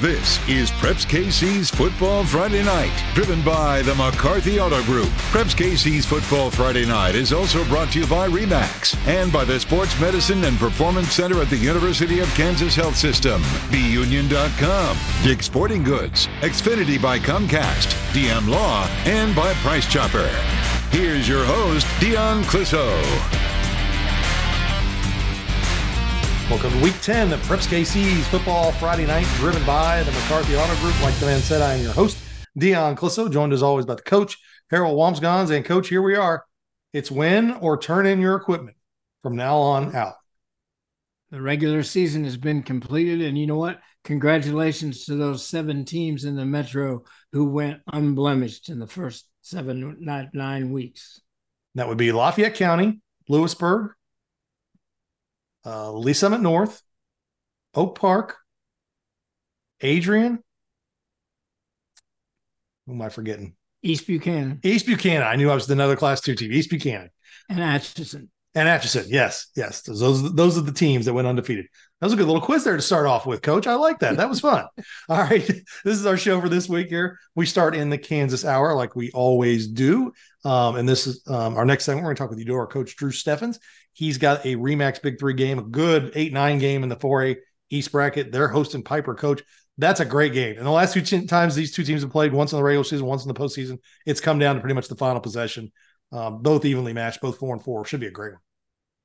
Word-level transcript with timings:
This 0.00 0.46
is 0.46 0.70
Preps 0.72 1.06
KC's 1.06 1.70
Football 1.70 2.22
Friday 2.24 2.62
Night, 2.62 2.92
driven 3.14 3.42
by 3.42 3.80
the 3.80 3.94
McCarthy 3.94 4.60
Auto 4.60 4.82
Group. 4.82 5.08
Preps 5.32 5.54
KC's 5.56 6.04
Football 6.04 6.50
Friday 6.50 6.84
Night 6.84 7.14
is 7.14 7.32
also 7.32 7.64
brought 7.64 7.90
to 7.92 8.00
you 8.00 8.06
by 8.06 8.28
REMAX 8.28 8.94
and 9.08 9.32
by 9.32 9.42
the 9.46 9.58
Sports 9.58 9.98
Medicine 9.98 10.44
and 10.44 10.58
Performance 10.58 11.12
Center 11.12 11.40
at 11.40 11.48
the 11.48 11.56
University 11.56 12.20
of 12.20 12.28
Kansas 12.34 12.74
Health 12.74 12.94
System, 12.94 13.40
BUnion.com, 13.70 14.98
Dick 15.24 15.42
Sporting 15.42 15.82
Goods, 15.82 16.26
Xfinity 16.42 17.00
by 17.00 17.18
Comcast, 17.18 17.88
DM 18.12 18.46
Law, 18.48 18.86
and 19.06 19.34
by 19.34 19.54
Price 19.54 19.86
Chopper. 19.90 20.28
Here's 20.90 21.26
your 21.26 21.46
host, 21.46 21.86
Dion 22.00 22.42
Clisso. 22.44 23.55
Welcome 26.48 26.70
to 26.74 26.78
week 26.80 26.94
10 27.02 27.32
of 27.32 27.40
Preps 27.40 27.66
KC's 27.66 28.28
Football 28.28 28.70
Friday 28.70 29.04
Night, 29.04 29.26
driven 29.38 29.66
by 29.66 30.04
the 30.04 30.12
McCarthy 30.12 30.54
Auto 30.54 30.76
Group. 30.76 30.94
Like 31.02 31.16
the 31.16 31.26
man 31.26 31.40
said, 31.40 31.60
I 31.60 31.74
am 31.74 31.82
your 31.82 31.92
host, 31.92 32.18
Dion 32.56 32.94
Clisso, 32.94 33.28
joined 33.28 33.52
as 33.52 33.64
always 33.64 33.84
by 33.84 33.96
the 33.96 34.02
coach, 34.02 34.38
Harold 34.70 34.96
Wambsganss. 34.96 35.50
And 35.50 35.64
coach, 35.64 35.88
here 35.88 36.02
we 36.02 36.14
are. 36.14 36.44
It's 36.92 37.10
win 37.10 37.50
or 37.54 37.76
turn 37.76 38.06
in 38.06 38.20
your 38.20 38.36
equipment 38.36 38.76
from 39.24 39.34
now 39.34 39.58
on 39.58 39.96
out. 39.96 40.14
The 41.32 41.42
regular 41.42 41.82
season 41.82 42.22
has 42.22 42.36
been 42.36 42.62
completed. 42.62 43.22
And 43.22 43.36
you 43.36 43.48
know 43.48 43.58
what? 43.58 43.80
Congratulations 44.04 45.04
to 45.06 45.16
those 45.16 45.44
seven 45.44 45.84
teams 45.84 46.26
in 46.26 46.36
the 46.36 46.46
Metro 46.46 47.02
who 47.32 47.46
went 47.46 47.80
unblemished 47.92 48.68
in 48.68 48.78
the 48.78 48.86
first 48.86 49.26
seven, 49.42 49.96
nine, 49.98 50.30
nine 50.32 50.70
weeks. 50.70 51.20
That 51.74 51.88
would 51.88 51.98
be 51.98 52.12
Lafayette 52.12 52.54
County, 52.54 53.00
Louisburg, 53.28 53.90
uh, 55.66 55.92
Lee 55.92 56.12
Summit 56.12 56.40
North, 56.40 56.80
Oak 57.74 57.98
Park, 57.98 58.36
Adrian. 59.80 60.42
Who 62.86 62.92
am 62.92 63.02
I 63.02 63.08
forgetting? 63.08 63.56
East 63.82 64.06
Buchanan. 64.06 64.60
East 64.62 64.86
Buchanan. 64.86 65.26
I 65.26 65.36
knew 65.36 65.50
I 65.50 65.54
was 65.54 65.68
another 65.68 65.96
class 65.96 66.20
two 66.20 66.34
team. 66.34 66.52
East 66.52 66.70
Buchanan. 66.70 67.10
And 67.48 67.60
Atchison. 67.60 68.30
And 68.54 68.68
Atchison. 68.68 69.06
Yes. 69.08 69.48
Yes. 69.54 69.82
Those, 69.82 70.32
those 70.34 70.56
are 70.56 70.62
the 70.62 70.72
teams 70.72 71.04
that 71.06 71.14
went 71.14 71.28
undefeated. 71.28 71.66
That 72.00 72.06
was 72.06 72.12
a 72.12 72.16
good 72.16 72.26
little 72.26 72.40
quiz 72.40 72.64
there 72.64 72.76
to 72.76 72.82
start 72.82 73.06
off 73.06 73.26
with, 73.26 73.42
coach. 73.42 73.66
I 73.66 73.74
like 73.74 73.98
that. 74.00 74.16
That 74.16 74.28
was 74.28 74.40
fun. 74.40 74.66
All 75.08 75.18
right. 75.18 75.46
This 75.46 75.98
is 75.98 76.06
our 76.06 76.16
show 76.16 76.40
for 76.40 76.48
this 76.48 76.68
week 76.68 76.88
here. 76.88 77.18
We 77.34 77.46
start 77.46 77.74
in 77.74 77.90
the 77.90 77.98
Kansas 77.98 78.44
hour 78.44 78.74
like 78.74 78.96
we 78.96 79.10
always 79.12 79.66
do. 79.66 80.12
Um, 80.44 80.76
and 80.76 80.88
this 80.88 81.06
is 81.06 81.22
um, 81.26 81.56
our 81.56 81.64
next 81.64 81.84
segment. 81.84 82.04
We're 82.04 82.14
going 82.14 82.16
to 82.16 82.22
talk 82.22 82.30
with 82.30 82.46
you, 82.46 82.54
our 82.54 82.66
coach 82.66 82.96
Drew 82.96 83.10
Steffens. 83.10 83.58
He's 83.96 84.18
got 84.18 84.44
a 84.44 84.56
Remax 84.56 85.00
Big 85.00 85.18
Three 85.18 85.32
game, 85.32 85.58
a 85.58 85.62
good 85.62 86.12
8 86.14 86.30
9 86.30 86.58
game 86.58 86.82
in 86.82 86.90
the 86.90 86.96
4A 86.96 87.36
East 87.70 87.92
bracket. 87.92 88.30
They're 88.30 88.46
hosting 88.46 88.82
Piper, 88.82 89.14
coach. 89.14 89.42
That's 89.78 90.00
a 90.00 90.04
great 90.04 90.34
game. 90.34 90.58
And 90.58 90.66
the 90.66 90.70
last 90.70 90.92
two 90.92 91.26
times 91.26 91.54
these 91.54 91.72
two 91.72 91.82
teams 91.82 92.02
have 92.02 92.10
played, 92.10 92.34
once 92.34 92.52
in 92.52 92.58
the 92.58 92.62
regular 92.62 92.84
season, 92.84 93.06
once 93.06 93.24
in 93.24 93.28
the 93.28 93.40
postseason, 93.40 93.78
it's 94.04 94.20
come 94.20 94.38
down 94.38 94.56
to 94.56 94.60
pretty 94.60 94.74
much 94.74 94.88
the 94.88 94.96
final 94.96 95.22
possession. 95.22 95.72
Um, 96.12 96.42
both 96.42 96.66
evenly 96.66 96.92
matched, 96.92 97.22
both 97.22 97.38
four 97.38 97.54
and 97.54 97.64
four. 97.64 97.86
Should 97.86 98.00
be 98.00 98.06
a 98.06 98.10
great 98.10 98.32
one. 98.32 98.42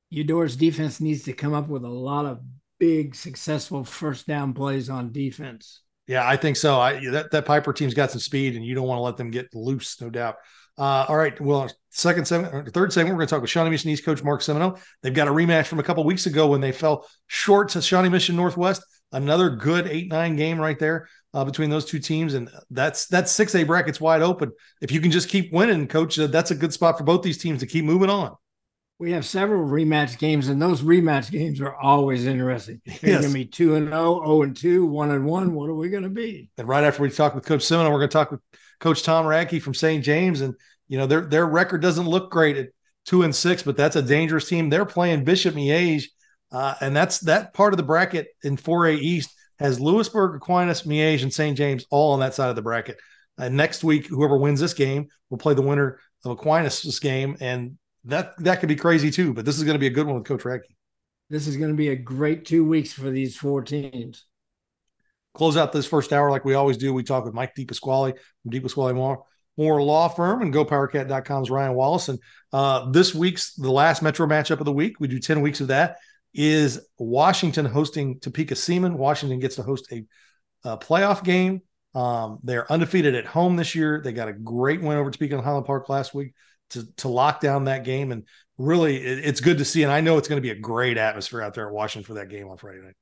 Eudora's 0.09 0.57
defense 0.57 0.99
needs 0.99 1.23
to 1.23 1.31
come 1.31 1.53
up 1.53 1.69
with 1.69 1.85
a 1.85 1.89
lot 1.89 2.25
of 2.25 2.41
big, 2.77 3.15
successful 3.15 3.85
first 3.85 4.27
down 4.27 4.53
plays 4.53 4.89
on 4.89 5.13
defense. 5.13 5.83
Yeah, 6.11 6.27
I 6.27 6.35
think 6.35 6.57
so. 6.57 6.77
I 6.77 6.99
that, 7.11 7.31
that 7.31 7.45
Piper 7.45 7.71
team's 7.71 7.93
got 7.93 8.11
some 8.11 8.19
speed, 8.19 8.57
and 8.57 8.65
you 8.65 8.75
don't 8.75 8.85
want 8.85 8.97
to 8.97 9.01
let 9.01 9.15
them 9.15 9.31
get 9.31 9.55
loose, 9.55 10.01
no 10.01 10.09
doubt. 10.09 10.35
Uh, 10.77 11.05
all 11.07 11.15
right. 11.15 11.39
Well, 11.39 11.71
second 11.89 12.27
segment, 12.27 12.73
third 12.73 12.91
segment, 12.91 13.15
we're 13.15 13.19
going 13.19 13.27
to 13.29 13.33
talk 13.33 13.41
with 13.41 13.49
Shawnee 13.49 13.69
Mission 13.69 13.91
East 13.91 14.03
coach 14.03 14.21
Mark 14.21 14.41
Semino. 14.41 14.77
They've 15.01 15.13
got 15.13 15.29
a 15.29 15.31
rematch 15.31 15.67
from 15.67 15.79
a 15.79 15.83
couple 15.83 16.03
weeks 16.03 16.25
ago 16.25 16.47
when 16.47 16.59
they 16.59 16.73
fell 16.73 17.07
short 17.27 17.69
to 17.69 17.81
Shawnee 17.81 18.09
Mission 18.09 18.35
Northwest. 18.35 18.83
Another 19.13 19.51
good 19.51 19.87
eight 19.87 20.09
nine 20.09 20.35
game 20.35 20.59
right 20.59 20.77
there 20.77 21.07
uh, 21.33 21.45
between 21.45 21.69
those 21.69 21.85
two 21.85 21.99
teams, 21.99 22.33
and 22.33 22.49
that's 22.71 23.07
that's 23.07 23.31
six 23.31 23.55
A 23.55 23.63
brackets 23.63 24.01
wide 24.01 24.21
open. 24.21 24.51
If 24.81 24.91
you 24.91 24.99
can 24.99 25.11
just 25.11 25.29
keep 25.29 25.53
winning, 25.53 25.87
coach, 25.87 26.19
uh, 26.19 26.27
that's 26.27 26.51
a 26.51 26.55
good 26.55 26.73
spot 26.73 26.97
for 26.97 27.05
both 27.05 27.21
these 27.21 27.37
teams 27.37 27.61
to 27.61 27.67
keep 27.67 27.85
moving 27.85 28.09
on. 28.09 28.35
We 29.01 29.13
have 29.13 29.25
several 29.25 29.67
rematch 29.67 30.19
games, 30.19 30.47
and 30.47 30.61
those 30.61 30.83
rematch 30.83 31.31
games 31.31 31.59
are 31.59 31.75
always 31.75 32.27
interesting. 32.27 32.81
Yes. 32.85 33.01
going 33.01 33.23
to 33.23 33.33
be 33.33 33.45
two 33.45 33.73
and 33.73 33.87
0, 33.87 34.21
0 34.23 34.41
and 34.43 34.55
two, 34.55 34.85
one 34.85 35.09
and 35.09 35.25
one. 35.25 35.55
What 35.55 35.71
are 35.71 35.73
we 35.73 35.89
going 35.89 36.03
to 36.03 36.09
be? 36.09 36.51
And 36.59 36.67
right 36.67 36.83
after 36.83 37.01
we 37.01 37.09
talk 37.09 37.33
with 37.33 37.43
Coach 37.43 37.61
Semino, 37.61 37.85
we're 37.91 37.97
going 37.97 38.09
to 38.09 38.13
talk 38.13 38.29
with 38.29 38.41
Coach 38.79 39.01
Tom 39.01 39.25
Radke 39.25 39.59
from 39.59 39.73
St. 39.73 40.03
James, 40.03 40.41
and 40.41 40.53
you 40.87 40.99
know 40.99 41.07
their 41.07 41.21
their 41.21 41.47
record 41.47 41.81
doesn't 41.81 42.07
look 42.07 42.29
great 42.29 42.57
at 42.57 42.69
two 43.07 43.23
and 43.23 43.35
six, 43.35 43.63
but 43.63 43.75
that's 43.75 43.95
a 43.95 44.03
dangerous 44.03 44.47
team. 44.47 44.69
They're 44.69 44.85
playing 44.85 45.23
Bishop 45.23 45.55
Miege, 45.55 46.03
uh, 46.51 46.75
and 46.79 46.95
that's 46.95 47.21
that 47.21 47.55
part 47.55 47.73
of 47.73 47.77
the 47.77 47.83
bracket 47.83 48.27
in 48.43 48.55
4A 48.55 48.99
East 48.99 49.33
has 49.57 49.79
Louisburg, 49.79 50.35
Aquinas, 50.35 50.83
Miege, 50.83 51.23
and 51.23 51.33
St. 51.33 51.57
James 51.57 51.87
all 51.89 52.13
on 52.13 52.19
that 52.19 52.35
side 52.35 52.51
of 52.51 52.55
the 52.55 52.61
bracket. 52.61 52.97
And 53.39 53.57
next 53.57 53.83
week, 53.83 54.05
whoever 54.05 54.37
wins 54.37 54.59
this 54.59 54.75
game 54.75 55.07
will 55.31 55.39
play 55.39 55.55
the 55.55 55.63
winner 55.63 55.99
of 56.23 56.33
Aquinas' 56.33 56.99
game, 56.99 57.35
and 57.39 57.79
that 58.05 58.35
that 58.39 58.59
could 58.59 58.69
be 58.69 58.75
crazy 58.75 59.11
too. 59.11 59.33
But 59.33 59.45
this 59.45 59.57
is 59.57 59.63
going 59.63 59.75
to 59.75 59.79
be 59.79 59.87
a 59.87 59.91
good 59.91 60.05
one 60.07 60.15
with 60.15 60.25
Coach 60.25 60.43
Radke. 60.43 60.61
This 61.29 61.47
is 61.47 61.57
going 61.57 61.69
to 61.71 61.77
be 61.77 61.89
a 61.89 61.95
great 61.95 62.45
two 62.45 62.65
weeks 62.65 62.91
for 62.91 63.09
these 63.09 63.37
four 63.37 63.61
teams. 63.61 64.25
Close 65.33 65.55
out 65.55 65.71
this 65.71 65.87
first 65.87 66.11
hour 66.11 66.29
like 66.29 66.43
we 66.43 66.55
always 66.55 66.77
do. 66.77 66.93
We 66.93 67.03
talk 67.03 67.23
with 67.23 67.33
Mike 67.33 67.55
DePasquale 67.55 68.13
from 68.43 68.51
DePasquale 68.51 68.93
Moore, 68.93 69.23
Moore 69.55 69.81
Law 69.81 70.09
Firm 70.09 70.41
and 70.41 70.53
GoPowerCat.com's 70.53 71.49
Ryan 71.49 71.73
Wallace. 71.73 72.09
And 72.09 72.19
uh, 72.51 72.91
this 72.91 73.15
week's 73.15 73.53
the 73.53 73.71
last 73.71 74.01
Metro 74.01 74.27
matchup 74.27 74.59
of 74.59 74.65
the 74.65 74.73
week. 74.73 74.99
We 74.99 75.07
do 75.07 75.19
ten 75.19 75.41
weeks 75.41 75.61
of 75.61 75.67
that 75.67 75.97
is 76.33 76.79
Washington 76.97 77.65
hosting 77.65 78.19
Topeka 78.19 78.55
Seaman. 78.55 78.97
Washington 78.97 79.39
gets 79.39 79.55
to 79.55 79.63
host 79.63 79.91
a, 79.91 80.05
a 80.63 80.77
playoff 80.77 81.23
game. 81.23 81.61
Um, 81.93 82.39
they're 82.43 82.69
undefeated 82.71 83.15
at 83.15 83.25
home 83.25 83.57
this 83.57 83.75
year. 83.75 84.01
They 84.03 84.13
got 84.13 84.29
a 84.29 84.33
great 84.33 84.81
win 84.81 84.97
over 84.97 85.11
Topeka 85.11 85.35
in 85.35 85.43
Highland 85.43 85.65
Park 85.65 85.87
last 85.87 86.13
week 86.13 86.33
to 86.71 86.85
to 86.97 87.07
lock 87.07 87.39
down 87.39 87.65
that 87.65 87.83
game. 87.83 88.11
And 88.11 88.25
really, 88.57 88.97
it, 88.97 89.25
it's 89.25 89.41
good 89.41 89.59
to 89.59 89.65
see. 89.65 89.83
And 89.83 89.91
I 89.91 90.01
know 90.01 90.17
it's 90.17 90.27
going 90.27 90.41
to 90.41 90.45
be 90.45 90.51
a 90.51 90.59
great 90.59 90.97
atmosphere 90.97 91.41
out 91.41 91.53
there 91.53 91.67
at 91.67 91.73
Washington 91.73 92.05
for 92.05 92.15
that 92.15 92.29
game 92.29 92.47
on 92.47 92.57
Friday 92.57 92.81
night. 92.81 92.95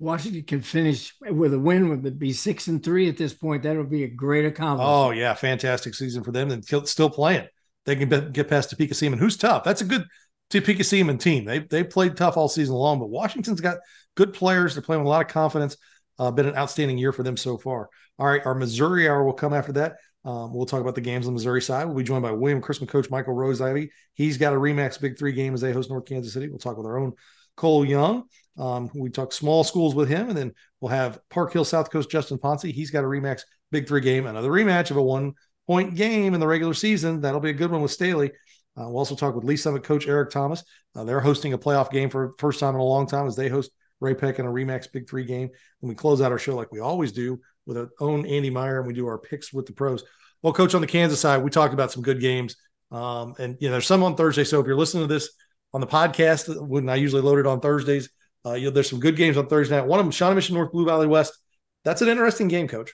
Washington 0.00 0.44
can 0.44 0.62
finish 0.62 1.12
with 1.20 1.52
a 1.52 1.58
win, 1.58 1.88
would 1.88 2.18
be 2.18 2.32
six 2.32 2.68
and 2.68 2.82
three 2.82 3.08
at 3.08 3.16
this 3.16 3.34
point. 3.34 3.64
That 3.64 3.76
would 3.76 3.90
be 3.90 4.04
a 4.04 4.08
great 4.08 4.46
accomplishment. 4.46 4.88
Oh 4.88 5.10
yeah, 5.10 5.34
fantastic 5.34 5.94
season 5.94 6.22
for 6.22 6.30
them, 6.30 6.50
and 6.50 6.64
still 6.64 7.10
playing. 7.10 7.48
They 7.84 7.96
can 7.96 8.32
get 8.32 8.48
past 8.48 8.70
Topeka 8.70 8.94
Seaman, 8.94 9.18
who's 9.18 9.36
tough. 9.36 9.64
That's 9.64 9.80
a 9.80 9.84
good 9.84 10.04
Topeka 10.50 10.84
Seaman 10.84 11.18
team. 11.18 11.44
They 11.44 11.60
they 11.60 11.82
played 11.82 12.16
tough 12.16 12.36
all 12.36 12.48
season 12.48 12.74
long, 12.74 13.00
but 13.00 13.10
Washington's 13.10 13.60
got 13.60 13.78
good 14.14 14.32
players. 14.32 14.74
They're 14.74 14.82
playing 14.82 15.02
with 15.02 15.06
a 15.06 15.10
lot 15.10 15.26
of 15.26 15.32
confidence. 15.32 15.76
Uh, 16.18 16.30
been 16.30 16.46
an 16.46 16.56
outstanding 16.56 16.98
year 16.98 17.12
for 17.12 17.22
them 17.22 17.36
so 17.36 17.56
far. 17.56 17.88
All 18.18 18.26
right, 18.26 18.44
our 18.44 18.54
Missouri 18.54 19.08
hour 19.08 19.24
will 19.24 19.32
come 19.32 19.52
after 19.52 19.72
that. 19.72 19.96
Um, 20.24 20.52
we'll 20.52 20.66
talk 20.66 20.80
about 20.80 20.94
the 20.94 21.00
games 21.00 21.26
on 21.26 21.32
the 21.32 21.36
Missouri 21.36 21.62
side. 21.62 21.86
We'll 21.86 21.96
be 21.96 22.02
joined 22.02 22.22
by 22.22 22.32
William 22.32 22.60
Chrisman 22.60 22.88
coach 22.88 23.08
Michael 23.10 23.34
Rose 23.34 23.60
Ivy. 23.60 23.90
He's 24.14 24.36
got 24.36 24.52
a 24.52 24.56
Remax 24.56 25.00
Big 25.00 25.18
Three 25.18 25.32
game 25.32 25.54
as 25.54 25.60
they 25.60 25.72
host 25.72 25.90
North 25.90 26.06
Kansas 26.06 26.32
City. 26.32 26.48
We'll 26.48 26.58
talk 26.58 26.76
with 26.76 26.86
our 26.86 26.98
own 26.98 27.12
Cole 27.56 27.84
Young. 27.84 28.24
Um, 28.58 28.90
we 28.94 29.10
talk 29.10 29.32
small 29.32 29.64
schools 29.64 29.94
with 29.94 30.08
him, 30.08 30.28
and 30.28 30.36
then 30.36 30.52
we'll 30.80 30.90
have 30.90 31.20
Park 31.30 31.52
Hill 31.52 31.64
South 31.64 31.90
Coast 31.90 32.10
Justin 32.10 32.38
Ponce. 32.38 32.62
He's 32.62 32.90
got 32.90 33.04
a 33.04 33.06
Remax 33.06 33.42
Big 33.70 33.86
Three 33.86 34.00
game, 34.00 34.26
another 34.26 34.50
rematch 34.50 34.90
of 34.90 34.96
a 34.96 35.02
one 35.02 35.34
point 35.66 35.94
game 35.94 36.34
in 36.34 36.40
the 36.40 36.46
regular 36.46 36.74
season. 36.74 37.20
That'll 37.20 37.40
be 37.40 37.50
a 37.50 37.54
good 37.54 37.70
one 37.70 37.82
with 37.82 37.92
Staley. 37.92 38.32
Uh, 38.76 38.88
we'll 38.88 38.98
also 38.98 39.14
talk 39.14 39.34
with 39.34 39.44
Lee 39.44 39.56
Summit 39.56 39.82
coach 39.82 40.06
Eric 40.06 40.30
Thomas. 40.30 40.62
Uh, 40.94 41.04
they're 41.04 41.20
hosting 41.20 41.52
a 41.52 41.58
playoff 41.58 41.90
game 41.90 42.10
for 42.10 42.34
first 42.38 42.60
time 42.60 42.74
in 42.74 42.80
a 42.80 42.84
long 42.84 43.06
time 43.06 43.26
as 43.26 43.36
they 43.36 43.48
host 43.48 43.70
Ray-Pec 44.00 44.38
in 44.38 44.46
a 44.46 44.50
Remax 44.50 44.90
Big 44.92 45.08
Three 45.08 45.24
game. 45.24 45.48
And 45.82 45.88
we 45.88 45.94
close 45.94 46.20
out 46.20 46.32
our 46.32 46.38
show 46.38 46.56
like 46.56 46.72
we 46.72 46.80
always 46.80 47.12
do 47.12 47.40
with 47.68 47.76
our 47.76 47.90
own 48.00 48.26
Andy 48.26 48.48
Meyer, 48.48 48.78
and 48.78 48.86
we 48.86 48.94
do 48.94 49.06
our 49.06 49.18
picks 49.18 49.52
with 49.52 49.66
the 49.66 49.72
pros. 49.72 50.02
Well, 50.42 50.54
coach, 50.54 50.74
on 50.74 50.80
the 50.80 50.86
Kansas 50.86 51.20
side, 51.20 51.42
we 51.42 51.50
talked 51.50 51.74
about 51.74 51.92
some 51.92 52.02
good 52.02 52.20
games. 52.20 52.56
Um, 52.90 53.34
and 53.38 53.58
you 53.60 53.68
know, 53.68 53.72
there's 53.72 53.86
some 53.86 54.02
on 54.02 54.16
Thursday. 54.16 54.44
So 54.44 54.58
if 54.58 54.66
you're 54.66 54.74
listening 54.74 55.06
to 55.06 55.12
this 55.12 55.28
on 55.74 55.82
the 55.82 55.86
podcast, 55.86 56.66
when 56.66 56.88
I 56.88 56.94
usually 56.94 57.20
load 57.20 57.38
it 57.38 57.46
on 57.46 57.60
Thursdays, 57.60 58.08
uh, 58.46 58.54
you 58.54 58.64
know, 58.66 58.70
there's 58.70 58.88
some 58.88 59.00
good 59.00 59.16
games 59.16 59.36
on 59.36 59.46
Thursday 59.48 59.76
night. 59.76 59.86
One 59.86 60.00
of 60.00 60.06
them, 60.06 60.10
Shawnee 60.10 60.36
Mission 60.36 60.54
North, 60.54 60.72
Blue 60.72 60.86
Valley 60.86 61.06
West. 61.06 61.36
That's 61.84 62.00
an 62.02 62.08
interesting 62.08 62.48
game, 62.48 62.68
coach. 62.68 62.90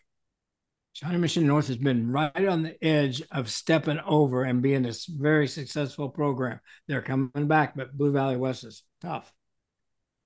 Shawnee 0.94 1.18
Mission 1.18 1.46
North 1.46 1.68
has 1.68 1.76
been 1.76 2.10
right 2.10 2.48
on 2.48 2.62
the 2.62 2.82
edge 2.84 3.22
of 3.30 3.50
stepping 3.50 4.00
over 4.00 4.44
and 4.44 4.62
being 4.62 4.82
this 4.82 5.06
very 5.06 5.46
successful 5.46 6.08
program. 6.08 6.60
They're 6.88 7.02
coming 7.02 7.46
back, 7.46 7.76
but 7.76 7.96
Blue 7.96 8.12
Valley 8.12 8.36
West 8.36 8.64
is 8.64 8.82
tough. 9.00 9.32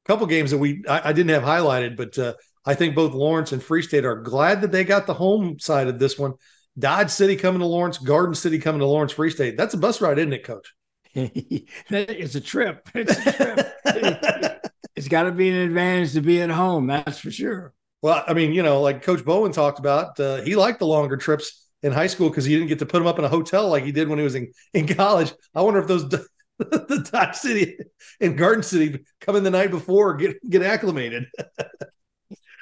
A 0.05 0.09
couple 0.09 0.27
games 0.27 0.51
that 0.53 0.59
we 0.59 0.85
I, 0.89 1.11
I 1.11 1.13
didn't 1.13 1.31
have 1.31 1.43
highlighted, 1.43 1.97
but 1.97 2.19
uh, 2.19 2.35
I 2.69 2.75
think 2.75 2.95
both 2.95 3.15
Lawrence 3.15 3.53
and 3.53 3.63
Free 3.63 3.81
State 3.81 4.05
are 4.05 4.15
glad 4.15 4.61
that 4.61 4.71
they 4.71 4.85
got 4.85 5.07
the 5.07 5.15
home 5.15 5.59
side 5.59 5.89
of 5.89 5.99
this 5.99 6.19
one. 6.19 6.35
Dodge 6.79 7.09
City 7.09 7.35
coming 7.35 7.61
to 7.61 7.67
Lawrence, 7.67 7.97
Garden 7.97 8.35
City 8.35 8.59
coming 8.59 8.81
to 8.81 8.87
Lawrence 8.87 9.13
Free 9.13 9.31
State. 9.31 9.57
That's 9.57 9.73
a 9.73 9.79
bus 9.79 10.03
ride, 10.03 10.19
isn't 10.19 10.35
it, 10.35 10.45
Coach? 10.45 10.75
it's 11.15 12.35
a 12.35 12.41
trip. 12.43 12.87
It's 12.95 13.27
a 13.27 13.33
trip. 13.33 14.67
it's 14.95 15.09
got 15.09 15.23
to 15.23 15.33
be 15.33 15.49
an 15.49 15.57
advantage 15.57 16.13
to 16.13 16.21
be 16.21 16.43
at 16.43 16.51
home. 16.51 16.89
That's 16.89 17.19
for 17.19 17.31
sure. 17.31 17.73
Well, 18.03 18.23
I 18.29 18.35
mean, 18.35 18.53
you 18.53 18.63
know, 18.63 18.83
like 18.83 19.01
Coach 19.01 19.25
Bowen 19.25 19.51
talked 19.51 19.79
about, 19.79 20.21
uh, 20.21 20.43
he 20.43 20.55
liked 20.55 20.81
the 20.81 20.87
longer 20.87 21.17
trips 21.17 21.67
in 21.83 21.91
high 21.91 22.07
school 22.07 22.29
because 22.29 22.45
he 22.45 22.53
didn't 22.53 22.69
get 22.69 22.81
to 22.81 22.87
put 22.87 23.01
him 23.01 23.09
up 23.09 23.19
in 23.19 23.25
a 23.25 23.31
hotel 23.31 23.71
like 23.71 23.85
he 23.85 23.93
did 23.93 24.09
when 24.11 24.19
he 24.19 24.25
was 24.25 24.35
in, 24.35 24.53
in 24.75 24.87
college. 24.87 25.33
I 25.55 25.63
wonder 25.63 25.81
if 25.81 25.87
those 25.87 26.07
the 26.59 27.09
Dodge 27.11 27.37
City 27.37 27.79
and 28.21 28.37
Garden 28.37 28.63
City 28.63 29.07
come 29.23 29.37
in 29.37 29.43
the 29.43 29.51
night 29.51 29.71
before 29.71 30.17
get 30.17 30.37
get 30.51 30.63
acclimated. 30.63 31.25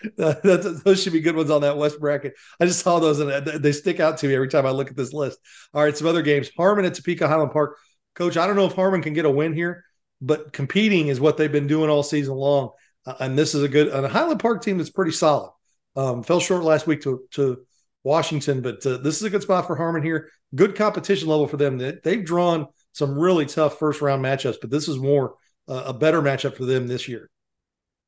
those 0.16 1.02
should 1.02 1.12
be 1.12 1.20
good 1.20 1.36
ones 1.36 1.50
on 1.50 1.62
that 1.62 1.76
West 1.76 2.00
bracket. 2.00 2.34
I 2.60 2.66
just 2.66 2.80
saw 2.80 2.98
those 2.98 3.20
and 3.20 3.46
they 3.46 3.72
stick 3.72 4.00
out 4.00 4.18
to 4.18 4.28
me 4.28 4.34
every 4.34 4.48
time 4.48 4.66
I 4.66 4.70
look 4.70 4.90
at 4.90 4.96
this 4.96 5.12
list. 5.12 5.38
All 5.72 5.82
right, 5.82 5.96
some 5.96 6.06
other 6.06 6.22
games. 6.22 6.50
Harmon 6.56 6.84
at 6.84 6.94
Topeka 6.94 7.28
Highland 7.28 7.52
Park. 7.52 7.78
Coach, 8.14 8.36
I 8.36 8.46
don't 8.46 8.56
know 8.56 8.66
if 8.66 8.74
Harmon 8.74 9.02
can 9.02 9.12
get 9.12 9.24
a 9.24 9.30
win 9.30 9.52
here, 9.52 9.84
but 10.20 10.52
competing 10.52 11.08
is 11.08 11.20
what 11.20 11.36
they've 11.36 11.52
been 11.52 11.66
doing 11.66 11.90
all 11.90 12.02
season 12.02 12.34
long. 12.34 12.70
Uh, 13.04 13.14
and 13.20 13.38
this 13.38 13.54
is 13.54 13.62
a 13.62 13.68
good 13.68 13.88
and 13.88 14.04
a 14.04 14.08
Highland 14.08 14.40
Park 14.40 14.62
team 14.62 14.78
that's 14.78 14.90
pretty 14.90 15.12
solid. 15.12 15.50
Um, 15.94 16.22
fell 16.22 16.40
short 16.40 16.64
last 16.64 16.86
week 16.86 17.02
to 17.02 17.22
to 17.32 17.64
Washington, 18.04 18.60
but 18.62 18.84
uh, 18.86 18.98
this 18.98 19.16
is 19.16 19.22
a 19.22 19.30
good 19.30 19.42
spot 19.42 19.66
for 19.66 19.76
Harmon 19.76 20.02
here. 20.02 20.30
Good 20.54 20.76
competition 20.76 21.28
level 21.28 21.48
for 21.48 21.56
them. 21.56 21.78
They, 21.78 21.98
they've 22.02 22.24
drawn 22.24 22.68
some 22.92 23.18
really 23.18 23.46
tough 23.46 23.78
first 23.78 24.00
round 24.00 24.24
matchups, 24.24 24.56
but 24.60 24.70
this 24.70 24.88
is 24.88 24.98
more 24.98 25.34
uh, 25.68 25.84
a 25.86 25.92
better 25.92 26.22
matchup 26.22 26.56
for 26.56 26.64
them 26.64 26.86
this 26.86 27.08
year. 27.08 27.28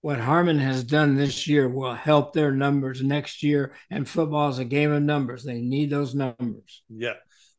What 0.00 0.20
Harmon 0.20 0.58
has 0.60 0.84
done 0.84 1.16
this 1.16 1.48
year 1.48 1.68
will 1.68 1.94
help 1.94 2.32
their 2.32 2.52
numbers 2.52 3.02
next 3.02 3.42
year, 3.42 3.74
and 3.90 4.08
football 4.08 4.48
is 4.48 4.58
a 4.58 4.64
game 4.64 4.92
of 4.92 5.02
numbers. 5.02 5.42
They 5.42 5.60
need 5.60 5.90
those 5.90 6.14
numbers. 6.14 6.82
Yeah. 6.88 7.14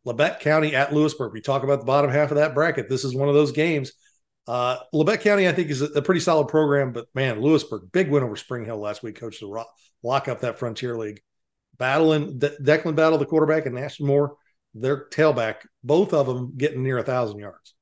Labette 0.07 0.39
County 0.39 0.73
at 0.73 0.93
Louisburg. 0.93 1.33
We 1.33 1.41
talk 1.41 1.63
about 1.63 1.79
the 1.79 1.85
bottom 1.85 2.09
half 2.09 2.31
of 2.31 2.37
that 2.37 2.55
bracket. 2.55 2.87
This 2.87 3.03
is 3.03 3.13
one 3.13 3.27
of 3.27 3.35
those 3.35 3.51
games. 3.51 3.91
Uh, 4.47 4.77
Labette 4.93 5.21
County, 5.21 5.47
I 5.47 5.51
think, 5.51 5.69
is 5.69 5.81
a, 5.81 5.87
a, 5.87 6.01
pretty 6.01 6.21
solid 6.21 6.47
program, 6.47 6.91
but 6.91 7.05
man, 7.13 7.41
Louisburg, 7.41 7.91
big 7.91 8.09
win 8.09 8.23
over 8.23 8.35
Spring 8.35 8.65
Hill 8.65 8.79
last 8.79 9.03
week, 9.03 9.19
coach, 9.19 9.39
to 9.39 9.51
rock, 9.51 9.67
lock 10.01 10.27
up 10.27 10.41
that 10.41 10.57
Frontier 10.57 10.97
League. 10.97 11.21
Battling 11.77 12.39
De- 12.39 12.57
Declan 12.57 12.95
Battle, 12.95 13.19
the 13.19 13.25
quarterback, 13.25 13.65
and 13.65 13.77
Ashton 13.77 14.07
Moore, 14.07 14.37
their 14.73 15.07
tailback, 15.09 15.57
both 15.83 16.13
of 16.13 16.25
them 16.25 16.53
getting 16.57 16.83
near 16.83 16.97
a 16.97 17.03
thousand 17.03 17.39
yards. 17.39 17.75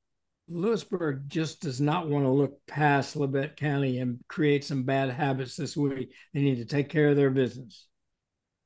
Louisburg 0.48 1.28
just 1.28 1.60
does 1.60 1.80
not 1.80 2.08
want 2.08 2.24
to 2.24 2.30
look 2.30 2.54
past 2.66 3.16
Labette 3.16 3.56
County 3.56 3.98
and 3.98 4.18
create 4.28 4.64
some 4.64 4.84
bad 4.84 5.10
habits 5.10 5.56
this 5.56 5.76
week. 5.76 6.12
They 6.32 6.40
need 6.40 6.56
to 6.56 6.64
take 6.64 6.88
care 6.88 7.08
of 7.08 7.16
their 7.16 7.30
business. 7.30 7.86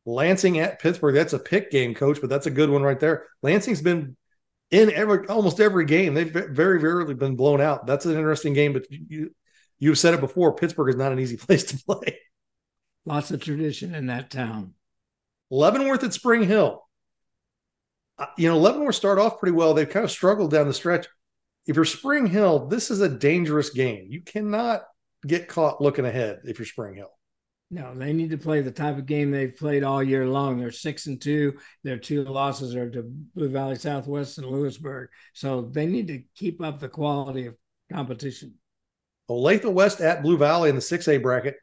Lansing 0.04 0.58
at 0.58 0.80
Pittsburgh. 0.80 1.14
That's 1.14 1.32
a 1.32 1.38
pick 1.38 1.70
game, 1.70 1.94
coach, 1.94 2.20
but 2.20 2.30
that's 2.30 2.46
a 2.46 2.50
good 2.50 2.70
one 2.70 2.82
right 2.82 2.98
there. 2.98 3.26
Lansing's 3.42 3.82
been 3.82 4.16
in 4.70 4.90
every 4.90 5.26
almost 5.28 5.60
every 5.60 5.84
game. 5.84 6.14
They've 6.14 6.32
very 6.32 6.78
rarely 6.78 7.14
been 7.14 7.36
blown 7.36 7.60
out. 7.60 7.86
That's 7.86 8.06
an 8.06 8.16
interesting 8.16 8.54
game, 8.54 8.72
but 8.72 8.86
you 8.90 9.32
you've 9.78 9.98
said 9.98 10.14
it 10.14 10.20
before. 10.20 10.54
Pittsburgh 10.54 10.88
is 10.88 10.96
not 10.96 11.12
an 11.12 11.20
easy 11.20 11.36
place 11.38 11.64
to 11.64 11.78
play. 11.84 12.18
Lots 13.04 13.30
of 13.30 13.40
tradition 13.40 13.94
in 13.94 14.06
that 14.06 14.30
town. 14.30 14.74
Leavenworth 15.50 16.02
at 16.04 16.14
Spring 16.14 16.44
Hill. 16.44 16.82
Uh, 18.18 18.26
you 18.38 18.48
know, 18.48 18.58
Leavenworth 18.58 18.94
start 18.94 19.18
off 19.18 19.38
pretty 19.38 19.54
well. 19.54 19.74
They've 19.74 19.88
kind 19.88 20.04
of 20.04 20.10
struggled 20.10 20.50
down 20.50 20.66
the 20.66 20.74
stretch. 20.74 21.06
If 21.66 21.76
you're 21.76 21.84
Spring 21.84 22.26
Hill, 22.26 22.66
this 22.66 22.90
is 22.90 23.00
a 23.00 23.08
dangerous 23.08 23.70
game. 23.70 24.06
You 24.08 24.20
cannot 24.20 24.82
get 25.26 25.48
caught 25.48 25.80
looking 25.80 26.04
ahead 26.04 26.40
if 26.44 26.58
you're 26.58 26.66
Spring 26.66 26.94
Hill. 26.94 27.10
No, 27.70 27.94
they 27.94 28.12
need 28.12 28.30
to 28.30 28.38
play 28.38 28.60
the 28.60 28.70
type 28.70 28.98
of 28.98 29.06
game 29.06 29.30
they've 29.30 29.56
played 29.56 29.82
all 29.82 30.02
year 30.02 30.26
long. 30.26 30.58
They're 30.58 30.70
six 30.70 31.06
and 31.06 31.18
two. 31.20 31.54
Their 31.84 31.96
two 31.96 32.22
losses 32.24 32.74
are 32.74 32.90
to 32.90 33.02
Blue 33.02 33.48
Valley 33.48 33.76
Southwest 33.76 34.36
and 34.36 34.46
Louisburg. 34.46 35.08
So 35.32 35.62
they 35.62 35.86
need 35.86 36.08
to 36.08 36.22
keep 36.34 36.60
up 36.60 36.80
the 36.80 36.90
quality 36.90 37.46
of 37.46 37.54
competition. 37.90 38.54
Olathe 39.30 39.72
West 39.72 40.02
at 40.02 40.22
Blue 40.22 40.36
Valley 40.36 40.68
in 40.68 40.74
the 40.74 40.82
6A 40.82 41.22
bracket. 41.22 41.56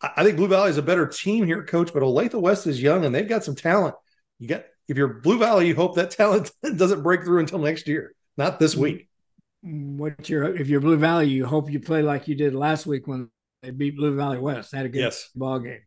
I 0.00 0.24
think 0.24 0.38
Blue 0.38 0.48
Valley 0.48 0.70
is 0.70 0.78
a 0.78 0.82
better 0.82 1.06
team 1.06 1.44
here, 1.44 1.62
coach, 1.62 1.92
but 1.92 2.02
Olathe 2.02 2.40
West 2.40 2.66
is 2.66 2.80
young 2.80 3.04
and 3.04 3.14
they've 3.14 3.28
got 3.28 3.44
some 3.44 3.54
talent. 3.54 3.94
You 4.38 4.48
got 4.48 4.64
if 4.88 4.96
you're 4.96 5.20
Blue 5.20 5.38
Valley, 5.38 5.68
you 5.68 5.74
hope 5.74 5.96
that 5.96 6.10
talent 6.10 6.50
doesn't 6.76 7.02
break 7.02 7.22
through 7.22 7.40
until 7.40 7.58
next 7.58 7.86
year, 7.86 8.14
not 8.38 8.58
this 8.58 8.72
mm-hmm. 8.72 8.82
week. 8.82 9.09
What 9.62 10.28
you're 10.28 10.56
if 10.56 10.68
you're 10.68 10.80
Blue 10.80 10.96
Valley, 10.96 11.28
you 11.28 11.44
hope 11.44 11.70
you 11.70 11.80
play 11.80 12.02
like 12.02 12.28
you 12.28 12.34
did 12.34 12.54
last 12.54 12.86
week 12.86 13.06
when 13.06 13.30
they 13.62 13.70
beat 13.70 13.96
Blue 13.96 14.16
Valley 14.16 14.38
West. 14.38 14.70
They 14.70 14.78
had 14.78 14.86
a 14.86 14.90
good 14.90 15.00
yes. 15.00 15.28
ball 15.34 15.58
game. 15.58 15.80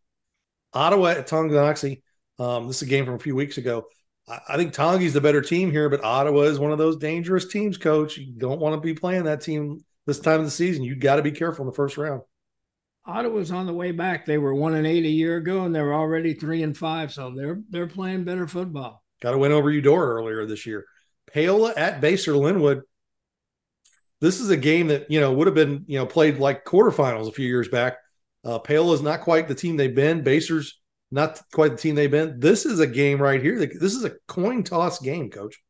Ottawa 0.74 1.10
at 1.10 1.28
Tonganoxie. 1.28 2.02
Um, 2.40 2.68
this 2.68 2.78
is 2.78 2.84
a 2.84 2.90
game 2.90 3.06
from 3.06 3.16
a 3.16 3.20
few 3.20 3.36
weeks 3.36 3.58
ago. 3.58 3.86
I, 4.28 4.40
I 4.50 4.58
think 4.58 4.74
Tongi's 4.74 5.14
the 5.14 5.22
better 5.22 5.42
team 5.42 5.72
here, 5.72 5.90
but 5.90 6.04
Ottawa 6.04 6.42
is 6.42 6.60
one 6.60 6.72
of 6.72 6.78
those 6.78 6.98
dangerous 6.98 7.48
teams, 7.48 7.78
coach. 7.78 8.18
You 8.18 8.34
don't 8.38 8.60
want 8.60 8.76
to 8.76 8.82
be 8.82 8.94
playing 8.94 9.24
that 9.24 9.42
team 9.42 9.84
this 10.06 10.20
time 10.20 10.40
of 10.40 10.46
the 10.46 10.52
season. 10.52 10.84
You 10.84 10.96
got 10.96 11.18
to 11.18 11.22
be 11.22 11.32
careful 11.32 11.64
in 11.64 11.68
the 11.68 11.76
first 11.76 11.98
round. 11.98 12.22
Ottawa's 13.06 13.52
on 13.52 13.66
the 13.66 13.74
way 13.74 13.92
back. 13.92 14.26
They 14.26 14.38
were 14.38 14.54
one 14.54 14.76
and 14.76 14.88
eight 14.88 15.04
a 15.04 15.10
year 15.10 15.38
ago, 15.38 15.66
and 15.66 15.76
they're 15.76 15.94
already 15.94 16.34
three 16.34 16.64
and 16.64 16.78
five. 16.78 17.12
So 17.12 17.34
they're 17.36 17.62
they're 17.70 17.88
playing 17.88 18.24
better 18.24 18.48
football. 18.48 19.04
Got 19.22 19.32
to 19.32 19.38
win 19.38 19.52
over 19.52 19.70
Eudora 19.70 20.16
earlier 20.16 20.46
this 20.46 20.66
year. 20.66 20.86
Paola 21.34 21.74
at 21.76 22.02
Basehor 22.02 22.40
Linwood 22.40 22.84
this 24.24 24.40
is 24.40 24.50
a 24.50 24.58
game 24.58 24.88
that 24.88 25.12
you 25.12 25.20
know 25.20 25.34
would 25.34 25.48
have 25.48 25.56
been 25.56 25.84
you 25.86 26.00
know 26.00 26.06
played 26.06 26.40
like 26.40 26.64
quarterfinals 26.64 27.28
a 27.28 27.34
few 27.34 27.46
years 27.46 27.68
back. 27.68 27.98
Uh, 28.46 28.58
Paola 28.58 28.94
is 28.94 29.02
not 29.02 29.20
quite 29.20 29.50
the 29.50 29.56
team 29.56 29.76
they've 29.76 29.94
been. 29.94 30.24
Basehor's 30.24 30.80
not 31.12 31.42
quite 31.52 31.72
the 31.72 31.78
team 31.78 31.96
they've 31.96 32.10
been. 32.10 32.40
This 32.40 32.66
is 32.66 32.80
a 32.80 32.88
game 32.88 33.22
right 33.22 33.42
here. 33.42 33.60
This 33.60 33.94
is 33.94 34.06
a 34.06 34.14
coin 34.28 34.64
toss 34.64 35.00
game, 35.00 35.30
Coach. 35.30 35.62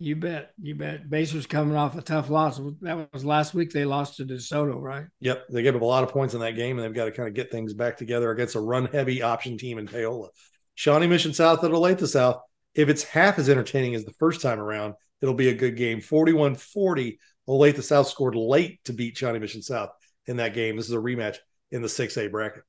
You 0.00 0.16
bet. 0.16 0.50
You 0.60 0.74
bet. 0.74 1.08
Basehor's 1.08 1.46
coming 1.46 1.76
off 1.76 1.96
a 1.96 2.02
tough 2.02 2.28
loss. 2.28 2.60
That 2.80 3.08
was 3.12 3.24
last 3.24 3.54
week. 3.54 3.70
They 3.70 3.84
lost 3.84 4.16
to 4.16 4.24
DeSoto, 4.24 4.80
right? 4.80 5.06
Yep. 5.20 5.46
They 5.50 5.62
gave 5.62 5.76
up 5.76 5.82
a 5.82 5.84
lot 5.84 6.02
of 6.02 6.10
points 6.10 6.34
in 6.34 6.40
that 6.40 6.56
game, 6.56 6.76
and 6.76 6.84
they've 6.84 6.94
got 6.94 7.04
to 7.04 7.12
kind 7.12 7.28
of 7.28 7.34
get 7.34 7.52
things 7.52 7.72
back 7.72 7.96
together 7.96 8.32
against 8.32 8.56
a 8.56 8.60
run-heavy 8.60 9.22
option 9.22 9.56
team 9.56 9.78
in 9.78 9.86
Paola. 9.86 10.28
Shawnee 10.74 11.06
Mission 11.06 11.32
South 11.32 11.62
at 11.62 11.70
Olathe 11.70 12.06
South. 12.08 12.40
If 12.74 12.88
it's 12.88 13.04
half 13.04 13.38
as 13.38 13.48
entertaining 13.48 13.94
as 13.94 14.04
the 14.04 14.14
first 14.18 14.40
time 14.40 14.58
around, 14.58 14.94
it'll 15.20 15.34
be 15.34 15.50
a 15.50 15.54
good 15.54 15.76
game. 15.76 16.00
41 16.00 16.56
40 16.56 17.20
Olathe 17.48 17.82
South 17.82 18.08
scored 18.08 18.34
late 18.34 18.82
to 18.84 18.92
beat 18.92 19.16
Shawnee 19.16 19.38
Mission 19.38 19.62
South 19.62 19.90
in 20.26 20.36
that 20.36 20.54
game. 20.54 20.76
This 20.76 20.86
is 20.86 20.94
a 20.94 20.98
rematch 20.98 21.36
in 21.70 21.82
the 21.82 21.88
6A 21.88 22.30
bracket. 22.30 22.62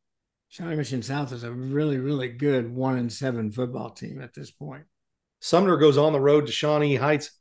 Shawnee 0.50 0.76
Mission 0.76 1.02
South 1.02 1.32
is 1.32 1.44
a 1.44 1.52
really, 1.52 1.98
really 1.98 2.30
good 2.30 2.74
one 2.74 2.98
and 2.98 3.12
seven 3.12 3.52
football 3.52 3.90
team 3.90 4.22
at 4.22 4.34
this 4.34 4.52
point. 4.52 4.84
Sumner 5.40 5.78
goes 5.78 5.98
on 5.98 6.14
the 6.14 6.20
road 6.20 6.46
to 6.46 6.52
Shawnee 6.52 6.96
Heights. 6.96 7.32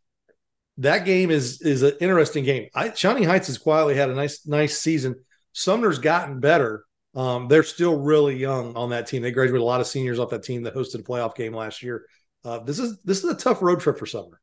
That 0.78 1.04
game 1.04 1.30
is 1.30 1.60
is 1.60 1.82
an 1.82 1.92
interesting 2.00 2.44
game. 2.44 2.68
I, 2.74 2.92
Shawnee 2.94 3.24
Heights 3.24 3.48
has 3.48 3.58
quietly 3.58 3.94
had 3.94 4.08
a 4.08 4.14
nice 4.14 4.46
nice 4.46 4.78
season. 4.78 5.16
Sumner's 5.52 5.98
gotten 5.98 6.40
better. 6.40 6.84
Um, 7.14 7.48
they're 7.48 7.62
still 7.62 8.00
really 8.00 8.36
young 8.36 8.74
on 8.74 8.90
that 8.90 9.06
team. 9.06 9.22
They 9.22 9.30
graduated 9.30 9.60
a 9.60 9.66
lot 9.66 9.82
of 9.82 9.86
seniors 9.86 10.18
off 10.18 10.30
that 10.30 10.42
team 10.42 10.62
that 10.62 10.74
hosted 10.74 11.00
a 11.00 11.02
playoff 11.02 11.36
game 11.36 11.54
last 11.54 11.82
year. 11.82 12.06
Uh, 12.44 12.60
this 12.60 12.78
is 12.78 12.98
this 13.02 13.22
is 13.22 13.30
a 13.30 13.36
tough 13.36 13.62
road 13.62 13.80
trip 13.80 13.98
for 13.98 14.06
Sumner. 14.06 14.40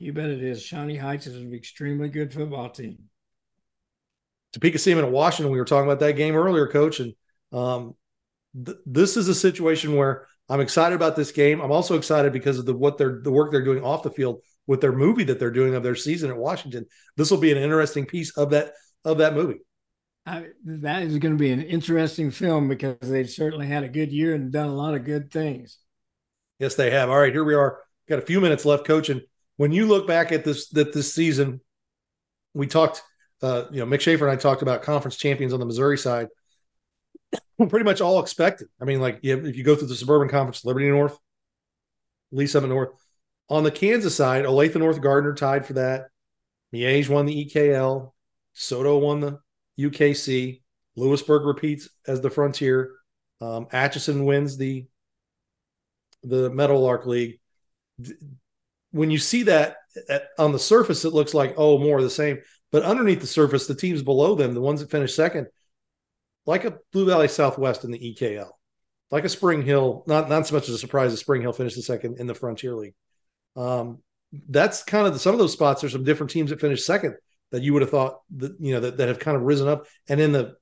You 0.00 0.14
bet 0.14 0.30
it 0.30 0.42
is. 0.42 0.62
Shawnee 0.62 0.96
Heights 0.96 1.26
is 1.26 1.36
an 1.36 1.52
extremely 1.52 2.08
good 2.08 2.32
football 2.32 2.70
team. 2.70 2.98
Topeka 4.54 4.78
Seaman 4.78 5.04
at 5.04 5.10
Washington. 5.12 5.52
We 5.52 5.58
were 5.58 5.66
talking 5.66 5.86
about 5.86 6.00
that 6.00 6.16
game 6.16 6.34
earlier, 6.34 6.66
Coach, 6.66 7.00
and 7.00 7.12
um, 7.52 7.94
th- 8.64 8.78
this 8.86 9.18
is 9.18 9.28
a 9.28 9.34
situation 9.34 9.94
where 9.94 10.26
I'm 10.48 10.62
excited 10.62 10.96
about 10.96 11.16
this 11.16 11.32
game. 11.32 11.60
I'm 11.60 11.70
also 11.70 11.96
excited 11.96 12.32
because 12.32 12.58
of 12.58 12.64
the 12.64 12.74
what 12.74 12.96
they're 12.96 13.20
the 13.22 13.30
work 13.30 13.52
they're 13.52 13.62
doing 13.62 13.84
off 13.84 14.02
the 14.02 14.10
field 14.10 14.40
with 14.66 14.80
their 14.80 14.90
movie 14.90 15.24
that 15.24 15.38
they're 15.38 15.50
doing 15.50 15.74
of 15.74 15.82
their 15.82 15.94
season 15.94 16.30
at 16.30 16.36
Washington. 16.36 16.86
This 17.18 17.30
will 17.30 17.38
be 17.38 17.52
an 17.52 17.58
interesting 17.58 18.06
piece 18.06 18.36
of 18.38 18.50
that 18.50 18.72
of 19.04 19.18
that 19.18 19.34
movie. 19.34 19.60
I, 20.24 20.46
that 20.64 21.02
is 21.02 21.18
going 21.18 21.34
to 21.34 21.38
be 21.38 21.50
an 21.50 21.62
interesting 21.62 22.30
film 22.30 22.68
because 22.68 22.96
they've 23.02 23.28
certainly 23.28 23.66
had 23.66 23.84
a 23.84 23.88
good 23.88 24.12
year 24.12 24.34
and 24.34 24.50
done 24.50 24.68
a 24.68 24.74
lot 24.74 24.94
of 24.94 25.04
good 25.04 25.30
things. 25.30 25.78
Yes, 26.58 26.74
they 26.74 26.90
have. 26.90 27.10
All 27.10 27.18
right, 27.20 27.32
here 27.32 27.44
we 27.44 27.54
are. 27.54 27.80
Got 28.08 28.18
a 28.18 28.22
few 28.22 28.40
minutes 28.40 28.64
left, 28.64 28.86
Coach, 28.86 29.10
and 29.10 29.22
when 29.60 29.72
you 29.72 29.84
look 29.84 30.06
back 30.06 30.32
at 30.32 30.42
this 30.42 30.70
that 30.70 30.94
this 30.94 31.12
season, 31.12 31.60
we 32.54 32.66
talked. 32.66 33.02
Uh, 33.42 33.64
you 33.70 33.80
know, 33.80 33.86
Mick 33.86 34.00
Schaefer 34.00 34.26
and 34.26 34.32
I 34.32 34.40
talked 34.40 34.62
about 34.62 34.80
conference 34.80 35.16
champions 35.16 35.52
on 35.52 35.60
the 35.60 35.66
Missouri 35.66 35.98
side. 35.98 36.28
We're 37.58 37.66
pretty 37.66 37.84
much 37.84 38.00
all 38.00 38.20
expected. 38.20 38.68
I 38.80 38.86
mean, 38.86 39.02
like 39.02 39.18
you 39.20 39.32
have, 39.32 39.44
if 39.44 39.56
you 39.56 39.64
go 39.64 39.76
through 39.76 39.88
the 39.88 39.96
suburban 39.96 40.30
conference, 40.30 40.64
Liberty 40.64 40.88
North, 40.88 41.18
Lee 42.32 42.46
Summit 42.46 42.68
North. 42.68 42.88
On 43.50 43.62
the 43.62 43.70
Kansas 43.70 44.16
side, 44.16 44.46
Olathe 44.46 44.76
North 44.76 45.02
Gardner 45.02 45.34
tied 45.34 45.66
for 45.66 45.74
that. 45.74 46.06
Miege 46.74 47.10
won 47.10 47.26
the 47.26 47.44
EKL. 47.44 48.12
Soto 48.54 48.96
won 48.96 49.20
the 49.20 49.40
UKC. 49.78 50.62
Louisburg 50.96 51.44
repeats 51.44 51.86
as 52.06 52.22
the 52.22 52.30
Frontier. 52.30 52.92
Um, 53.42 53.66
Atchison 53.72 54.24
wins 54.24 54.56
the 54.56 54.86
the 56.22 56.48
Meadowlark 56.48 57.04
League 57.04 57.40
when 58.90 59.10
you 59.10 59.18
see 59.18 59.44
that 59.44 59.76
at, 60.08 60.28
on 60.38 60.52
the 60.52 60.58
surface, 60.58 61.04
it 61.04 61.12
looks 61.12 61.34
like, 61.34 61.54
oh, 61.56 61.78
more 61.78 61.98
of 61.98 62.04
the 62.04 62.10
same. 62.10 62.38
But 62.72 62.84
underneath 62.84 63.20
the 63.20 63.26
surface, 63.26 63.66
the 63.66 63.74
teams 63.74 64.02
below 64.02 64.34
them, 64.34 64.54
the 64.54 64.60
ones 64.60 64.80
that 64.80 64.90
finished 64.90 65.16
second, 65.16 65.48
like 66.46 66.64
a 66.64 66.78
Blue 66.92 67.06
Valley 67.06 67.28
Southwest 67.28 67.84
in 67.84 67.90
the 67.90 67.98
EKL, 67.98 68.50
like 69.10 69.24
a 69.24 69.28
Spring 69.28 69.62
Hill, 69.62 70.04
not 70.06 70.28
not 70.28 70.46
so 70.46 70.54
much 70.54 70.68
as 70.68 70.74
a 70.74 70.78
surprise 70.78 71.10
that 71.12 71.18
Spring 71.18 71.42
Hill 71.42 71.52
finished 71.52 71.76
the 71.76 71.82
second 71.82 72.18
in 72.18 72.26
the 72.26 72.34
Frontier 72.34 72.74
League. 72.74 72.94
Um, 73.56 73.98
that's 74.48 74.84
kind 74.84 75.06
of 75.06 75.12
the, 75.12 75.18
some 75.18 75.34
of 75.34 75.40
those 75.40 75.52
spots. 75.52 75.80
There's 75.80 75.92
some 75.92 76.04
different 76.04 76.30
teams 76.30 76.50
that 76.50 76.60
finished 76.60 76.86
second 76.86 77.16
that 77.50 77.62
you 77.62 77.72
would 77.72 77.82
have 77.82 77.90
thought 77.90 78.20
that 78.36 78.54
you 78.60 78.72
know 78.72 78.80
that, 78.80 78.96
that 78.98 79.08
have 79.08 79.18
kind 79.18 79.36
of 79.36 79.42
risen 79.42 79.68
up. 79.68 79.86
And 80.08 80.20
in 80.20 80.32
the 80.32 80.54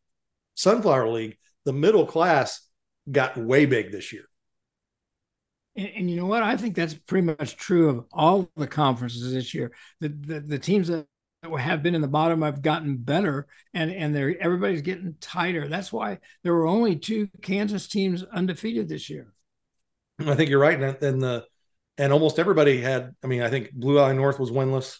Sunflower 0.55 1.09
League, 1.09 1.37
the 1.65 1.73
middle 1.73 2.07
class 2.07 2.67
got 3.11 3.37
way 3.37 3.67
big 3.67 3.93
this 3.93 4.13
year. 4.13 4.28
And, 5.79 5.91
and, 5.95 6.11
you 6.11 6.17
know 6.17 6.27
what? 6.27 6.43
I 6.43 6.57
think 6.57 6.75
that's 6.75 6.95
pretty 6.95 7.25
much 7.25 7.57
true 7.57 7.89
of 7.89 8.05
all 8.13 8.51
the 8.57 8.67
conferences 8.67 9.33
this 9.33 9.55
year. 9.55 9.71
The, 10.01 10.09
the, 10.09 10.41
the 10.41 10.59
teams 10.59 10.89
that 10.89 11.07
have 11.57 11.85
been 11.85 11.95
in 11.95 12.01
the 12.01 12.09
bottom 12.09 12.43
have 12.43 12.63
gotten 12.63 12.97
better 12.97 13.47
and 13.73 13.93
and 13.93 14.13
they're 14.15 14.35
everybody's 14.41 14.83
getting 14.83 15.15
tighter. 15.21 15.69
That's 15.69 15.93
why 15.93 16.19
there 16.43 16.53
were 16.53 16.67
only 16.67 16.97
two 16.97 17.29
kansas 17.43 17.87
teams 17.87 18.25
undefeated 18.25 18.89
this 18.89 19.09
year. 19.09 19.33
I 20.19 20.35
think 20.35 20.51
you're 20.51 20.59
right 20.59 20.83
and, 20.83 21.01
and 21.01 21.23
the 21.23 21.45
and 21.97 22.13
almost 22.13 22.41
everybody 22.41 22.81
had 22.81 23.15
i 23.23 23.29
mean 23.29 23.43
i 23.43 23.49
think 23.49 23.73
blue 23.73 24.01
eye 24.01 24.13
north 24.13 24.41
was 24.41 24.51
winless. 24.51 24.99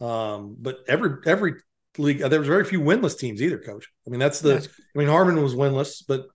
Um, 0.00 0.56
but 0.58 0.80
every 0.88 1.18
every 1.26 1.54
league 1.96 2.18
there 2.18 2.40
was 2.40 2.48
very 2.48 2.64
few 2.64 2.80
winless 2.80 3.16
teams 3.16 3.40
either 3.40 3.58
coach. 3.58 3.88
I 4.04 4.10
mean 4.10 4.18
that's 4.18 4.40
the 4.40 4.54
that's, 4.54 4.66
i 4.66 4.98
mean 4.98 5.06
harmon 5.06 5.40
was 5.40 5.54
winless 5.54 6.02
but 6.06 6.26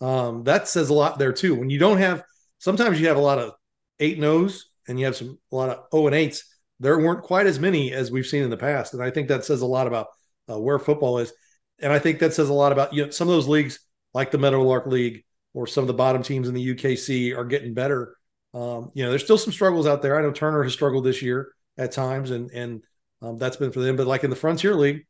um, 0.00 0.44
that 0.44 0.68
says 0.68 0.90
a 0.90 0.94
lot 0.94 1.18
there 1.18 1.32
too. 1.32 1.56
When 1.56 1.70
you 1.70 1.80
don't 1.80 1.98
have 1.98 2.22
sometimes 2.58 3.00
you 3.00 3.08
have 3.08 3.16
a 3.16 3.20
lot 3.20 3.38
of 3.38 3.54
eight 4.00 4.18
no's 4.18 4.70
and 4.86 4.98
you 4.98 5.06
have 5.06 5.16
some 5.16 5.38
a 5.52 5.56
lot 5.56 5.70
of 5.70 5.84
o 5.92 6.06
and 6.06 6.14
eights 6.14 6.44
there 6.80 6.98
weren't 6.98 7.22
quite 7.22 7.46
as 7.46 7.58
many 7.58 7.92
as 7.92 8.10
we've 8.10 8.26
seen 8.26 8.42
in 8.42 8.50
the 8.50 8.56
past. 8.56 8.94
And 8.94 9.02
I 9.02 9.10
think 9.10 9.28
that 9.28 9.44
says 9.44 9.62
a 9.62 9.66
lot 9.66 9.86
about 9.86 10.08
uh, 10.50 10.58
where 10.58 10.78
football 10.78 11.18
is. 11.18 11.32
And 11.80 11.92
I 11.92 11.98
think 11.98 12.20
that 12.20 12.34
says 12.34 12.48
a 12.48 12.54
lot 12.54 12.72
about 12.72 12.92
you 12.92 13.04
know 13.04 13.10
some 13.10 13.28
of 13.28 13.34
those 13.34 13.48
leagues 13.48 13.78
like 14.14 14.30
the 14.30 14.38
Meadowlark 14.38 14.86
League 14.86 15.24
or 15.54 15.66
some 15.66 15.82
of 15.82 15.88
the 15.88 15.94
bottom 15.94 16.22
teams 16.22 16.48
in 16.48 16.54
the 16.54 16.74
UKC 16.74 17.36
are 17.36 17.44
getting 17.44 17.74
better. 17.74 18.16
Um, 18.54 18.90
you 18.94 19.04
know, 19.04 19.10
there's 19.10 19.24
still 19.24 19.38
some 19.38 19.52
struggles 19.52 19.86
out 19.86 20.02
there. 20.02 20.18
I 20.18 20.22
know 20.22 20.32
Turner 20.32 20.62
has 20.62 20.72
struggled 20.72 21.04
this 21.04 21.22
year 21.22 21.52
at 21.76 21.92
times, 21.92 22.30
and 22.30 22.50
and 22.50 22.82
um, 23.22 23.38
that's 23.38 23.56
been 23.56 23.72
for 23.72 23.80
them. 23.80 23.96
But 23.96 24.06
like 24.06 24.24
in 24.24 24.30
the 24.30 24.36
Frontier 24.36 24.74
League, 24.74 25.06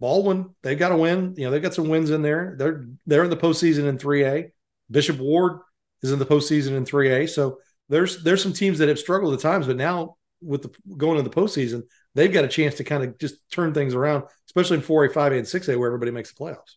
Baldwin, 0.00 0.54
they've 0.62 0.78
got 0.78 0.90
to 0.90 0.96
win. 0.96 1.34
You 1.36 1.44
know, 1.44 1.50
they've 1.50 1.62
got 1.62 1.74
some 1.74 1.88
wins 1.88 2.10
in 2.10 2.22
there. 2.22 2.54
They're 2.58 2.86
they're 3.06 3.24
in 3.24 3.30
the 3.30 3.36
postseason 3.36 3.86
in 3.86 3.98
3A. 3.98 4.50
Bishop 4.90 5.18
Ward 5.18 5.60
is 6.02 6.12
in 6.12 6.18
the 6.18 6.26
postseason 6.26 6.76
in 6.76 6.84
3A. 6.84 7.28
So 7.28 7.58
there's 7.88 8.22
there's 8.22 8.42
some 8.42 8.52
teams 8.52 8.78
that 8.78 8.88
have 8.88 8.98
struggled 8.98 9.34
at 9.34 9.40
times, 9.40 9.66
but 9.66 9.76
now 9.76 10.16
with 10.42 10.62
the 10.62 10.96
going 10.96 11.16
to 11.16 11.22
the 11.22 11.34
postseason, 11.34 11.82
they've 12.14 12.32
got 12.32 12.44
a 12.44 12.48
chance 12.48 12.74
to 12.76 12.84
kind 12.84 13.04
of 13.04 13.18
just 13.18 13.36
turn 13.50 13.72
things 13.72 13.94
around, 13.94 14.24
especially 14.48 14.78
in 14.78 14.82
4A, 14.82 15.12
5A, 15.12 15.38
and 15.38 15.46
6A, 15.46 15.78
where 15.78 15.88
everybody 15.88 16.10
makes 16.10 16.32
the 16.32 16.42
playoffs. 16.42 16.74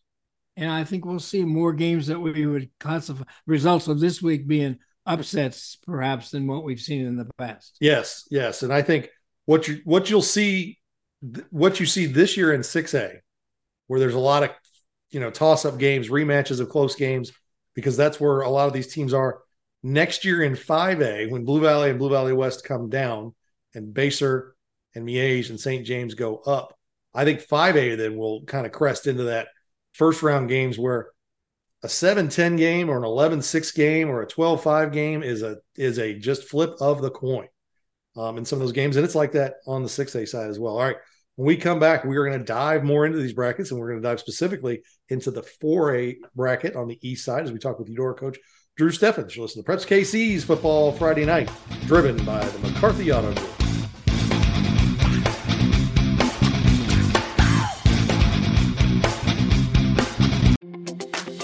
And 0.58 0.70
I 0.70 0.84
think 0.84 1.06
we'll 1.06 1.20
see 1.20 1.44
more 1.44 1.74
games 1.74 2.08
that 2.08 2.20
we 2.20 2.46
would 2.46 2.70
classify 2.80 3.24
results 3.48 3.88
of 3.88 4.00
this 4.00 4.22
week 4.22 4.48
being 4.48 4.78
upsets, 5.06 5.78
perhaps, 5.86 6.32
than 6.32 6.48
what 6.48 6.64
we've 6.64 6.80
seen 6.80 7.06
in 7.06 7.16
the 7.16 7.28
past. 7.38 7.78
Yes, 7.80 8.28
yes, 8.30 8.64
and 8.64 8.74
I 8.74 8.82
think 8.82 9.10
what 9.46 9.68
you 9.68 9.82
what 9.84 10.10
you'll 10.10 10.22
see, 10.22 10.78
what 11.50 11.80
you 11.80 11.86
see 11.86 12.06
this 12.06 12.38
year 12.38 12.54
in 12.54 12.62
6A, 12.62 13.20
where 13.88 14.00
there's 14.00 14.16
a 14.16 14.20
lot 14.20 14.44
of 14.44 14.52
you 15.12 15.20
know 15.20 15.32
toss 15.32 15.66
up 15.66 15.80
games, 15.80 16.10
rematches 16.10 16.60
of 16.60 16.70
close 16.70 16.96
games, 16.96 17.32
because 17.80 17.98
that's 17.98 18.20
where 18.20 18.42
a 18.42 18.50
lot 18.50 18.68
of 18.68 18.74
these 18.74 18.94
teams 18.94 19.14
are. 19.14 19.42
Next 19.82 20.26
year 20.26 20.44
in 20.44 20.54
5A, 20.54 21.32
when 21.32 21.46
Blue 21.46 21.62
Valley 21.62 21.90
and 21.90 22.00
Blue 22.00 22.10
Valley 22.10 22.34
West 22.34 22.66
come 22.66 22.90
down, 22.90 23.34
and 23.76 23.94
Basehor 23.94 24.52
and 24.96 25.08
Miege 25.08 25.50
and 25.50 25.60
St. 25.60 25.86
James 25.86 26.14
go 26.14 26.38
up. 26.38 26.78
I 27.14 27.24
think 27.26 27.42
5A 27.42 27.98
then 27.98 28.18
will 28.18 28.44
kind 28.46 28.66
of 28.66 28.72
crest 28.72 29.08
into 29.08 29.24
that 29.24 29.48
first 29.94 30.22
round 30.22 30.50
games 30.50 30.78
where 30.78 31.10
a 31.84 31.88
7-10 31.88 32.58
game 32.58 32.90
or 32.90 32.98
an 32.98 33.04
11-6 33.04 33.74
game 33.76 34.10
or 34.10 34.22
a 34.22 34.28
12-5 34.28 34.92
game 34.92 35.24
is 35.24 35.42
a 35.42 35.58
is 35.76 35.98
a 35.98 36.14
just 36.14 36.44
flip 36.44 36.76
of 36.82 37.02
the 37.02 37.10
coin 37.10 37.48
um, 38.18 38.38
in 38.38 38.46
some 38.46 38.58
of 38.58 38.62
those 38.62 38.74
games. 38.74 38.96
And 38.96 39.06
it's 39.06 39.16
like 39.16 39.32
that 39.34 39.56
on 39.66 39.84
the 39.84 39.90
6A 39.90 40.28
side 40.28 40.50
as 40.50 40.60
well. 40.60 40.78
All 40.78 40.86
right. 40.86 40.98
When 41.40 41.48
we 41.48 41.56
come 41.56 41.80
back, 41.80 42.04
we 42.04 42.18
are 42.18 42.26
going 42.26 42.38
to 42.38 42.44
dive 42.44 42.84
more 42.84 43.06
into 43.06 43.18
these 43.18 43.32
brackets 43.32 43.72
and 43.72 43.80
we're 43.80 43.88
going 43.88 44.02
to 44.02 44.06
dive 44.06 44.20
specifically 44.20 44.82
into 45.08 45.32
the 45.32 45.42
4A 45.42 46.18
bracket 46.36 46.76
on 46.76 46.90
the 46.90 47.00
east 47.02 47.24
side 47.24 47.46
as 47.46 47.54
we 47.54 47.60
talk 47.60 47.80
with 47.80 47.88
Eudora 47.88 48.14
coach 48.14 48.38
Drew 48.76 48.92
Steffens. 48.92 49.34
You're 49.38 49.44
listening 49.44 49.64
to 49.64 49.72
Preps 49.72 49.88
KC's 49.88 50.44
Football 50.44 50.92
Friday 50.92 51.24
Night, 51.24 51.50
driven 51.86 52.18
by 52.26 52.44
the 52.44 52.60
McCarthy 52.60 53.14
Auto 53.14 53.34
Group. 53.34 53.58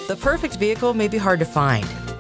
The 0.10 0.18
perfect 0.20 0.58
vehicle 0.58 0.94
may 0.94 1.08
be 1.08 1.18
hard 1.18 1.40
to 1.40 1.46
find, 1.46 1.88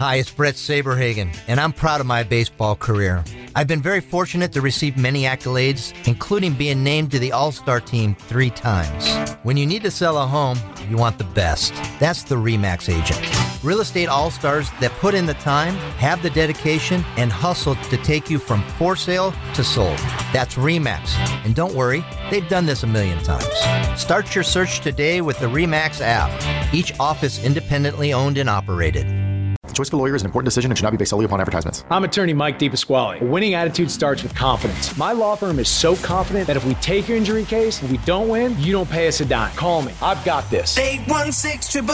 Hi, 0.00 0.14
it's 0.14 0.30
Bret 0.30 0.54
Saberhagen, 0.54 1.36
and 1.46 1.60
I'm 1.60 1.74
proud 1.74 2.00
of 2.00 2.06
my 2.06 2.22
baseball 2.22 2.74
career. 2.74 3.22
I've 3.54 3.66
been 3.66 3.82
very 3.82 4.00
fortunate 4.00 4.50
to 4.52 4.62
receive 4.62 4.96
many 4.96 5.24
accolades, 5.24 5.92
including 6.08 6.54
being 6.54 6.82
named 6.82 7.10
to 7.10 7.18
the 7.18 7.32
All 7.32 7.52
Star 7.52 7.82
team 7.82 8.14
three 8.14 8.48
times. 8.48 9.36
When 9.42 9.58
you 9.58 9.66
need 9.66 9.82
to 9.82 9.90
sell 9.90 10.16
a 10.16 10.26
home, 10.26 10.58
you 10.88 10.96
want 10.96 11.18
the 11.18 11.24
best. 11.24 11.74
That's 11.98 12.22
the 12.22 12.36
REMAX 12.36 12.88
agent. 12.88 13.62
Real 13.62 13.82
estate 13.82 14.08
all 14.08 14.30
stars 14.30 14.70
that 14.80 14.90
put 14.92 15.12
in 15.12 15.26
the 15.26 15.34
time, 15.34 15.74
have 15.98 16.22
the 16.22 16.30
dedication, 16.30 17.04
and 17.18 17.30
hustle 17.30 17.74
to 17.74 17.96
take 17.98 18.30
you 18.30 18.38
from 18.38 18.62
for 18.78 18.96
sale 18.96 19.34
to 19.52 19.62
sold. 19.62 19.98
That's 20.32 20.54
REMAX. 20.54 21.14
And 21.44 21.54
don't 21.54 21.74
worry, 21.74 22.02
they've 22.30 22.48
done 22.48 22.64
this 22.64 22.84
a 22.84 22.86
million 22.86 23.22
times. 23.22 24.00
Start 24.00 24.34
your 24.34 24.44
search 24.44 24.80
today 24.80 25.20
with 25.20 25.38
the 25.40 25.46
REMAX 25.46 26.00
app, 26.00 26.72
each 26.72 26.98
office 26.98 27.44
independently 27.44 28.14
owned 28.14 28.38
and 28.38 28.48
operated. 28.48 29.29
The 29.70 29.74
choice 29.74 29.86
of 29.86 29.94
a 29.94 29.96
lawyer 29.98 30.16
is 30.16 30.22
an 30.22 30.26
important 30.26 30.46
decision 30.46 30.72
and 30.72 30.76
should 30.76 30.82
not 30.82 30.90
be 30.90 30.96
based 30.96 31.10
solely 31.10 31.26
upon 31.26 31.40
advertisements. 31.40 31.84
I'm 31.90 32.02
attorney 32.02 32.32
Mike 32.32 32.58
DePasquale. 32.58 33.20
A 33.20 33.24
winning 33.24 33.54
attitude 33.54 33.88
starts 33.88 34.24
with 34.24 34.34
confidence. 34.34 34.96
My 34.96 35.12
law 35.12 35.36
firm 35.36 35.60
is 35.60 35.68
so 35.68 35.94
confident 35.94 36.48
that 36.48 36.56
if 36.56 36.64
we 36.64 36.74
take 36.74 37.06
your 37.08 37.16
injury 37.16 37.44
case 37.44 37.80
and 37.80 37.88
we 37.88 37.98
don't 37.98 38.28
win, 38.28 38.58
you 38.58 38.72
don't 38.72 38.90
pay 38.90 39.06
us 39.06 39.20
a 39.20 39.24
dime. 39.24 39.54
Call 39.54 39.82
me. 39.82 39.92
I've 40.02 40.24
got 40.24 40.50
this. 40.50 40.76
816 40.76 41.86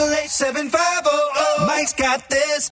Mike's 1.67 1.93
got 1.93 2.27
this. 2.31 2.71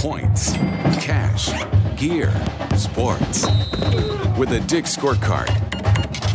Points, 0.00 0.52
cash, 1.04 1.50
gear, 1.96 2.32
sports. 2.76 3.44
With 4.38 4.52
a 4.52 4.62
Dick 4.68 4.84
scorecard 4.84 5.77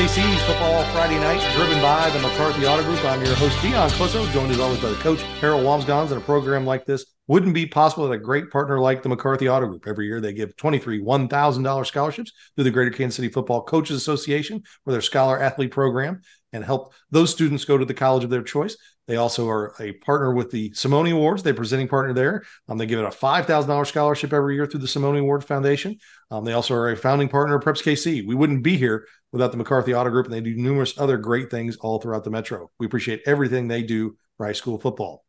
Preps 0.00 0.16
KC's 0.16 0.42
Football 0.44 0.82
Friday 0.92 1.18
Night, 1.18 1.54
driven 1.54 1.78
by 1.82 2.08
the 2.08 2.20
McCarthy 2.20 2.64
Auto 2.64 2.82
Group. 2.84 3.04
I'm 3.04 3.22
your 3.22 3.34
host, 3.34 3.60
Dion 3.60 3.90
Clisso, 3.90 4.32
joined 4.32 4.50
as 4.50 4.58
always 4.58 4.80
by 4.80 4.88
the 4.88 4.94
coach, 4.96 5.20
Harold 5.40 5.62
Wambsganss. 5.62 6.10
And 6.10 6.22
a 6.22 6.24
program 6.24 6.64
like 6.64 6.86
this 6.86 7.04
wouldn't 7.26 7.52
be 7.52 7.66
possible 7.66 8.04
with 8.04 8.12
a 8.12 8.22
great 8.22 8.50
partner 8.50 8.80
like 8.80 9.02
the 9.02 9.10
McCarthy 9.10 9.46
Auto 9.46 9.66
Group. 9.66 9.86
Every 9.86 10.06
year 10.06 10.18
they 10.22 10.32
give 10.32 10.56
23 10.56 11.02
$1,000 11.02 11.86
scholarships 11.86 12.32
through 12.54 12.64
the 12.64 12.70
Greater 12.70 12.90
Kansas 12.90 13.16
City 13.16 13.28
Football 13.28 13.62
Coaches 13.64 13.96
Association 13.96 14.62
for 14.84 14.92
their 14.92 15.02
Scholar 15.02 15.38
Athlete 15.38 15.70
Program 15.70 16.22
and 16.54 16.64
help 16.64 16.94
those 17.10 17.30
students 17.30 17.66
go 17.66 17.76
to 17.76 17.84
the 17.84 17.94
college 17.94 18.24
of 18.24 18.30
their 18.30 18.42
choice. 18.42 18.76
They 19.06 19.16
also 19.16 19.48
are 19.48 19.74
a 19.80 19.92
partner 19.92 20.32
with 20.32 20.50
the 20.50 20.72
Simone 20.72 21.10
Awards. 21.10 21.42
They're 21.42 21.52
presenting 21.52 21.88
partner 21.88 22.14
there. 22.14 22.44
Um, 22.68 22.78
they 22.78 22.86
give 22.86 23.00
it 23.00 23.04
a 23.04 23.08
$5,000 23.08 23.86
scholarship 23.86 24.32
every 24.32 24.54
year 24.54 24.66
through 24.66 24.80
the 24.80 24.88
Simone 24.88 25.16
Awards 25.16 25.44
Foundation. 25.44 25.98
Um, 26.30 26.44
they 26.44 26.52
also 26.52 26.74
are 26.74 26.90
a 26.90 26.96
founding 26.96 27.28
partner 27.28 27.56
of 27.56 27.64
Preps 27.64 27.82
KC. 27.82 28.24
We 28.24 28.36
wouldn't 28.36 28.62
be 28.62 28.76
here 28.76 29.06
without 29.32 29.52
the 29.52 29.56
McCarthy 29.56 29.94
Auto 29.94 30.10
Group, 30.10 30.26
and 30.26 30.34
they 30.34 30.40
do 30.40 30.54
numerous 30.56 30.98
other 30.98 31.16
great 31.16 31.50
things 31.50 31.76
all 31.76 32.00
throughout 32.00 32.24
the 32.24 32.30
Metro. 32.30 32.70
We 32.78 32.86
appreciate 32.86 33.22
everything 33.26 33.68
they 33.68 33.82
do 33.82 34.16
for 34.36 34.46
high 34.46 34.52
school 34.52 34.78
football. 34.78 35.24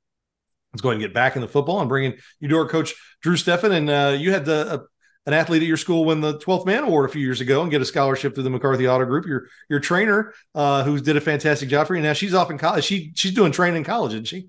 Let's 0.74 0.82
go 0.82 0.90
ahead 0.90 1.02
and 1.02 1.08
get 1.08 1.14
back 1.14 1.36
in 1.36 1.42
the 1.42 1.48
football 1.48 1.82
and 1.82 1.90
bring 1.90 2.06
in 2.06 2.18
you 2.40 2.48
to 2.48 2.58
our 2.58 2.68
coach 2.68 2.94
Drew 3.22 3.36
Steffen. 3.36 3.72
And 3.72 3.90
uh, 3.90 4.16
you 4.18 4.32
had 4.32 4.46
the, 4.46 4.54
uh, 4.54 4.78
an 5.26 5.34
athlete 5.34 5.62
at 5.62 5.68
your 5.68 5.78
school 5.78 6.06
win 6.06 6.22
the 6.22 6.40
12th 6.40 6.66
man 6.66 6.84
award 6.84 7.10
a 7.10 7.12
few 7.12 7.22
years 7.22 7.42
ago 7.42 7.62
and 7.62 7.70
get 7.70 7.82
a 7.82 7.86
scholarship 7.86 8.34
through 8.34 8.44
the 8.44 8.50
McCarthy 8.50 8.88
Auto 8.88 9.06
Group. 9.06 9.26
Your 9.28 9.48
your 9.70 9.80
trainer, 9.80 10.34
uh, 10.56 10.84
who 10.84 11.00
did 11.00 11.18
a 11.18 11.22
fantastic 11.22 11.70
job 11.70 11.88
for 11.88 11.96
you. 11.96 12.02
Now 12.02 12.14
she's 12.14 12.34
off 12.34 12.50
in 12.50 12.58
college. 12.58 12.86
She 12.86 13.12
she's 13.16 13.34
doing 13.34 13.52
training 13.52 13.78
in 13.78 13.84
college, 13.84 14.14
isn't 14.14 14.26
she? 14.26 14.48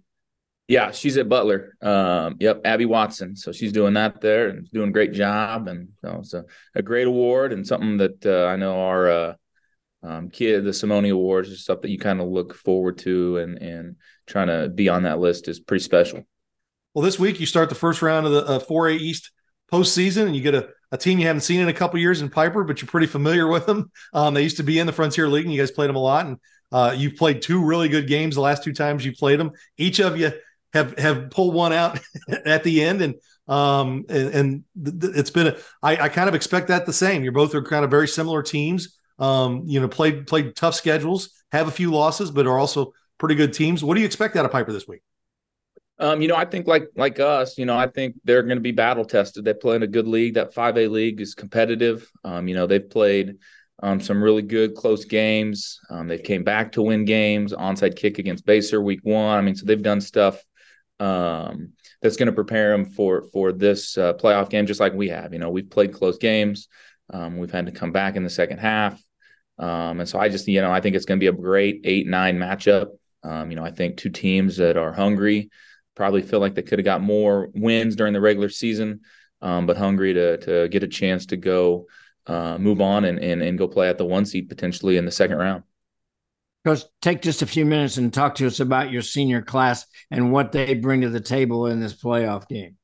Yeah, 0.68 0.92
she's 0.92 1.18
at 1.18 1.28
Butler. 1.28 1.76
Um, 1.82 2.36
yep, 2.38 2.62
Abby 2.64 2.86
Watson. 2.86 3.36
So 3.36 3.52
she's 3.52 3.72
doing 3.72 3.94
that 3.94 4.20
there 4.20 4.48
and 4.48 4.70
doing 4.70 4.88
a 4.88 4.92
great 4.92 5.12
job. 5.12 5.68
And 5.68 5.88
so 6.00 6.18
it's 6.20 6.34
a, 6.34 6.44
a 6.74 6.82
great 6.82 7.06
award 7.06 7.52
and 7.52 7.66
something 7.66 7.98
that 7.98 8.24
uh, 8.24 8.46
I 8.46 8.56
know 8.56 8.80
our 8.80 9.10
uh, 9.10 9.34
um, 10.02 10.30
kid, 10.30 10.64
the 10.64 10.72
Simone 10.72 11.10
Awards, 11.10 11.48
is 11.48 11.62
stuff 11.62 11.80
that 11.82 11.90
you 11.90 11.98
kind 11.98 12.20
of 12.20 12.28
look 12.28 12.54
forward 12.54 12.98
to, 12.98 13.38
and 13.38 13.58
and 13.58 13.96
trying 14.26 14.48
to 14.48 14.68
be 14.68 14.88
on 14.88 15.04
that 15.04 15.18
list 15.18 15.48
is 15.48 15.60
pretty 15.60 15.84
special. 15.84 16.24
Well, 16.94 17.04
this 17.04 17.18
week 17.18 17.40
you 17.40 17.46
start 17.46 17.68
the 17.68 17.74
first 17.74 18.02
round 18.02 18.26
of 18.26 18.32
the 18.32 18.44
uh, 18.44 18.58
4A 18.58 18.98
East 18.98 19.30
postseason, 19.72 20.26
and 20.26 20.36
you 20.36 20.42
get 20.42 20.54
a, 20.54 20.68
a 20.90 20.98
team 20.98 21.18
you 21.18 21.26
haven't 21.26 21.40
seen 21.40 21.60
in 21.60 21.68
a 21.68 21.72
couple 21.72 21.98
years 21.98 22.20
in 22.20 22.28
Piper, 22.28 22.64
but 22.64 22.82
you're 22.82 22.88
pretty 22.88 23.06
familiar 23.06 23.48
with 23.48 23.66
them. 23.66 23.90
Um, 24.12 24.34
they 24.34 24.42
used 24.42 24.58
to 24.58 24.62
be 24.62 24.78
in 24.78 24.86
the 24.86 24.92
Frontier 24.92 25.28
League, 25.28 25.46
and 25.46 25.54
you 25.54 25.60
guys 25.60 25.70
played 25.70 25.88
them 25.88 25.96
a 25.96 26.00
lot. 26.00 26.26
And 26.26 26.36
uh, 26.70 26.94
you've 26.96 27.16
played 27.16 27.40
two 27.40 27.64
really 27.64 27.88
good 27.88 28.06
games 28.06 28.34
the 28.34 28.42
last 28.42 28.62
two 28.62 28.74
times 28.74 29.04
you 29.04 29.12
played 29.12 29.40
them. 29.40 29.52
Each 29.78 30.00
of 30.00 30.18
you 30.18 30.32
have 30.74 30.98
have 30.98 31.30
pulled 31.30 31.54
one 31.54 31.72
out 31.72 31.98
at 32.44 32.62
the 32.64 32.82
end, 32.82 33.00
and 33.00 33.14
um, 33.48 34.04
and, 34.08 34.64
and 34.84 35.00
th- 35.00 35.14
it's 35.16 35.30
been 35.30 35.48
a, 35.48 35.56
I, 35.82 35.96
I 35.96 36.08
kind 36.08 36.28
of 36.28 36.34
expect 36.34 36.68
that 36.68 36.84
the 36.86 36.92
same. 36.92 37.22
You're 37.22 37.32
both 37.32 37.54
are 37.54 37.62
kind 37.62 37.84
of 37.84 37.90
very 37.90 38.08
similar 38.08 38.42
teams. 38.42 38.98
Um, 39.22 39.62
you 39.66 39.80
know, 39.80 39.86
played 39.86 40.26
played 40.26 40.56
tough 40.56 40.74
schedules, 40.74 41.30
have 41.52 41.68
a 41.68 41.70
few 41.70 41.92
losses, 41.92 42.32
but 42.32 42.48
are 42.48 42.58
also 42.58 42.92
pretty 43.18 43.36
good 43.36 43.52
teams. 43.52 43.84
What 43.84 43.94
do 43.94 44.00
you 44.00 44.06
expect 44.06 44.34
out 44.34 44.44
of 44.44 44.50
Piper 44.50 44.72
this 44.72 44.88
week? 44.88 45.02
Um, 46.00 46.20
you 46.20 46.26
know, 46.26 46.34
I 46.34 46.44
think 46.44 46.66
like 46.66 46.88
like 46.96 47.20
us, 47.20 47.56
you 47.56 47.64
know, 47.64 47.76
I 47.78 47.86
think 47.86 48.16
they're 48.24 48.42
going 48.42 48.56
to 48.56 48.62
be 48.62 48.72
battle 48.72 49.04
tested. 49.04 49.44
They 49.44 49.54
play 49.54 49.76
in 49.76 49.84
a 49.84 49.86
good 49.86 50.08
league. 50.08 50.34
That 50.34 50.52
5A 50.52 50.90
league 50.90 51.20
is 51.20 51.36
competitive. 51.36 52.10
Um, 52.24 52.48
you 52.48 52.56
know, 52.56 52.66
they've 52.66 52.90
played 52.90 53.36
um, 53.80 54.00
some 54.00 54.20
really 54.20 54.42
good 54.42 54.74
close 54.74 55.04
games. 55.04 55.78
Um, 55.88 56.08
they 56.08 56.18
came 56.18 56.42
back 56.42 56.72
to 56.72 56.82
win 56.82 57.04
games. 57.04 57.52
Onside 57.52 57.94
kick 57.94 58.18
against 58.18 58.44
Basehor 58.44 58.82
week 58.82 59.00
one. 59.04 59.38
I 59.38 59.40
mean, 59.40 59.54
so 59.54 59.66
they've 59.66 59.80
done 59.80 60.00
stuff 60.00 60.42
um, 60.98 61.74
that's 62.00 62.16
going 62.16 62.26
to 62.26 62.32
prepare 62.32 62.72
them 62.72 62.86
for 62.86 63.22
for 63.32 63.52
this 63.52 63.96
uh, 63.96 64.14
playoff 64.14 64.50
game, 64.50 64.66
just 64.66 64.80
like 64.80 64.94
we 64.94 65.10
have. 65.10 65.32
You 65.32 65.38
know, 65.38 65.50
we've 65.50 65.70
played 65.70 65.92
close 65.92 66.18
games. 66.18 66.66
Um, 67.10 67.38
we've 67.38 67.52
had 67.52 67.66
to 67.66 67.72
come 67.72 67.92
back 67.92 68.16
in 68.16 68.24
the 68.24 68.30
second 68.30 68.58
half. 68.58 69.00
Um, 69.58 70.00
and 70.00 70.08
so 70.08 70.18
I 70.18 70.28
just, 70.28 70.48
you 70.48 70.60
know, 70.60 70.72
I 70.72 70.80
think 70.80 70.96
it's 70.96 71.04
going 71.04 71.18
to 71.18 71.22
be 71.22 71.28
a 71.28 71.32
great 71.32 71.82
eight 71.84 72.06
nine 72.06 72.38
matchup. 72.38 72.88
Um, 73.22 73.50
you 73.50 73.56
know, 73.56 73.64
I 73.64 73.70
think 73.70 73.96
two 73.96 74.10
teams 74.10 74.56
that 74.56 74.76
are 74.76 74.92
hungry 74.92 75.50
probably 75.94 76.22
feel 76.22 76.40
like 76.40 76.54
they 76.54 76.62
could 76.62 76.78
have 76.78 76.84
got 76.84 77.02
more 77.02 77.50
wins 77.54 77.94
during 77.96 78.12
the 78.12 78.20
regular 78.20 78.48
season, 78.48 79.00
um, 79.40 79.66
but 79.66 79.76
hungry 79.76 80.14
to 80.14 80.38
to 80.38 80.68
get 80.68 80.82
a 80.82 80.88
chance 80.88 81.26
to 81.26 81.36
go 81.36 81.86
uh, 82.26 82.56
move 82.58 82.80
on 82.80 83.04
and, 83.04 83.18
and 83.18 83.42
and 83.42 83.58
go 83.58 83.68
play 83.68 83.88
at 83.88 83.98
the 83.98 84.04
one 84.04 84.24
seed 84.24 84.48
potentially 84.48 84.96
in 84.96 85.04
the 85.04 85.10
second 85.10 85.38
round. 85.38 85.62
Coach, 86.64 86.82
take 87.00 87.22
just 87.22 87.42
a 87.42 87.46
few 87.46 87.64
minutes 87.66 87.96
and 87.96 88.12
talk 88.12 88.36
to 88.36 88.46
us 88.46 88.60
about 88.60 88.92
your 88.92 89.02
senior 89.02 89.42
class 89.42 89.84
and 90.12 90.30
what 90.30 90.52
they 90.52 90.74
bring 90.74 91.00
to 91.00 91.08
the 91.08 91.20
table 91.20 91.66
in 91.66 91.80
this 91.80 91.92
playoff 91.92 92.46
game. 92.48 92.76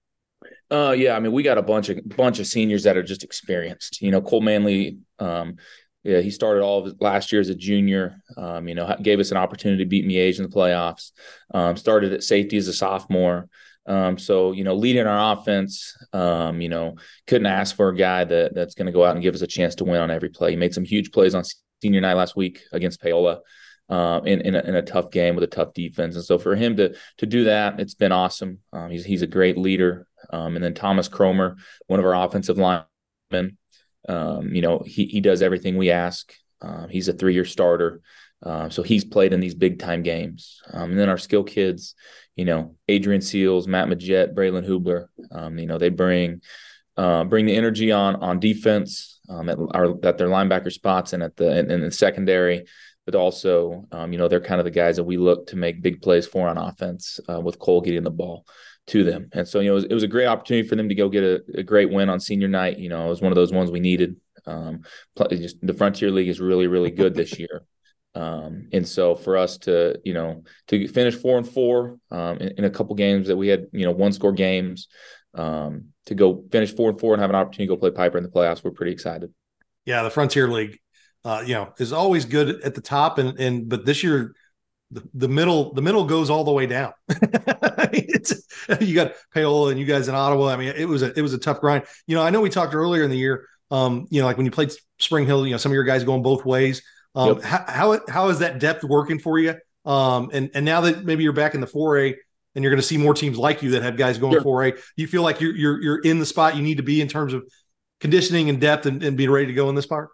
Uh, 0.71 0.95
yeah, 0.97 1.15
I 1.15 1.21
mean, 1.21 1.33
we 1.33 1.43
got 1.43 1.59
a 1.59 1.63
bunch 1.63 1.89
of 1.89 1.99
bunch 2.17 2.41
of 2.41 2.47
seniors 2.47 2.83
that 2.83 2.97
are 2.97 3.03
just 3.03 3.25
experienced. 3.25 4.03
You 4.03 4.11
know, 4.11 4.21
Cole 4.21 4.41
Manley, 4.41 4.99
um, 5.19 5.57
yeah, 6.05 6.21
he 6.21 6.31
started 6.31 6.63
all 6.63 6.87
of 6.87 7.01
last 7.01 7.33
year 7.33 7.41
as 7.41 7.49
a 7.49 7.55
junior. 7.55 8.23
Um, 8.37 8.69
you 8.69 8.75
know, 8.75 8.95
gave 9.03 9.21
us 9.21 9.31
an 9.31 9.37
opportunity 9.37 9.85
to 9.85 9.89
beat 9.89 10.07
Miege 10.07 10.39
in 10.39 10.45
the 10.45 10.55
playoffs. 10.55 11.13
Um, 11.53 11.77
started 11.77 12.13
at 12.13 12.23
safety 12.23 12.57
as 12.57 12.69
a 12.69 12.73
sophomore. 12.73 13.49
Um, 13.87 14.19
so 14.19 14.53
you 14.53 14.65
know, 14.65 14.75
leading 14.75 15.07
our 15.07 15.33
offense, 15.35 15.97
um, 16.13 16.61
you 16.61 16.69
know, 16.69 16.97
couldn't 17.27 17.47
ask 17.47 17.75
for 17.75 17.89
a 17.89 17.97
guy 17.97 18.25
that 18.25 18.55
that's 18.55 18.75
going 18.75 18.87
to 18.87 18.93
go 18.93 19.05
out 19.05 19.17
and 19.17 19.23
give 19.23 19.35
us 19.35 19.43
a 19.43 19.47
chance 19.47 19.75
to 19.77 19.85
win 19.85 20.01
on 20.01 20.11
every 20.11 20.29
play. 20.29 20.51
He 20.51 20.57
made 20.57 20.75
some 20.75 20.85
huge 20.85 21.11
plays 21.11 21.35
on 21.35 21.43
senior 21.83 22.01
night 22.01 22.15
last 22.15 22.37
week 22.37 22.63
against 22.73 23.01
Paola. 23.01 23.41
Uh, 23.89 24.21
in 24.27 24.43
in 24.43 24.55
a, 24.55 24.61
in 24.61 24.75
a, 24.75 24.83
tough 24.83 25.11
game 25.11 25.35
with 25.35 25.43
a 25.43 25.47
tough 25.47 25.73
defense, 25.73 26.15
and 26.15 26.23
so 26.23 26.39
for 26.39 26.55
him 26.55 26.77
to 26.77 26.95
to 27.17 27.25
do 27.25 27.45
that, 27.45 27.81
it's 27.81 27.95
been 27.95 28.13
awesome. 28.13 28.59
Um, 28.71 28.91
he's 28.91 29.03
he's 29.03 29.23
a 29.23 29.27
great 29.27 29.57
leader. 29.57 30.07
Um, 30.31 30.57
and 30.57 30.65
then 30.65 30.75
Thomas 30.75 31.09
Cromer, 31.09 31.57
one 31.87 31.99
of 31.99 32.05
our 32.05 32.15
offensive 32.15 32.59
linemen, 32.59 33.57
um, 34.09 34.55
you 34.55 34.63
know, 34.63 34.83
he 34.85 35.07
he 35.07 35.21
does 35.21 35.43
everything 35.43 35.77
we 35.77 35.91
ask. 35.91 36.33
Um, 36.61 36.89
he's 36.89 37.09
a 37.09 37.13
three 37.13 37.35
year 37.35 37.45
starter, 37.45 38.01
uh, 38.43 38.69
so 38.69 38.83
he's 38.83 39.05
played 39.05 39.33
in 39.33 39.41
these 39.41 39.55
big 39.55 39.79
time 39.79 40.03
games. 40.03 40.61
Um, 40.73 40.91
and 40.91 40.99
then 40.99 41.09
our 41.09 41.19
skill 41.19 41.45
kids, 41.45 41.95
you 42.37 42.45
know, 42.45 42.77
Adrian 42.89 43.21
Seals, 43.21 43.69
Matt 43.69 43.89
Majette, 43.89 44.35
Braylon 44.35 44.67
Hubler, 44.67 45.09
um, 45.31 45.59
you 45.59 45.67
know, 45.67 45.79
they 45.79 45.89
bring 45.89 46.41
uh, 46.97 47.25
bring 47.25 47.47
the 47.47 47.57
energy 47.57 47.93
on 47.93 48.17
on 48.17 48.41
defense 48.41 49.21
um, 49.29 49.49
at 49.49 49.59
our 49.73 49.95
at 50.05 50.19
their 50.19 50.29
linebacker 50.29 50.73
spots 50.73 51.13
and 51.13 51.23
at 51.23 51.37
the 51.37 51.59
in 51.59 51.81
the 51.81 51.91
secondary. 51.91 52.67
But 53.05 53.15
also, 53.15 53.87
you 54.11 54.19
know, 54.19 54.29
they're 54.29 54.39
kind 54.39 54.61
of 54.61 54.67
the 54.67 54.71
guys 54.71 54.97
that 54.97 55.05
we 55.05 55.17
look 55.17 55.47
to 55.47 55.57
make 55.57 55.81
big 55.81 56.03
plays 56.03 56.27
for 56.27 56.47
on 56.47 56.59
offense 56.59 57.21
uh, 57.27 57.41
with 57.41 57.59
Cole 57.59 57.81
getting 57.81 58.03
the 58.03 58.11
ball 58.11 58.45
to 58.89 59.05
them. 59.05 59.29
And 59.33 59.47
so, 59.47 59.61
you 59.61 59.69
know, 59.69 59.73
it 59.73 59.75
was, 59.75 59.85
it 59.85 59.95
was, 59.95 60.03
a 60.03 60.09
great 60.09 60.27
opportunity 60.27 60.67
for 60.67 60.77
them 60.77 60.89
to 60.89 60.95
go 60.95 61.09
get 61.09 61.23
a, 61.23 61.43
a, 61.55 61.63
great 61.63 61.91
win 61.91 62.09
on 62.09 62.21
senior 62.21 62.49
night. 62.49 62.79
You 62.79 62.89
know, 62.89 63.07
it 63.07 63.09
was 63.09 63.23
one 63.23 63.33
of 63.33 63.37
those 63.37 63.53
ones 63.53 63.71
we 63.71 63.81
needed. 63.81 64.17
Um, 64.47 64.83
just 65.31 65.65
the 65.65 65.75
Frontier 65.75 66.11
League 66.11 66.29
is 66.29 66.41
really, 66.41 66.67
really 66.67 66.91
good 66.91 67.15
this 67.15 67.39
year. 67.39 67.63
Um, 68.15 68.69
and 68.73 68.89
so 68.89 69.15
for 69.15 69.37
us 69.37 69.59
to, 69.59 70.01
you 70.05 70.15
know, 70.15 70.43
to 70.69 70.89
finish 70.89 71.15
four 71.15 71.39
and 71.39 71.49
four 71.49 71.99
um, 72.11 72.39
in, 72.39 72.49
in, 72.59 72.65
a 72.65 72.71
couple 72.71 72.95
games 72.95 73.29
that 73.29 73.37
we 73.37 73.49
had, 73.49 73.67
you 73.73 73.85
know, 73.85 73.93
one 73.93 74.13
score 74.13 74.33
games, 74.33 74.89
um, 75.35 75.89
to 76.07 76.15
go 76.15 76.45
finish 76.51 76.75
four 76.75 76.91
and 76.91 76.99
four 76.99 77.13
and 77.13 77.21
have 77.21 77.31
an 77.31 77.37
opportunity 77.37 77.67
to 77.67 77.77
go 77.77 77.79
play 77.79 77.91
Piper 77.91 78.17
in 78.17 78.25
the 78.25 78.31
playoffs, 78.31 78.65
we're 78.65 78.71
pretty 78.71 78.93
excited. 78.93 79.33
Yeah, 79.85 80.03
the 80.03 80.11
Frontier 80.11 80.49
League, 80.49 80.81
uh, 81.25 81.43
you 81.47 81.55
know, 81.55 81.73
is 81.79 81.93
always 81.93 82.25
good 82.25 82.63
at 82.63 82.75
the 82.75 82.81
top, 82.81 83.19
and 83.19 83.39
and 83.39 83.69
but 83.69 83.85
this 83.85 84.03
year 84.03 84.35
the, 84.91 85.03
the 85.15 85.29
middle 85.29 85.75
the 85.75 85.83
middle 85.83 86.05
goes 86.05 86.31
all 86.31 86.45
the 86.45 86.53
way 86.53 86.67
down. 86.67 86.93
you 88.81 88.95
got 88.95 89.15
Paola 89.35 89.71
and 89.71 89.79
you 89.79 89.87
guys 89.87 90.09
in 90.09 90.15
Ottawa. 90.15 90.49
I 90.49 90.57
mean, 90.57 90.73
it 90.75 90.89
was 90.89 91.03
a 91.03 91.17
it 91.19 91.23
was 91.23 91.35
a 91.35 91.39
tough 91.39 91.61
grind. 91.61 91.85
You 92.07 92.17
know, 92.17 92.23
I 92.23 92.31
know 92.31 92.41
we 92.41 92.51
talked 92.51 92.75
earlier 92.75 93.03
in 93.03 93.11
the 93.11 93.19
year. 93.19 93.47
Um, 93.71 94.07
you 94.11 94.21
know, 94.21 94.27
like 94.27 94.37
when 94.37 94.47
you 94.47 94.53
played 94.53 94.73
Spring 94.99 95.27
Hill, 95.27 95.47
you 95.47 95.53
know, 95.53 95.59
some 95.59 95.73
of 95.73 95.75
your 95.75 95.85
guys 95.85 96.05
going 96.05 96.23
both 96.23 96.45
ways. 96.45 96.83
Um, 97.15 97.35
yep. 97.35 97.43
how, 97.43 97.65
how 97.67 98.01
how 98.09 98.29
is 98.29 98.39
that 98.39 98.59
depth 98.59 98.85
working 98.85 99.19
for 99.19 99.39
you? 99.39 99.55
Um, 99.85 100.31
and 100.33 100.51
and 100.55 100.65
now 100.65 100.83
that 100.83 101.05
maybe 101.05 101.23
you're 101.23 101.33
back 101.33 101.55
in 101.55 101.61
the 101.61 101.67
4A 101.67 102.15
and 102.55 102.63
you're 102.63 102.71
going 102.71 102.81
to 102.81 102.87
see 102.87 102.97
more 102.97 103.15
teams 103.15 103.39
like 103.39 103.63
you 103.63 103.71
that 103.73 103.83
have 103.83 103.97
guys 103.97 104.19
going 104.19 104.35
sure. 104.35 104.43
4A, 104.43 104.81
you 104.97 105.07
feel 105.07 105.23
like 105.23 105.41
you're 105.41 105.55
you're 105.55 105.83
you're 105.83 105.99
in 106.01 106.19
the 106.19 106.27
spot 106.27 106.57
you 106.57 106.63
need 106.63 106.79
to 106.79 106.83
be 106.83 107.01
in 107.01 107.09
terms 107.09 107.33
of 107.33 107.45
conditioning 108.01 108.49
and 108.49 108.61
depth 108.61 108.87
and, 108.87 109.03
and 109.03 109.17
being 109.17 109.31
ready 109.31 109.47
to 109.47 109.55
go 109.55 109.69
in 109.69 109.75
this 109.75 109.87
part. 109.87 110.11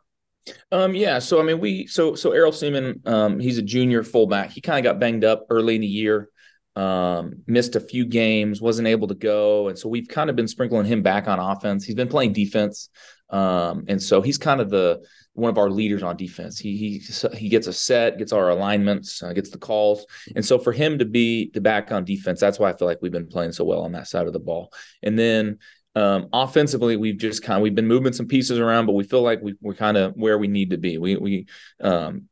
Um, 0.72 0.94
yeah. 0.94 1.18
So 1.18 1.40
I 1.40 1.42
mean, 1.42 1.60
we 1.60 1.86
so 1.86 2.14
so 2.14 2.32
Errol 2.32 2.52
Seaman, 2.52 3.00
um, 3.06 3.40
he's 3.40 3.58
a 3.58 3.62
junior 3.62 4.02
fullback. 4.02 4.50
He 4.50 4.60
kind 4.60 4.78
of 4.78 4.90
got 4.90 5.00
banged 5.00 5.24
up 5.24 5.46
early 5.50 5.74
in 5.74 5.80
the 5.80 5.86
year, 5.86 6.28
um, 6.76 7.42
missed 7.46 7.76
a 7.76 7.80
few 7.80 8.04
games, 8.04 8.60
wasn't 8.60 8.88
able 8.88 9.08
to 9.08 9.14
go, 9.14 9.68
and 9.68 9.78
so 9.78 9.88
we've 9.88 10.08
kind 10.08 10.30
of 10.30 10.36
been 10.36 10.48
sprinkling 10.48 10.86
him 10.86 11.02
back 11.02 11.28
on 11.28 11.38
offense. 11.38 11.84
He's 11.84 11.94
been 11.94 12.08
playing 12.08 12.32
defense, 12.32 12.90
um, 13.30 13.84
and 13.88 14.02
so 14.02 14.20
he's 14.20 14.38
kind 14.38 14.60
of 14.60 14.70
the 14.70 15.02
one 15.32 15.50
of 15.50 15.58
our 15.58 15.70
leaders 15.70 16.02
on 16.02 16.16
defense. 16.16 16.58
He 16.58 16.76
he 16.76 17.36
he 17.36 17.48
gets 17.48 17.66
a 17.66 17.72
set, 17.72 18.18
gets 18.18 18.32
our 18.32 18.50
alignments, 18.50 19.22
uh, 19.22 19.32
gets 19.32 19.50
the 19.50 19.58
calls, 19.58 20.04
and 20.36 20.44
so 20.44 20.58
for 20.58 20.72
him 20.72 20.98
to 20.98 21.04
be 21.04 21.50
the 21.54 21.60
back 21.60 21.90
on 21.90 22.04
defense, 22.04 22.40
that's 22.40 22.58
why 22.58 22.70
I 22.70 22.76
feel 22.76 22.86
like 22.86 22.98
we've 23.00 23.12
been 23.12 23.26
playing 23.28 23.52
so 23.52 23.64
well 23.64 23.82
on 23.82 23.92
that 23.92 24.08
side 24.08 24.26
of 24.26 24.32
the 24.32 24.40
ball. 24.40 24.72
And 25.02 25.18
then 25.18 25.58
um, 25.94 26.28
offensively, 26.32 26.96
we've 26.96 27.18
just 27.18 27.42
kind 27.42 27.58
of 27.58 27.62
we've 27.62 27.74
been 27.74 27.86
moving 27.86 28.12
some 28.12 28.26
pieces 28.26 28.58
around, 28.58 28.86
but 28.86 28.94
we 28.94 29.04
feel 29.04 29.22
like 29.22 29.40
we, 29.42 29.54
we're 29.60 29.74
kind 29.74 29.96
of 29.96 30.14
where 30.14 30.38
we 30.38 30.48
need 30.48 30.70
to 30.70 30.78
be. 30.78 30.98
We 30.98 31.16
we 31.16 31.46
um, 31.80 32.28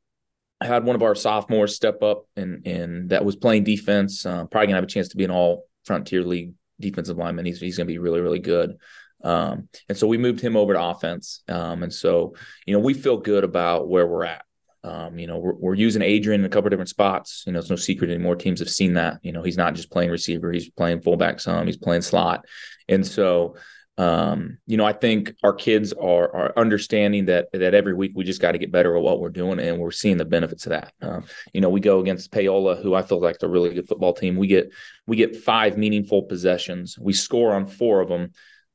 had 0.60 0.84
one 0.84 0.96
of 0.96 1.02
our 1.02 1.14
sophomores 1.14 1.76
step 1.76 2.02
up 2.02 2.26
and 2.36 2.66
and 2.66 3.10
that 3.10 3.24
was 3.24 3.36
playing 3.36 3.64
defense. 3.64 4.26
Uh, 4.26 4.46
probably 4.46 4.66
gonna 4.66 4.76
have 4.76 4.84
a 4.84 4.88
chance 4.88 5.08
to 5.08 5.16
be 5.16 5.24
an 5.24 5.30
all 5.30 5.66
frontier 5.84 6.22
league 6.22 6.54
defensive 6.80 7.18
lineman. 7.18 7.46
He's 7.46 7.60
he's 7.60 7.76
gonna 7.76 7.86
be 7.86 7.98
really 7.98 8.20
really 8.20 8.40
good. 8.40 8.78
Um, 9.22 9.68
and 9.88 9.96
so 9.96 10.08
we 10.08 10.18
moved 10.18 10.40
him 10.40 10.56
over 10.56 10.72
to 10.72 10.82
offense. 10.82 11.44
Um, 11.48 11.84
and 11.84 11.92
so 11.92 12.34
you 12.66 12.74
know 12.74 12.80
we 12.80 12.94
feel 12.94 13.18
good 13.18 13.44
about 13.44 13.88
where 13.88 14.06
we're 14.06 14.24
at. 14.24 14.44
Um, 14.84 15.18
you 15.18 15.26
know, 15.26 15.38
we're, 15.38 15.54
we're, 15.54 15.74
using 15.74 16.02
Adrian 16.02 16.40
in 16.40 16.44
a 16.44 16.48
couple 16.48 16.68
different 16.68 16.88
spots. 16.88 17.44
You 17.46 17.52
know, 17.52 17.60
it's 17.60 17.70
no 17.70 17.76
secret 17.76 18.10
anymore. 18.10 18.34
Teams 18.34 18.58
have 18.58 18.68
seen 18.68 18.94
that. 18.94 19.20
You 19.22 19.30
know, 19.30 19.42
he's 19.42 19.56
not 19.56 19.74
just 19.74 19.92
playing 19.92 20.10
receiver; 20.10 20.50
he's 20.50 20.70
playing 20.70 21.02
fullback 21.02 21.38
some. 21.38 21.66
He's 21.66 21.76
playing 21.76 22.02
slot, 22.02 22.44
and 22.88 23.06
so 23.06 23.54
um, 23.98 24.58
you 24.66 24.78
know, 24.78 24.86
I 24.86 24.94
think 24.94 25.34
our 25.42 25.52
kids 25.52 25.92
are 25.92 26.34
are 26.34 26.58
understanding 26.58 27.26
that 27.26 27.48
that 27.52 27.74
every 27.74 27.92
week 27.92 28.12
we 28.14 28.24
just 28.24 28.40
got 28.40 28.52
to 28.52 28.58
get 28.58 28.72
better 28.72 28.96
at 28.96 29.02
what 29.02 29.20
we're 29.20 29.28
doing, 29.28 29.60
and 29.60 29.78
we're 29.78 29.90
seeing 29.90 30.16
the 30.16 30.24
benefits 30.24 30.66
of 30.66 30.70
that. 30.70 30.94
Um, 31.02 31.24
you 31.52 31.60
know, 31.60 31.68
we 31.68 31.80
go 31.80 32.00
against 32.00 32.32
Paola, 32.32 32.76
who 32.76 32.94
I 32.94 33.02
feel 33.02 33.20
like 33.20 33.36
a 33.42 33.48
really 33.48 33.74
good 33.74 33.88
football 33.88 34.14
team. 34.14 34.36
We 34.36 34.46
get 34.46 34.72
we 35.06 35.16
get 35.16 35.36
five 35.36 35.76
meaningful 35.76 36.22
possessions. 36.22 36.98
We 36.98 37.12
score 37.12 37.54
on 37.54 37.66
four 37.66 38.00
of 38.00 38.08
them. 38.08 38.32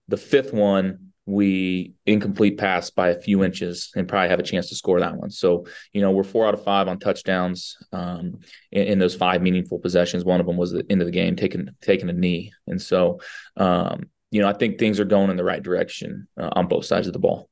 The 0.08 0.18
fifth 0.18 0.54
one, 0.54 1.07
we 1.28 1.94
incomplete 2.06 2.58
pass 2.58 2.90
by 2.90 3.10
a 3.10 3.22
few 3.22 3.44
inches 3.44 3.92
and 3.96 4.08
probably 4.08 4.30
have 4.30 4.40
a 4.40 4.44
chance 4.44 4.70
to 4.70 4.76
score 4.76 5.02
that 5.02 5.18
one. 5.18 5.30
So, 5.30 5.66
you 5.92 6.02
know, 6.02 6.12
we're 6.12 6.24
four 6.24 6.48
out 6.48 6.54
of 6.54 6.64
five 6.64 6.88
on 6.88 7.00
touchdowns 7.00 7.76
um, 7.92 8.40
in, 8.72 8.84
in, 8.88 9.00
those 9.00 9.14
five 9.14 9.42
meaningful 9.42 9.78
possessions. 9.78 10.24
One 10.24 10.40
of 10.40 10.48
them 10.48 10.56
was 10.56 10.72
the 10.72 10.86
end 10.90 11.02
of 11.02 11.06
the 11.06 11.12
game, 11.12 11.36
taking 11.36 11.68
taking 11.82 12.10
a 12.10 12.14
knee, 12.14 12.54
and 12.66 12.82
so 12.82 13.20
um, 13.58 14.10
you 14.32 14.42
know, 14.42 14.48
I 14.48 14.54
think 14.54 14.80
things 14.80 15.00
are 15.02 15.06
going 15.06 15.30
in 15.30 15.38
the 15.38 15.44
right 15.44 15.62
direction 15.62 16.28
uh, 16.40 16.50
on 16.54 16.68
both 16.68 16.86
sides 16.86 17.08
of 17.08 17.14
the 17.14 17.20
ball. 17.20 17.50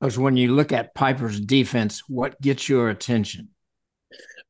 Because 0.00 0.18
when 0.18 0.36
you 0.36 0.52
look 0.52 0.72
at 0.72 0.94
Piper's 0.94 1.40
defense, 1.40 2.02
what 2.08 2.40
gets 2.40 2.68
your 2.68 2.90
attention? 2.90 3.50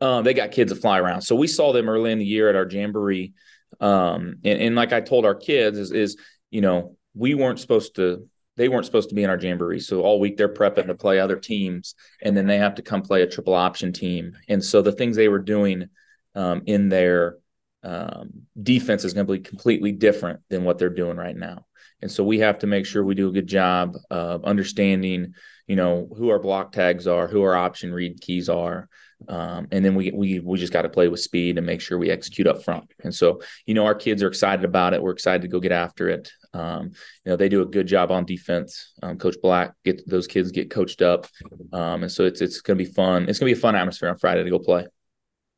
Uh, 0.00 0.22
they 0.22 0.34
got 0.34 0.50
kids 0.50 0.72
that 0.72 0.80
fly 0.80 0.98
around. 0.98 1.22
So 1.22 1.36
we 1.36 1.46
saw 1.46 1.72
them 1.72 1.88
early 1.88 2.10
in 2.10 2.18
the 2.18 2.24
year 2.24 2.48
at 2.48 2.56
our 2.56 2.68
jamboree. 2.68 3.34
Um, 3.80 4.36
and, 4.44 4.60
and, 4.60 4.76
like 4.76 4.92
I 4.92 5.00
told 5.00 5.24
our 5.24 5.34
kids 5.34 5.78
is, 5.78 5.90
is, 5.92 6.16
you 6.50 6.60
know, 6.60 6.96
we 7.14 7.34
weren't 7.34 7.60
supposed 7.60 7.96
to, 7.96 8.28
they 8.56 8.68
weren't 8.68 8.86
supposed 8.86 9.08
to 9.08 9.14
be 9.14 9.22
in 9.22 9.30
our 9.30 9.38
jamboree. 9.38 9.80
So 9.80 10.02
all 10.02 10.20
week 10.20 10.36
they're 10.36 10.52
prepping 10.52 10.86
to 10.86 10.94
play 10.94 11.18
other 11.18 11.36
teams 11.36 11.94
and 12.22 12.36
then 12.36 12.46
they 12.46 12.58
have 12.58 12.76
to 12.76 12.82
come 12.82 13.02
play 13.02 13.22
a 13.22 13.26
triple 13.26 13.54
option 13.54 13.92
team. 13.92 14.36
And 14.48 14.64
so 14.64 14.82
the 14.82 14.92
things 14.92 15.16
they 15.16 15.28
were 15.28 15.38
doing 15.38 15.88
um, 16.34 16.62
in 16.66 16.88
their 16.88 17.38
um, 17.82 18.30
defense 18.60 19.04
is 19.04 19.12
going 19.12 19.26
to 19.26 19.32
be 19.32 19.40
completely 19.40 19.92
different 19.92 20.40
than 20.48 20.64
what 20.64 20.78
they're 20.78 20.88
doing 20.88 21.16
right 21.16 21.36
now. 21.36 21.66
And 22.00 22.10
so 22.10 22.24
we 22.24 22.40
have 22.40 22.58
to 22.60 22.66
make 22.66 22.86
sure 22.86 23.04
we 23.04 23.14
do 23.14 23.28
a 23.28 23.32
good 23.32 23.46
job 23.46 23.96
of 24.10 24.44
understanding, 24.44 25.34
you 25.66 25.76
know, 25.76 26.08
who 26.16 26.30
our 26.30 26.38
block 26.38 26.72
tags 26.72 27.06
are, 27.06 27.26
who 27.26 27.42
our 27.42 27.54
option 27.54 27.92
read 27.92 28.20
keys 28.20 28.48
are. 28.48 28.88
Um, 29.28 29.68
and 29.70 29.84
then 29.84 29.94
we 29.94 30.10
we 30.10 30.40
we 30.40 30.58
just 30.58 30.72
got 30.72 30.82
to 30.82 30.88
play 30.88 31.08
with 31.08 31.20
speed 31.20 31.56
and 31.56 31.66
make 31.66 31.80
sure 31.80 31.98
we 31.98 32.10
execute 32.10 32.46
up 32.46 32.62
front. 32.62 32.92
And 33.02 33.14
so, 33.14 33.40
you 33.66 33.74
know, 33.74 33.86
our 33.86 33.94
kids 33.94 34.22
are 34.22 34.28
excited 34.28 34.64
about 34.64 34.94
it. 34.94 35.02
We're 35.02 35.12
excited 35.12 35.42
to 35.42 35.48
go 35.48 35.60
get 35.60 35.72
after 35.72 36.08
it. 36.08 36.30
Um, 36.52 36.92
you 37.24 37.30
know, 37.30 37.36
they 37.36 37.48
do 37.48 37.62
a 37.62 37.66
good 37.66 37.86
job 37.86 38.10
on 38.10 38.24
defense. 38.24 38.92
Um, 39.02 39.18
Coach 39.18 39.36
Black 39.42 39.74
get 39.84 40.08
those 40.08 40.26
kids 40.26 40.52
get 40.52 40.70
coached 40.70 41.02
up, 41.02 41.26
um, 41.72 42.02
and 42.02 42.12
so 42.12 42.24
it's 42.24 42.40
it's 42.40 42.60
going 42.60 42.78
to 42.78 42.84
be 42.84 42.90
fun. 42.90 43.28
It's 43.28 43.38
going 43.38 43.50
to 43.50 43.54
be 43.54 43.58
a 43.58 43.62
fun 43.62 43.76
atmosphere 43.76 44.10
on 44.10 44.18
Friday 44.18 44.44
to 44.44 44.50
go 44.50 44.58
play. 44.58 44.86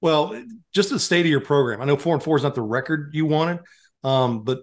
Well, 0.01 0.41
just 0.73 0.91
the 0.91 1.01
state 1.01 1.27
of 1.27 1.31
your 1.31 1.41
program. 1.41 1.81
I 1.81 1.85
know 1.85 1.97
four 1.97 2.15
and 2.15 2.23
four 2.23 2.37
is 2.37 2.43
not 2.43 2.55
the 2.55 2.63
record 2.63 3.11
you 3.15 3.27
wanted, 3.27 3.61
um, 4.05 4.45
but 4.45 4.61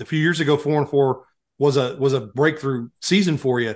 a 0.00 0.04
few 0.04 0.18
years 0.18 0.40
ago, 0.40 0.56
four 0.56 0.78
and 0.80 0.88
four 0.88 1.26
was 1.58 1.76
a 1.76 1.96
was 1.96 2.12
a 2.12 2.20
breakthrough 2.20 2.88
season 3.00 3.36
for 3.36 3.60
you. 3.60 3.74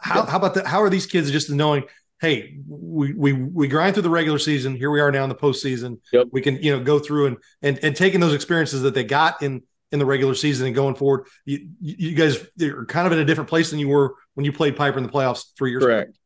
How, 0.00 0.24
how 0.24 0.36
about 0.36 0.54
that? 0.54 0.66
How 0.66 0.82
are 0.82 0.90
these 0.90 1.06
kids 1.06 1.30
just 1.30 1.50
knowing? 1.50 1.84
Hey, 2.20 2.58
we 2.66 3.12
we 3.12 3.32
we 3.32 3.68
grind 3.68 3.94
through 3.94 4.02
the 4.02 4.10
regular 4.10 4.38
season. 4.38 4.74
Here 4.74 4.90
we 4.90 5.00
are 5.00 5.12
now 5.12 5.22
in 5.22 5.28
the 5.28 5.36
postseason. 5.36 6.00
Yep. 6.12 6.28
We 6.32 6.40
can 6.40 6.56
you 6.62 6.76
know 6.76 6.82
go 6.82 6.98
through 6.98 7.26
and 7.26 7.36
and 7.62 7.78
and 7.82 7.94
taking 7.94 8.20
those 8.20 8.34
experiences 8.34 8.82
that 8.82 8.94
they 8.94 9.04
got 9.04 9.42
in 9.42 9.62
in 9.92 9.98
the 9.98 10.06
regular 10.06 10.34
season 10.34 10.66
and 10.66 10.74
going 10.74 10.94
forward. 10.94 11.26
You 11.44 11.68
you 11.80 12.14
guys 12.14 12.44
are 12.62 12.84
kind 12.86 13.06
of 13.06 13.12
in 13.12 13.20
a 13.20 13.24
different 13.24 13.48
place 13.48 13.70
than 13.70 13.78
you 13.78 13.88
were 13.88 14.14
when 14.34 14.44
you 14.44 14.52
played 14.52 14.76
Piper 14.76 14.98
in 14.98 15.04
the 15.04 15.10
playoffs 15.10 15.44
three 15.56 15.70
years 15.70 15.82
Correct. 15.82 16.10
ago. 16.10 16.18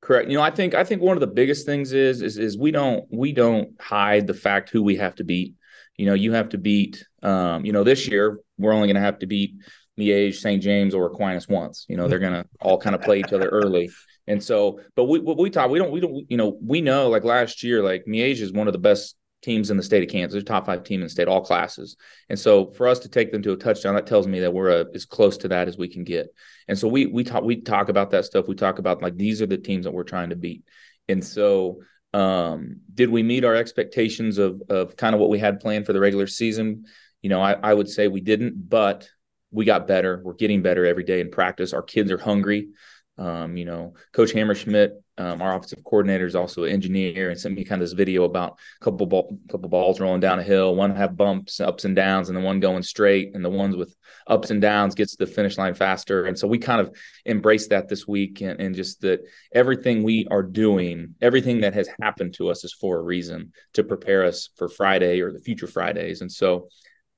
Correct. 0.00 0.28
You 0.28 0.36
know, 0.36 0.42
I 0.42 0.50
think 0.50 0.74
I 0.74 0.84
think 0.84 1.02
one 1.02 1.16
of 1.16 1.20
the 1.20 1.26
biggest 1.26 1.66
things 1.66 1.92
is 1.92 2.22
is 2.22 2.38
is 2.38 2.58
we 2.58 2.70
don't 2.70 3.04
we 3.10 3.32
don't 3.32 3.80
hide 3.80 4.26
the 4.26 4.34
fact 4.34 4.70
who 4.70 4.82
we 4.82 4.96
have 4.96 5.14
to 5.16 5.24
beat. 5.24 5.54
You 5.96 6.06
know, 6.06 6.14
you 6.14 6.32
have 6.32 6.50
to 6.50 6.58
beat. 6.58 7.04
Um, 7.22 7.64
you 7.64 7.72
know, 7.72 7.84
this 7.84 8.06
year 8.08 8.38
we're 8.58 8.72
only 8.72 8.88
going 8.88 8.96
to 8.96 9.00
have 9.00 9.20
to 9.20 9.26
beat 9.26 9.54
Miege, 9.98 10.34
St. 10.34 10.62
James, 10.62 10.94
or 10.94 11.06
Aquinas 11.06 11.48
once. 11.48 11.86
You 11.88 11.96
know, 11.96 12.08
they're 12.08 12.18
to 12.18 12.46
all 12.60 12.78
kind 12.78 12.94
of 12.94 13.02
play 13.02 13.20
each 13.20 13.32
other 13.32 13.48
early. 13.48 13.90
And 14.26 14.42
so, 14.42 14.80
but 14.96 15.04
we 15.04 15.20
we 15.20 15.50
talk, 15.50 15.70
we 15.70 15.78
don't 15.78 15.90
we 15.90 16.00
don't 16.00 16.24
you 16.30 16.36
know 16.36 16.58
we 16.62 16.80
know 16.80 17.08
like 17.08 17.24
last 17.24 17.62
year 17.62 17.82
like 17.82 18.04
Miege 18.06 18.40
is 18.40 18.52
one 18.52 18.66
of 18.66 18.72
the 18.72 18.78
best 18.78 19.16
teams 19.44 19.70
in 19.70 19.76
the 19.76 19.82
state 19.82 20.02
of 20.02 20.08
Kansas, 20.08 20.42
top 20.42 20.64
five 20.64 20.84
team 20.84 21.00
in 21.00 21.06
the 21.06 21.10
state, 21.10 21.28
all 21.28 21.42
classes. 21.42 21.96
And 22.30 22.38
so 22.38 22.70
for 22.72 22.88
us 22.88 22.98
to 23.00 23.10
take 23.10 23.30
them 23.30 23.42
to 23.42 23.52
a 23.52 23.56
touchdown, 23.56 23.94
that 23.94 24.06
tells 24.06 24.26
me 24.26 24.40
that 24.40 24.54
we're 24.54 24.80
a, 24.80 24.86
as 24.94 25.04
close 25.04 25.36
to 25.38 25.48
that 25.48 25.68
as 25.68 25.76
we 25.76 25.86
can 25.86 26.02
get. 26.02 26.34
And 26.66 26.78
so 26.78 26.88
we 26.88 27.06
we 27.06 27.22
talk 27.22 27.44
we 27.44 27.60
talk 27.60 27.90
about 27.90 28.10
that 28.12 28.24
stuff. 28.24 28.48
We 28.48 28.54
talk 28.54 28.78
about 28.78 29.02
like 29.02 29.16
these 29.16 29.42
are 29.42 29.46
the 29.46 29.58
teams 29.58 29.84
that 29.84 29.92
we're 29.92 30.04
trying 30.04 30.30
to 30.30 30.36
beat. 30.36 30.64
And 31.08 31.22
so 31.22 31.82
um, 32.14 32.80
did 32.94 33.10
we 33.10 33.22
meet 33.22 33.44
our 33.44 33.54
expectations 33.54 34.38
of 34.38 34.62
of 34.70 34.96
kind 34.96 35.14
of 35.14 35.20
what 35.20 35.30
we 35.30 35.38
had 35.38 35.60
planned 35.60 35.84
for 35.84 35.92
the 35.92 36.00
regular 36.00 36.26
season? 36.26 36.86
You 37.20 37.28
know, 37.28 37.42
I, 37.42 37.52
I 37.52 37.74
would 37.74 37.88
say 37.88 38.08
we 38.08 38.20
didn't, 38.20 38.68
but 38.68 39.08
we 39.54 39.64
got 39.64 39.86
better. 39.86 40.20
We're 40.22 40.34
getting 40.34 40.62
better 40.62 40.84
every 40.84 41.04
day 41.04 41.20
in 41.20 41.30
practice. 41.30 41.72
Our 41.72 41.82
kids 41.82 42.10
are 42.10 42.18
hungry. 42.18 42.68
Um, 43.16 43.56
you 43.56 43.64
know, 43.64 43.94
Coach 44.12 44.32
Hammerschmidt, 44.32 44.90
um, 45.18 45.40
our 45.40 45.54
offensive 45.54 45.84
coordinator, 45.84 46.26
is 46.26 46.34
also 46.34 46.64
an 46.64 46.72
engineer, 46.72 47.30
and 47.30 47.38
sent 47.38 47.54
me 47.54 47.64
kind 47.64 47.80
of 47.80 47.86
this 47.86 47.92
video 47.92 48.24
about 48.24 48.58
a 48.80 48.84
couple 48.84 49.06
ball, 49.06 49.38
couple 49.48 49.68
balls 49.68 50.00
rolling 50.00 50.18
down 50.18 50.40
a 50.40 50.42
hill. 50.42 50.74
One 50.74 50.96
have 50.96 51.16
bumps, 51.16 51.60
ups 51.60 51.84
and 51.84 51.94
downs, 51.94 52.28
and 52.28 52.36
the 52.36 52.42
one 52.42 52.58
going 52.58 52.82
straight, 52.82 53.30
and 53.32 53.44
the 53.44 53.50
ones 53.50 53.76
with 53.76 53.94
ups 54.26 54.50
and 54.50 54.60
downs 54.60 54.96
gets 54.96 55.14
to 55.14 55.24
the 55.24 55.30
finish 55.30 55.56
line 55.56 55.74
faster. 55.74 56.24
And 56.24 56.36
so 56.36 56.48
we 56.48 56.58
kind 56.58 56.80
of 56.80 56.92
embrace 57.24 57.68
that 57.68 57.88
this 57.88 58.08
week, 58.08 58.40
and, 58.40 58.60
and 58.60 58.74
just 58.74 59.02
that 59.02 59.20
everything 59.52 60.02
we 60.02 60.26
are 60.32 60.42
doing, 60.42 61.14
everything 61.20 61.60
that 61.60 61.74
has 61.74 61.88
happened 62.00 62.34
to 62.34 62.50
us 62.50 62.64
is 62.64 62.72
for 62.72 62.98
a 62.98 63.02
reason 63.02 63.52
to 63.74 63.84
prepare 63.84 64.24
us 64.24 64.48
for 64.56 64.68
Friday 64.68 65.20
or 65.20 65.30
the 65.30 65.38
future 65.38 65.68
Fridays. 65.68 66.20
And 66.20 66.32
so, 66.32 66.66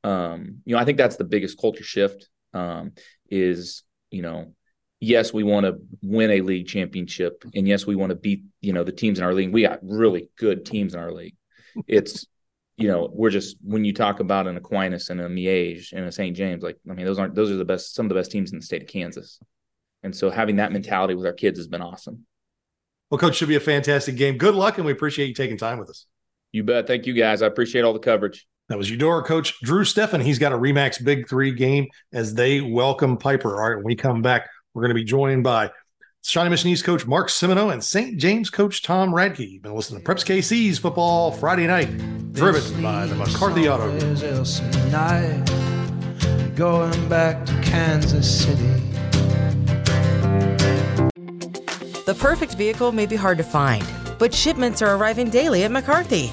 um, 0.06 0.58
you 0.64 0.74
know, 0.74 0.80
I 0.80 0.84
think 0.84 0.98
that's 0.98 1.16
the 1.16 1.24
biggest 1.24 1.60
culture 1.60 1.84
shift. 1.84 2.28
Um, 2.54 2.92
is 3.28 3.82
you 4.10 4.22
know 4.22 4.54
yes, 5.00 5.32
we 5.32 5.42
want 5.42 5.66
to 5.66 5.78
win 6.02 6.30
a 6.30 6.40
league 6.40 6.68
championship, 6.68 7.44
and 7.54 7.66
yes, 7.66 7.86
we 7.86 7.96
want 7.96 8.10
to 8.10 8.16
beat 8.16 8.44
you 8.60 8.72
know 8.72 8.84
the 8.84 8.92
teams 8.92 9.18
in 9.18 9.24
our 9.24 9.34
league. 9.34 9.52
We 9.52 9.62
got 9.62 9.80
really 9.82 10.30
good 10.38 10.64
teams 10.64 10.94
in 10.94 11.00
our 11.00 11.12
league. 11.12 11.34
It's 11.86 12.26
you 12.76 12.88
know 12.88 13.10
we're 13.12 13.30
just 13.30 13.56
when 13.62 13.84
you 13.84 13.92
talk 13.92 14.20
about 14.20 14.46
an 14.46 14.56
Aquinas 14.56 15.10
and 15.10 15.20
a 15.20 15.28
Miege 15.28 15.92
and 15.92 16.06
a 16.06 16.12
St. 16.12 16.36
James, 16.36 16.62
like 16.62 16.78
I 16.88 16.94
mean 16.94 17.06
those 17.06 17.18
aren't 17.18 17.34
those 17.34 17.50
are 17.50 17.56
the 17.56 17.64
best 17.64 17.94
some 17.94 18.06
of 18.06 18.10
the 18.10 18.14
best 18.14 18.30
teams 18.30 18.52
in 18.52 18.58
the 18.58 18.64
state 18.64 18.82
of 18.82 18.88
Kansas, 18.88 19.40
and 20.02 20.14
so 20.14 20.30
having 20.30 20.56
that 20.56 20.72
mentality 20.72 21.14
with 21.14 21.26
our 21.26 21.32
kids 21.32 21.58
has 21.58 21.68
been 21.68 21.82
awesome. 21.82 22.26
Well, 23.10 23.18
coach, 23.18 23.36
should 23.36 23.48
be 23.48 23.56
a 23.56 23.60
fantastic 23.60 24.16
game. 24.16 24.36
Good 24.36 24.54
luck, 24.54 24.78
and 24.78 24.86
we 24.86 24.92
appreciate 24.92 25.28
you 25.28 25.34
taking 25.34 25.58
time 25.58 25.78
with 25.78 25.90
us. 25.90 26.06
You 26.52 26.64
bet. 26.64 26.86
Thank 26.86 27.06
you, 27.06 27.14
guys. 27.14 27.42
I 27.42 27.46
appreciate 27.46 27.82
all 27.82 27.92
the 27.92 27.98
coverage. 27.98 28.46
That 28.68 28.78
was 28.78 28.90
Eudora 28.90 29.22
coach 29.22 29.60
Drew 29.60 29.84
Steffen. 29.84 30.20
He's 30.20 30.40
got 30.40 30.52
a 30.52 30.58
Remax 30.58 31.02
Big 31.02 31.28
Three 31.28 31.52
game 31.52 31.86
as 32.12 32.34
they 32.34 32.60
welcome 32.60 33.16
Piper. 33.16 33.54
All 33.62 33.68
right, 33.68 33.76
when 33.76 33.84
we 33.84 33.94
come 33.94 34.22
back, 34.22 34.48
we're 34.74 34.82
going 34.82 34.90
to 34.90 34.94
be 34.94 35.04
joined 35.04 35.44
by 35.44 35.70
Shawnee 36.22 36.50
Mission 36.50 36.70
East 36.70 36.84
coach 36.84 37.06
Mark 37.06 37.28
Simino 37.28 37.72
and 37.72 37.82
St. 37.82 38.18
James 38.18 38.50
coach 38.50 38.82
Tom 38.82 39.12
Radke. 39.12 39.48
You've 39.48 39.62
been 39.62 39.74
listening 39.74 40.02
to 40.02 40.06
Preps 40.06 40.24
KC's 40.24 40.80
football 40.80 41.30
Friday 41.30 41.68
night, 41.68 41.86
driven 42.32 42.82
by 42.82 43.06
the 43.06 43.14
McCarthy 43.14 43.68
Auto. 43.68 43.92
Going 46.56 47.08
back 47.08 47.46
to 47.46 47.52
Kansas 47.62 48.44
City. 48.44 48.82
The 52.04 52.16
perfect 52.18 52.54
vehicle 52.54 52.90
may 52.90 53.06
be 53.06 53.16
hard 53.16 53.38
to 53.38 53.44
find, 53.44 53.84
but 54.18 54.34
shipments 54.34 54.82
are 54.82 54.96
arriving 54.96 55.30
daily 55.30 55.62
at 55.62 55.70
McCarthy. 55.70 56.32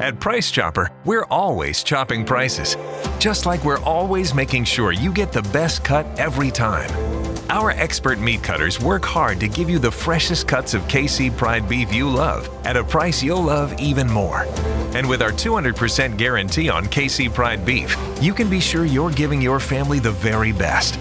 At 0.00 0.18
Price 0.18 0.50
Chopper, 0.50 0.90
we're 1.04 1.26
always 1.26 1.82
chopping 1.82 2.24
prices, 2.24 2.78
just 3.18 3.44
like 3.44 3.62
we're 3.66 3.82
always 3.82 4.34
making 4.34 4.64
sure 4.64 4.92
you 4.92 5.12
get 5.12 5.30
the 5.30 5.42
best 5.52 5.84
cut 5.84 6.06
every 6.18 6.50
time. 6.50 6.90
Our 7.50 7.72
expert 7.72 8.18
meat 8.18 8.42
cutters 8.42 8.80
work 8.80 9.04
hard 9.04 9.38
to 9.40 9.46
give 9.46 9.68
you 9.68 9.78
the 9.78 9.90
freshest 9.90 10.48
cuts 10.48 10.72
of 10.72 10.80
KC 10.84 11.36
Pride 11.36 11.68
beef 11.68 11.92
you 11.92 12.08
love 12.08 12.48
at 12.64 12.78
a 12.78 12.82
price 12.82 13.22
you'll 13.22 13.42
love 13.42 13.78
even 13.78 14.08
more. 14.10 14.46
And 14.94 15.06
with 15.06 15.20
our 15.20 15.32
200% 15.32 16.16
guarantee 16.16 16.70
on 16.70 16.86
KC 16.86 17.34
Pride 17.34 17.66
beef, 17.66 17.94
you 18.22 18.32
can 18.32 18.48
be 18.48 18.58
sure 18.58 18.86
you're 18.86 19.10
giving 19.10 19.42
your 19.42 19.60
family 19.60 19.98
the 19.98 20.12
very 20.12 20.52
best. 20.52 20.96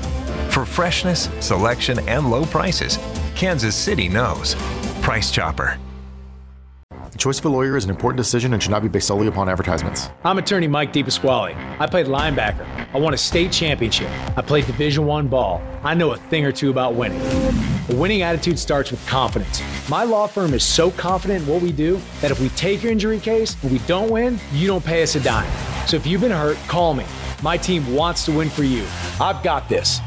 For 0.52 0.66
freshness, 0.66 1.30
selection, 1.40 2.00
and 2.10 2.30
low 2.30 2.44
prices, 2.44 3.00
Kansas 3.34 3.78
City 3.78 4.10
knows. 4.10 4.56
Price 5.02 5.32
Chopper. 5.32 5.78
The 7.20 7.24
choice 7.24 7.40
of 7.40 7.46
a 7.48 7.50
lawyer 7.50 7.76
is 7.76 7.84
an 7.84 7.90
important 7.90 8.16
decision 8.16 8.54
and 8.54 8.64
should 8.64 8.72
not 8.72 8.82
be 8.82 8.88
based 8.88 9.08
solely 9.08 9.28
upon 9.28 9.50
advertisements. 9.50 10.10
I'm 10.24 10.38
attorney 10.38 10.70
Mike 10.70 10.94
DePasquale. 10.94 11.54
I 11.78 11.86
played 11.86 12.06
linebacker. 12.06 12.66
I 12.94 12.98
won 12.98 13.14
a 13.14 13.18
state 13.18 13.52
championship. 13.52 14.10
I 14.38 14.42
played 14.42 14.66
Division 14.66 15.06
One 15.06 15.28
ball. 15.28 15.62
I 15.84 15.96
know 15.96 16.12
a 16.12 16.18
thing 16.18 16.46
or 16.46 16.54
two 16.54 16.70
about 16.70 16.96
winning. 16.96 17.20
A 17.90 17.96
winning 17.96 18.22
attitude 18.22 18.58
starts 18.58 18.92
with 18.92 19.06
confidence. 19.06 19.62
My 19.90 20.06
law 20.06 20.28
firm 20.28 20.54
is 20.54 20.64
so 20.64 20.92
confident 20.92 21.44
in 21.44 21.50
what 21.50 21.62
we 21.62 21.74
do 21.74 22.00
that 22.22 22.32
if 22.32 22.40
we 22.40 22.48
take 22.52 22.82
your 22.84 22.94
injury 22.94 23.20
case 23.20 23.62
and 23.64 23.72
we 23.74 23.80
don't 23.80 24.10
win, 24.10 24.40
you 24.54 24.68
don't 24.68 24.86
pay 24.86 25.04
us 25.04 25.16
a 25.16 25.20
dime. 25.20 25.52
So 25.90 25.98
if 25.98 26.08
you've 26.08 26.22
been 26.22 26.32
hurt, 26.32 26.56
call 26.70 26.94
me. 26.94 27.04
My 27.44 27.58
team 27.58 27.94
wants 27.94 28.24
to 28.28 28.32
win 28.32 28.50
for 28.50 28.64
you. 28.64 28.86
I've 29.20 29.44
got 29.44 29.68
this. 29.68 30.00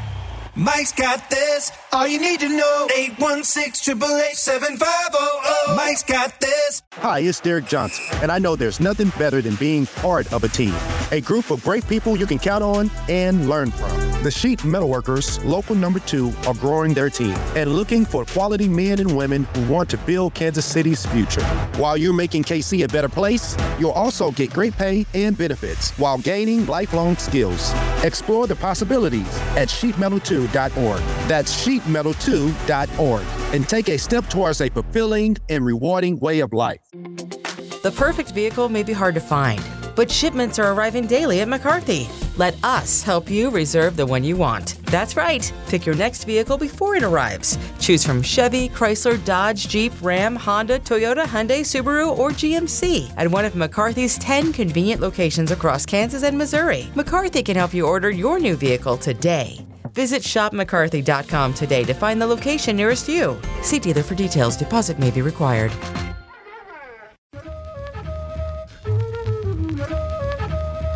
Mike's 0.55 0.91
got 0.91 1.29
this. 1.29 1.71
All 1.93 2.07
you 2.07 2.19
need 2.19 2.39
to 2.39 2.49
know. 2.49 2.87
816 2.95 4.01
888 4.01 5.75
Mike's 5.75 6.01
got 6.01 6.39
this. 6.39 6.81
Hi, 6.93 7.19
it's 7.19 7.39
Derek 7.39 7.67
Johnson, 7.67 8.03
and 8.23 8.31
I 8.31 8.39
know 8.39 8.55
there's 8.55 8.79
nothing 8.79 9.09
better 9.19 9.43
than 9.43 9.53
being 9.55 9.85
part 9.85 10.31
of 10.33 10.43
a 10.43 10.47
team. 10.47 10.73
A 11.11 11.21
group 11.21 11.51
of 11.51 11.63
great 11.63 11.87
people 11.87 12.17
you 12.17 12.25
can 12.25 12.39
count 12.39 12.63
on 12.63 12.89
and 13.09 13.47
learn 13.47 13.69
from. 13.69 14.23
The 14.23 14.31
Sheet 14.31 14.59
Metalworkers, 14.59 15.43
local 15.43 15.75
number 15.75 15.99
two, 15.99 16.33
are 16.47 16.53
growing 16.53 16.93
their 16.93 17.09
team 17.09 17.35
and 17.57 17.73
looking 17.75 18.05
for 18.05 18.23
quality 18.23 18.69
men 18.69 18.99
and 18.99 19.17
women 19.17 19.43
who 19.53 19.71
want 19.71 19.89
to 19.89 19.97
build 19.97 20.33
Kansas 20.33 20.65
City's 20.65 21.05
future. 21.05 21.43
While 21.75 21.97
you're 21.97 22.13
making 22.13 22.43
KC 22.45 22.85
a 22.85 22.87
better 22.87 23.09
place, 23.09 23.57
you'll 23.77 23.91
also 23.91 24.31
get 24.31 24.53
great 24.53 24.77
pay 24.77 25.05
and 25.13 25.37
benefits 25.37 25.91
while 25.99 26.17
gaining 26.17 26.65
lifelong 26.67 27.17
skills. 27.17 27.73
Explore 28.03 28.47
the 28.47 28.55
possibilities 28.55 29.27
at 29.57 29.67
sheetmetal2.org. 29.67 30.99
That's 31.27 31.53
sheetmetal2.org 31.83 33.23
and 33.53 33.67
take 33.67 33.89
a 33.89 33.97
step 33.97 34.29
towards 34.29 34.61
a 34.61 34.69
fulfilling 34.69 35.37
and 35.49 35.65
rewarding 35.65 36.19
way 36.19 36.39
of 36.39 36.53
life. 36.53 36.79
The 36.91 37.93
perfect 37.95 38.31
vehicle 38.31 38.69
may 38.69 38.83
be 38.83 38.93
hard 38.93 39.13
to 39.15 39.21
find, 39.21 39.61
but 39.95 40.09
shipments 40.09 40.57
are 40.57 40.71
arriving 40.71 41.05
daily 41.05 41.41
at 41.41 41.49
McCarthy. 41.49 42.07
Let 42.37 42.55
us 42.63 43.03
help 43.03 43.29
you 43.29 43.51
reserve 43.51 43.95
the 43.95 44.05
one 44.05 44.23
you 44.23 44.37
want. 44.37 44.77
That's 44.85 45.15
right. 45.15 45.51
Pick 45.67 45.85
your 45.85 45.95
next 45.95 46.23
vehicle 46.23 46.57
before 46.57 46.95
it 46.95 47.03
arrives. 47.03 47.59
Choose 47.79 48.03
from 48.03 48.21
Chevy, 48.21 48.69
Chrysler, 48.69 49.23
Dodge, 49.23 49.67
Jeep, 49.67 49.91
Ram, 50.01 50.35
Honda, 50.35 50.79
Toyota, 50.79 51.25
Hyundai, 51.25 51.61
Subaru, 51.61 52.17
or 52.17 52.31
GMC 52.31 53.13
at 53.17 53.29
one 53.29 53.45
of 53.45 53.55
McCarthy's 53.55 54.17
10 54.17 54.53
convenient 54.53 55.01
locations 55.01 55.51
across 55.51 55.85
Kansas 55.85 56.23
and 56.23 56.37
Missouri. 56.37 56.89
McCarthy 56.95 57.43
can 57.43 57.55
help 57.55 57.73
you 57.73 57.85
order 57.85 58.09
your 58.09 58.39
new 58.39 58.55
vehicle 58.55 58.97
today. 58.97 59.63
Visit 59.93 60.23
shopmccarthy.com 60.23 61.53
today 61.53 61.83
to 61.83 61.93
find 61.93 62.21
the 62.21 62.25
location 62.25 62.75
nearest 62.75 63.07
you. 63.07 63.39
See 63.61 63.79
dealer 63.79 64.03
for 64.03 64.15
details. 64.15 64.57
Deposit 64.57 64.97
may 64.97 65.11
be 65.11 65.21
required. 65.21 65.71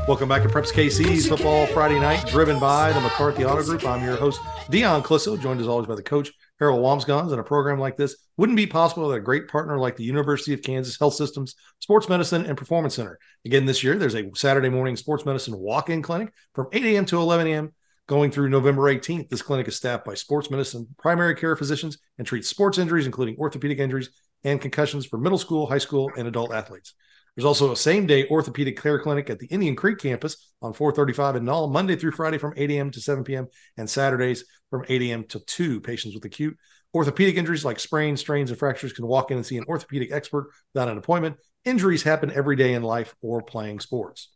Welcome 0.08 0.30
back 0.30 0.42
to 0.44 0.48
Preps 0.48 0.72
KC's 0.72 1.28
Football 1.28 1.68
Friday 1.68 2.00
Night, 2.00 2.26
driven 2.28 2.62
by 2.62 2.94
the 2.94 3.02
McCarthy 3.02 3.44
Auto 3.44 3.62
Group. 3.62 3.86
I'm 3.86 4.02
your 4.06 4.16
host, 4.16 4.40
Dion 4.70 5.04
Clisso, 5.04 5.38
joined 5.38 5.60
as 5.60 5.68
always 5.68 5.86
by 5.86 5.96
the 5.96 6.02
coach, 6.02 6.32
Harold 6.62 6.80
Wambsganss. 6.80 7.30
And 7.30 7.42
a 7.42 7.44
program 7.44 7.78
like 7.78 7.98
this 7.98 8.16
wouldn't 8.38 8.56
be 8.56 8.66
possible 8.66 9.04
without 9.04 9.18
a 9.18 9.22
great 9.22 9.50
partner 9.50 9.78
like 9.78 9.98
the 9.98 10.06
University 10.06 10.54
of 10.54 10.62
Kansas 10.62 10.98
Health 10.98 11.16
Systems 11.16 11.56
Sports 11.80 12.08
Medicine 12.08 12.46
and 12.46 12.58
Performance 12.58 12.96
Center. 12.96 13.20
Again, 13.46 13.66
this 13.66 13.84
year, 13.84 13.98
there's 13.98 14.16
a 14.16 14.32
Saturday 14.34 14.70
morning 14.70 14.96
sports 14.96 15.26
medicine 15.26 15.58
walk 15.58 15.90
in 15.90 16.02
clinic 16.02 16.32
from 16.56 16.68
8 16.72 16.86
a.m. 16.86 17.06
to 17.08 17.18
11 17.18 17.48
a.m. 17.48 17.74
going 18.08 18.32
through 18.32 18.50
November 18.50 18.84
18th. 18.84 19.30
This 19.30 19.42
clinic 19.42 19.68
is 19.68 19.76
staffed 19.76 20.06
by 20.06 20.16
sports 20.16 20.50
medicine 20.50 20.88
primary 20.98 21.36
care 21.36 21.56
physicians 21.56 21.98
and 22.18 22.26
treats 22.26 22.48
sports 22.48 22.78
injuries, 22.78 23.06
including 23.06 23.36
orthopedic 23.38 23.80
injuries 23.80 24.10
and 24.44 24.62
concussions 24.62 25.06
for 25.06 25.18
middle 25.18 25.38
school, 25.38 25.68
high 25.68 25.78
school, 25.78 26.10
and 26.18 26.28
adult 26.28 26.54
athletes. 26.54 26.94
There's 27.36 27.46
also 27.46 27.72
a 27.72 27.76
same 27.76 28.08
day 28.08 28.28
orthopedic 28.30 28.82
care 28.82 29.00
clinic 29.00 29.30
at 29.30 29.38
the 29.38 29.46
Indian 29.48 29.76
Creek 29.76 30.00
campus 30.00 30.52
on 30.62 30.74
435 30.74 31.36
in 31.36 31.46
Null, 31.46 31.68
Monday 31.68 31.96
through 31.96 32.14
Friday 32.14 32.40
from 32.40 32.54
8 32.58 32.72
a.m. 32.72 32.90
to 32.92 33.00
7 33.00 33.24
p.m. 33.24 33.48
and 33.78 33.88
Saturdays 33.88 34.44
from 34.72 34.86
8 34.90 35.02
a.m. 35.04 35.24
to 35.26 35.40
2. 35.40 35.82
Patients 35.82 36.16
with 36.16 36.26
acute 36.26 36.58
orthopedic 36.96 37.36
injuries 37.36 37.66
like 37.66 37.80
sprains, 37.80 38.22
strains, 38.22 38.50
and 38.50 38.58
fractures 38.58 38.94
can 38.94 39.06
walk 39.06 39.30
in 39.30 39.38
and 39.38 39.46
see 39.46 39.58
an 39.58 39.66
orthopedic 39.68 40.12
expert 40.12 40.50
without 40.74 40.90
an 40.90 40.98
appointment. 40.98 41.36
Injuries 41.66 42.02
happen 42.02 42.32
every 42.32 42.56
day 42.56 42.74
in 42.74 42.82
life 42.82 43.14
or 43.22 43.44
playing 43.44 43.82
sports. 43.82 44.30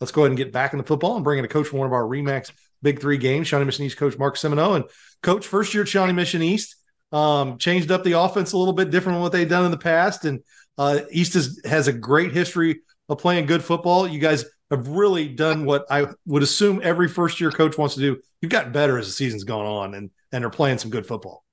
Let's 0.00 0.12
go 0.12 0.22
ahead 0.22 0.30
and 0.30 0.38
get 0.38 0.52
back 0.52 0.74
into 0.74 0.84
football 0.84 1.16
and 1.16 1.24
bring 1.24 1.38
in 1.38 1.44
a 1.44 1.48
coach 1.48 1.68
for 1.68 1.78
one 1.78 1.86
of 1.86 1.92
our 1.92 2.04
Remax 2.04 2.52
Big 2.84 3.00
Three 3.00 3.18
games, 3.18 3.48
Shawnee 3.48 3.64
Mission 3.64 3.84
East 3.84 3.96
coach 3.96 4.16
Mark 4.16 4.36
Semino. 4.36 4.76
And 4.76 4.84
coach, 5.22 5.46
first 5.46 5.74
year 5.74 5.82
at 5.82 5.88
Shawnee 5.88 6.12
Mission 6.12 6.42
East, 6.42 6.76
um, 7.10 7.58
changed 7.58 7.90
up 7.90 8.04
the 8.04 8.12
offense 8.12 8.52
a 8.52 8.58
little 8.58 8.74
bit 8.74 8.90
different 8.90 9.16
than 9.16 9.22
what 9.22 9.32
they've 9.32 9.48
done 9.48 9.64
in 9.64 9.72
the 9.72 9.76
past. 9.76 10.24
And 10.24 10.40
uh, 10.78 11.00
East 11.10 11.34
is, 11.34 11.60
has 11.64 11.88
a 11.88 11.92
great 11.92 12.32
history 12.32 12.82
of 13.08 13.18
playing 13.18 13.46
good 13.46 13.64
football. 13.64 14.06
You 14.06 14.20
guys 14.20 14.44
have 14.70 14.86
really 14.88 15.28
done 15.28 15.64
what 15.64 15.86
I 15.90 16.06
would 16.26 16.42
assume 16.42 16.80
every 16.82 17.08
first 17.08 17.40
year 17.40 17.50
coach 17.50 17.78
wants 17.78 17.94
to 17.94 18.00
do. 18.00 18.20
You've 18.40 18.52
gotten 18.52 18.72
better 18.72 18.98
as 18.98 19.06
the 19.06 19.12
season's 19.12 19.44
gone 19.44 19.66
on 19.66 19.94
and 19.94 20.10
and 20.32 20.44
are 20.44 20.50
playing 20.50 20.78
some 20.78 20.90
good 20.90 21.06
football. 21.06 21.44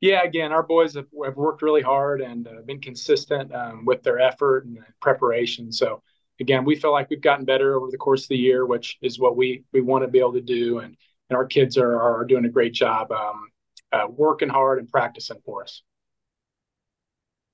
Yeah, 0.00 0.22
again, 0.22 0.52
our 0.52 0.62
boys 0.62 0.94
have, 0.94 1.06
have 1.24 1.36
worked 1.36 1.62
really 1.62 1.80
hard 1.80 2.20
and 2.20 2.46
uh, 2.46 2.62
been 2.66 2.80
consistent 2.80 3.54
um, 3.54 3.84
with 3.86 4.02
their 4.02 4.18
effort 4.18 4.66
and 4.66 4.78
preparation. 5.00 5.72
So 5.72 6.02
again, 6.40 6.64
we 6.64 6.76
feel 6.76 6.92
like 6.92 7.10
we've 7.10 7.20
gotten 7.20 7.44
better 7.44 7.76
over 7.76 7.90
the 7.90 7.96
course 7.96 8.24
of 8.24 8.28
the 8.28 8.36
year, 8.36 8.66
which 8.66 8.98
is 9.02 9.18
what 9.18 9.36
we 9.36 9.64
we 9.72 9.80
want 9.80 10.04
to 10.04 10.08
be 10.08 10.18
able 10.18 10.34
to 10.34 10.40
do. 10.40 10.78
And 10.78 10.96
and 11.30 11.36
our 11.36 11.46
kids 11.46 11.76
are 11.76 12.00
are 12.00 12.24
doing 12.24 12.44
a 12.44 12.48
great 12.48 12.72
job 12.72 13.10
um, 13.12 13.48
uh, 13.92 14.06
working 14.08 14.48
hard 14.48 14.78
and 14.78 14.88
practicing 14.88 15.38
for 15.44 15.62
us. 15.62 15.82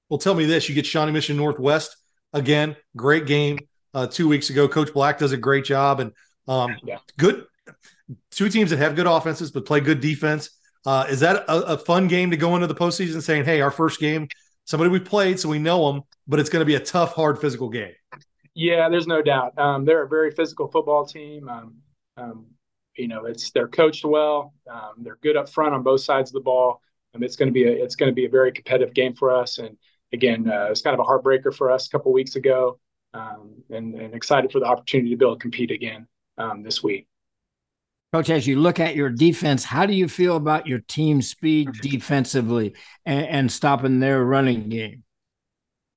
Well, 0.08 0.18
tell 0.18 0.34
me 0.34 0.44
this: 0.44 0.68
you 0.68 0.74
get 0.74 0.86
Shawnee 0.86 1.12
Mission 1.12 1.36
Northwest 1.36 1.96
again, 2.32 2.76
great 2.96 3.26
game 3.26 3.58
uh, 3.94 4.06
two 4.06 4.28
weeks 4.28 4.50
ago. 4.50 4.68
Coach 4.68 4.92
Black 4.92 5.18
does 5.18 5.32
a 5.32 5.36
great 5.36 5.64
job, 5.64 6.00
and 6.00 6.12
um, 6.48 6.76
yeah. 6.84 6.98
good 7.16 7.44
two 8.30 8.48
teams 8.48 8.70
that 8.70 8.78
have 8.78 8.96
good 8.96 9.06
offenses 9.06 9.50
but 9.50 9.64
play 9.64 9.80
good 9.80 10.00
defense. 10.00 10.50
Uh, 10.86 11.06
is 11.10 11.20
that 11.20 11.36
a, 11.46 11.74
a, 11.74 11.78
fun 11.78 12.08
game 12.08 12.30
to 12.30 12.38
go 12.38 12.54
into 12.54 12.66
the 12.66 12.74
postseason 12.74 13.22
saying, 13.22 13.44
"Hey, 13.44 13.60
our 13.60 13.70
first 13.70 14.00
game, 14.00 14.28
somebody 14.64 14.90
we 14.90 14.98
played, 14.98 15.38
so 15.38 15.48
we 15.48 15.58
know 15.58 15.92
them, 15.92 16.02
but 16.26 16.40
it's 16.40 16.48
going 16.48 16.62
to 16.62 16.66
be 16.66 16.74
a 16.74 16.80
tough, 16.80 17.14
hard, 17.14 17.38
physical 17.38 17.68
game." 17.68 17.92
Yeah, 18.60 18.90
there's 18.90 19.06
no 19.06 19.22
doubt. 19.22 19.58
Um, 19.58 19.86
they're 19.86 20.02
a 20.02 20.08
very 20.08 20.30
physical 20.30 20.68
football 20.68 21.06
team. 21.06 21.48
Um, 21.48 21.76
um, 22.18 22.46
you 22.94 23.08
know, 23.08 23.24
it's 23.24 23.50
they're 23.52 23.66
coached 23.66 24.04
well. 24.04 24.52
Um, 24.70 24.96
they're 24.98 25.16
good 25.22 25.34
up 25.34 25.48
front 25.48 25.72
on 25.72 25.82
both 25.82 26.02
sides 26.02 26.28
of 26.28 26.34
the 26.34 26.40
ball. 26.40 26.82
and 27.14 27.24
it's 27.24 27.36
going 27.36 27.46
to 27.46 27.54
be 27.54 27.64
a 27.64 27.70
it's 27.70 27.96
going 27.96 28.10
to 28.10 28.14
be 28.14 28.26
a 28.26 28.28
very 28.28 28.52
competitive 28.52 28.92
game 28.92 29.14
for 29.14 29.34
us. 29.34 29.56
And 29.56 29.78
again, 30.12 30.46
uh, 30.46 30.66
it's 30.70 30.82
kind 30.82 30.92
of 30.92 31.00
a 31.00 31.08
heartbreaker 31.08 31.54
for 31.54 31.70
us 31.70 31.86
a 31.86 31.90
couple 31.90 32.12
weeks 32.12 32.36
ago, 32.36 32.78
um, 33.14 33.54
and, 33.70 33.94
and, 33.94 34.14
excited 34.14 34.52
for 34.52 34.60
the 34.60 34.66
opportunity 34.66 35.08
to 35.08 35.16
be 35.16 35.24
able 35.24 35.36
to 35.36 35.40
compete 35.40 35.70
again 35.70 36.06
um, 36.36 36.62
this 36.62 36.82
week. 36.82 37.06
Coach, 38.12 38.28
as 38.28 38.46
you 38.46 38.60
look 38.60 38.78
at 38.78 38.94
your 38.94 39.08
defense, 39.08 39.64
how 39.64 39.86
do 39.86 39.94
you 39.94 40.06
feel 40.06 40.36
about 40.36 40.66
your 40.66 40.80
team 40.80 41.22
speed 41.22 41.70
defensively 41.80 42.74
and, 43.06 43.26
and 43.26 43.50
stopping 43.50 44.00
their 44.00 44.22
running 44.22 44.68
game? 44.68 45.02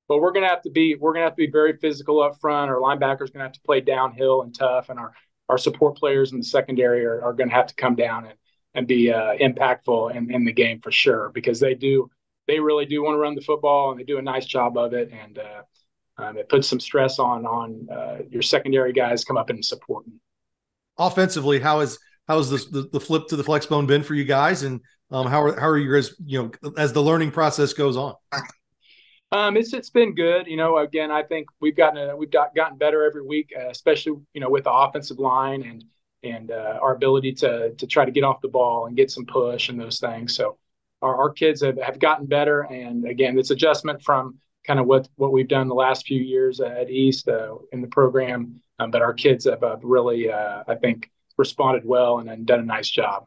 But 0.08 0.18
we're 0.18 0.32
gonna 0.32 0.48
have 0.48 0.62
to 0.62 0.70
be 0.70 0.96
we're 0.96 1.12
gonna 1.12 1.24
have 1.26 1.34
to 1.34 1.46
be 1.46 1.50
very 1.50 1.76
physical 1.76 2.22
up 2.22 2.40
front. 2.40 2.70
Our 2.70 2.76
linebackers 2.76 3.32
gonna 3.32 3.44
have 3.44 3.52
to 3.52 3.60
play 3.62 3.80
downhill 3.80 4.42
and 4.42 4.54
tough, 4.54 4.88
and 4.90 4.98
our 4.98 5.12
our 5.48 5.58
support 5.58 5.96
players 5.96 6.32
in 6.32 6.38
the 6.38 6.44
secondary 6.44 7.04
are, 7.04 7.22
are 7.22 7.32
gonna 7.32 7.52
have 7.52 7.66
to 7.66 7.74
come 7.74 7.94
down 7.94 8.26
and 8.26 8.34
and 8.74 8.86
be 8.86 9.12
uh, 9.12 9.34
impactful 9.40 10.14
in, 10.14 10.32
in 10.32 10.44
the 10.44 10.52
game 10.52 10.80
for 10.80 10.90
sure 10.90 11.30
because 11.32 11.60
they 11.60 11.74
do 11.74 12.10
they 12.46 12.60
really 12.60 12.86
do 12.86 13.02
want 13.02 13.14
to 13.14 13.18
run 13.18 13.34
the 13.34 13.40
football 13.40 13.90
and 13.90 13.98
they 13.98 14.04
do 14.04 14.18
a 14.18 14.22
nice 14.22 14.44
job 14.44 14.76
of 14.76 14.92
it. 14.92 15.10
And 15.12 15.38
uh, 15.38 15.62
um, 16.22 16.36
it 16.36 16.48
puts 16.48 16.68
some 16.68 16.80
stress 16.80 17.18
on 17.18 17.46
on 17.46 17.88
uh, 17.90 18.18
your 18.28 18.42
secondary 18.42 18.92
guys 18.92 19.24
come 19.24 19.36
up 19.36 19.50
and 19.50 19.64
support 19.64 20.04
them. 20.04 20.20
Offensively, 20.98 21.58
how 21.58 21.80
is 21.80 21.98
how 22.28 22.38
has 22.38 22.50
the, 22.50 22.58
the, 22.70 22.88
the 22.92 23.00
flip 23.00 23.26
to 23.28 23.36
the 23.36 23.44
flex 23.44 23.66
bone 23.66 23.86
been 23.86 24.02
for 24.02 24.14
you 24.14 24.24
guys, 24.24 24.62
and 24.62 24.80
um, 25.10 25.26
how 25.26 25.42
are 25.42 25.58
how 25.58 25.68
are 25.68 25.78
you 25.78 25.92
guys 25.92 26.14
you 26.24 26.52
know 26.62 26.72
as 26.76 26.92
the 26.92 27.02
learning 27.02 27.30
process 27.30 27.72
goes 27.72 27.96
on? 27.96 28.14
Um, 29.34 29.56
it's 29.56 29.72
it's 29.72 29.90
been 29.90 30.14
good. 30.14 30.46
You 30.46 30.56
know, 30.56 30.78
again, 30.78 31.10
I 31.10 31.24
think 31.24 31.48
we've 31.60 31.76
gotten 31.76 31.98
a, 31.98 32.16
we've 32.16 32.30
got, 32.30 32.54
gotten 32.54 32.78
better 32.78 33.04
every 33.04 33.26
week, 33.26 33.52
uh, 33.58 33.68
especially 33.68 34.20
you 34.32 34.40
know 34.40 34.48
with 34.48 34.64
the 34.64 34.72
offensive 34.72 35.18
line 35.18 35.62
and 35.64 35.84
and 36.22 36.52
uh, 36.52 36.78
our 36.80 36.94
ability 36.94 37.32
to 37.32 37.74
to 37.74 37.86
try 37.88 38.04
to 38.04 38.12
get 38.12 38.22
off 38.22 38.40
the 38.42 38.48
ball 38.48 38.86
and 38.86 38.96
get 38.96 39.10
some 39.10 39.26
push 39.26 39.70
and 39.70 39.80
those 39.80 39.98
things. 39.98 40.36
So 40.36 40.56
our, 41.02 41.16
our 41.16 41.30
kids 41.30 41.62
have, 41.62 41.78
have 41.78 41.98
gotten 41.98 42.26
better. 42.26 42.60
And 42.60 43.08
again, 43.08 43.36
it's 43.36 43.50
adjustment 43.50 44.02
from 44.02 44.38
kind 44.64 44.78
of 44.78 44.86
what 44.86 45.08
what 45.16 45.32
we've 45.32 45.48
done 45.48 45.66
the 45.66 45.74
last 45.74 46.06
few 46.06 46.20
years 46.20 46.60
at 46.60 46.88
East 46.88 47.28
uh, 47.28 47.56
in 47.72 47.80
the 47.80 47.88
program. 47.88 48.62
Um, 48.78 48.92
but 48.92 49.02
our 49.02 49.14
kids 49.14 49.46
have 49.46 49.64
uh, 49.64 49.78
really, 49.82 50.30
uh, 50.30 50.62
I 50.68 50.76
think, 50.76 51.10
responded 51.36 51.84
well 51.84 52.18
and, 52.20 52.30
and 52.30 52.46
done 52.46 52.60
a 52.60 52.64
nice 52.64 52.88
job. 52.88 53.26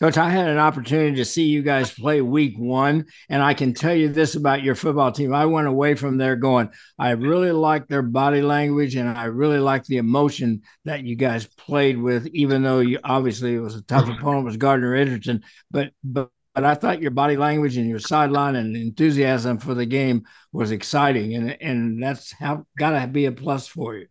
Coach, 0.00 0.18
I 0.18 0.28
had 0.28 0.48
an 0.48 0.58
opportunity 0.58 1.16
to 1.16 1.24
see 1.24 1.44
you 1.44 1.62
guys 1.62 1.92
play 1.92 2.20
week 2.20 2.58
one, 2.58 3.06
and 3.28 3.40
I 3.40 3.54
can 3.54 3.72
tell 3.72 3.94
you 3.94 4.08
this 4.08 4.34
about 4.34 4.64
your 4.64 4.74
football 4.74 5.12
team. 5.12 5.32
I 5.32 5.46
went 5.46 5.68
away 5.68 5.94
from 5.94 6.18
there 6.18 6.34
going, 6.34 6.70
I 6.98 7.10
really 7.10 7.52
like 7.52 7.86
their 7.86 8.02
body 8.02 8.42
language, 8.42 8.96
and 8.96 9.08
I 9.08 9.26
really 9.26 9.60
like 9.60 9.84
the 9.84 9.98
emotion 9.98 10.62
that 10.84 11.04
you 11.04 11.14
guys 11.14 11.46
played 11.46 11.96
with, 11.96 12.26
even 12.28 12.64
though 12.64 12.80
you 12.80 12.98
obviously 13.04 13.54
it 13.54 13.60
was 13.60 13.76
a 13.76 13.82
tough 13.82 14.04
mm-hmm. 14.04 14.18
opponent 14.18 14.44
was 14.44 14.56
Gardner 14.56 14.96
Edgerton, 14.96 15.44
but 15.70 15.92
but 16.02 16.28
but 16.54 16.64
I 16.64 16.74
thought 16.74 17.02
your 17.02 17.10
body 17.10 17.36
language 17.36 17.76
and 17.76 17.88
your 17.88 17.98
sideline 17.98 18.54
and 18.54 18.76
enthusiasm 18.76 19.58
for 19.58 19.74
the 19.74 19.86
game 19.86 20.24
was 20.52 20.70
exciting, 20.70 21.34
and 21.34 21.56
and 21.62 22.02
that's 22.02 22.32
how 22.32 22.66
got 22.76 23.00
to 23.00 23.06
be 23.06 23.26
a 23.26 23.32
plus 23.32 23.66
for 23.66 23.96
you. 23.96 24.06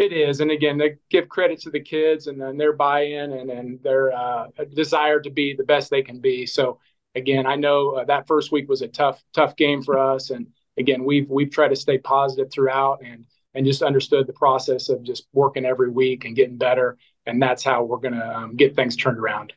It 0.00 0.14
is, 0.14 0.40
and 0.40 0.50
again, 0.50 0.78
they 0.78 0.96
give 1.10 1.28
credit 1.28 1.60
to 1.60 1.70
the 1.70 1.78
kids 1.78 2.26
and 2.26 2.40
then 2.40 2.56
their 2.56 2.72
buy-in 2.72 3.32
and 3.32 3.50
and 3.50 3.82
their 3.82 4.10
uh, 4.10 4.46
desire 4.72 5.20
to 5.20 5.28
be 5.28 5.54
the 5.54 5.62
best 5.62 5.90
they 5.90 6.00
can 6.00 6.20
be. 6.20 6.46
So 6.46 6.78
again, 7.14 7.44
I 7.44 7.56
know 7.56 7.90
uh, 7.90 8.04
that 8.06 8.26
first 8.26 8.50
week 8.50 8.66
was 8.66 8.80
a 8.80 8.88
tough 8.88 9.22
tough 9.34 9.56
game 9.56 9.82
for 9.82 9.98
us, 9.98 10.30
and 10.30 10.46
again, 10.78 11.04
we've 11.04 11.28
we've 11.28 11.50
tried 11.50 11.68
to 11.68 11.76
stay 11.76 11.98
positive 11.98 12.50
throughout 12.50 13.02
and 13.04 13.26
and 13.52 13.66
just 13.66 13.82
understood 13.82 14.26
the 14.26 14.32
process 14.32 14.88
of 14.88 15.02
just 15.02 15.26
working 15.34 15.66
every 15.66 15.90
week 15.90 16.24
and 16.24 16.34
getting 16.34 16.56
better, 16.56 16.96
and 17.26 17.42
that's 17.42 17.62
how 17.62 17.84
we're 17.84 17.98
going 17.98 18.14
to 18.14 18.26
um, 18.26 18.56
get 18.56 18.74
things 18.74 18.96
turned 18.96 19.18
around. 19.18 19.52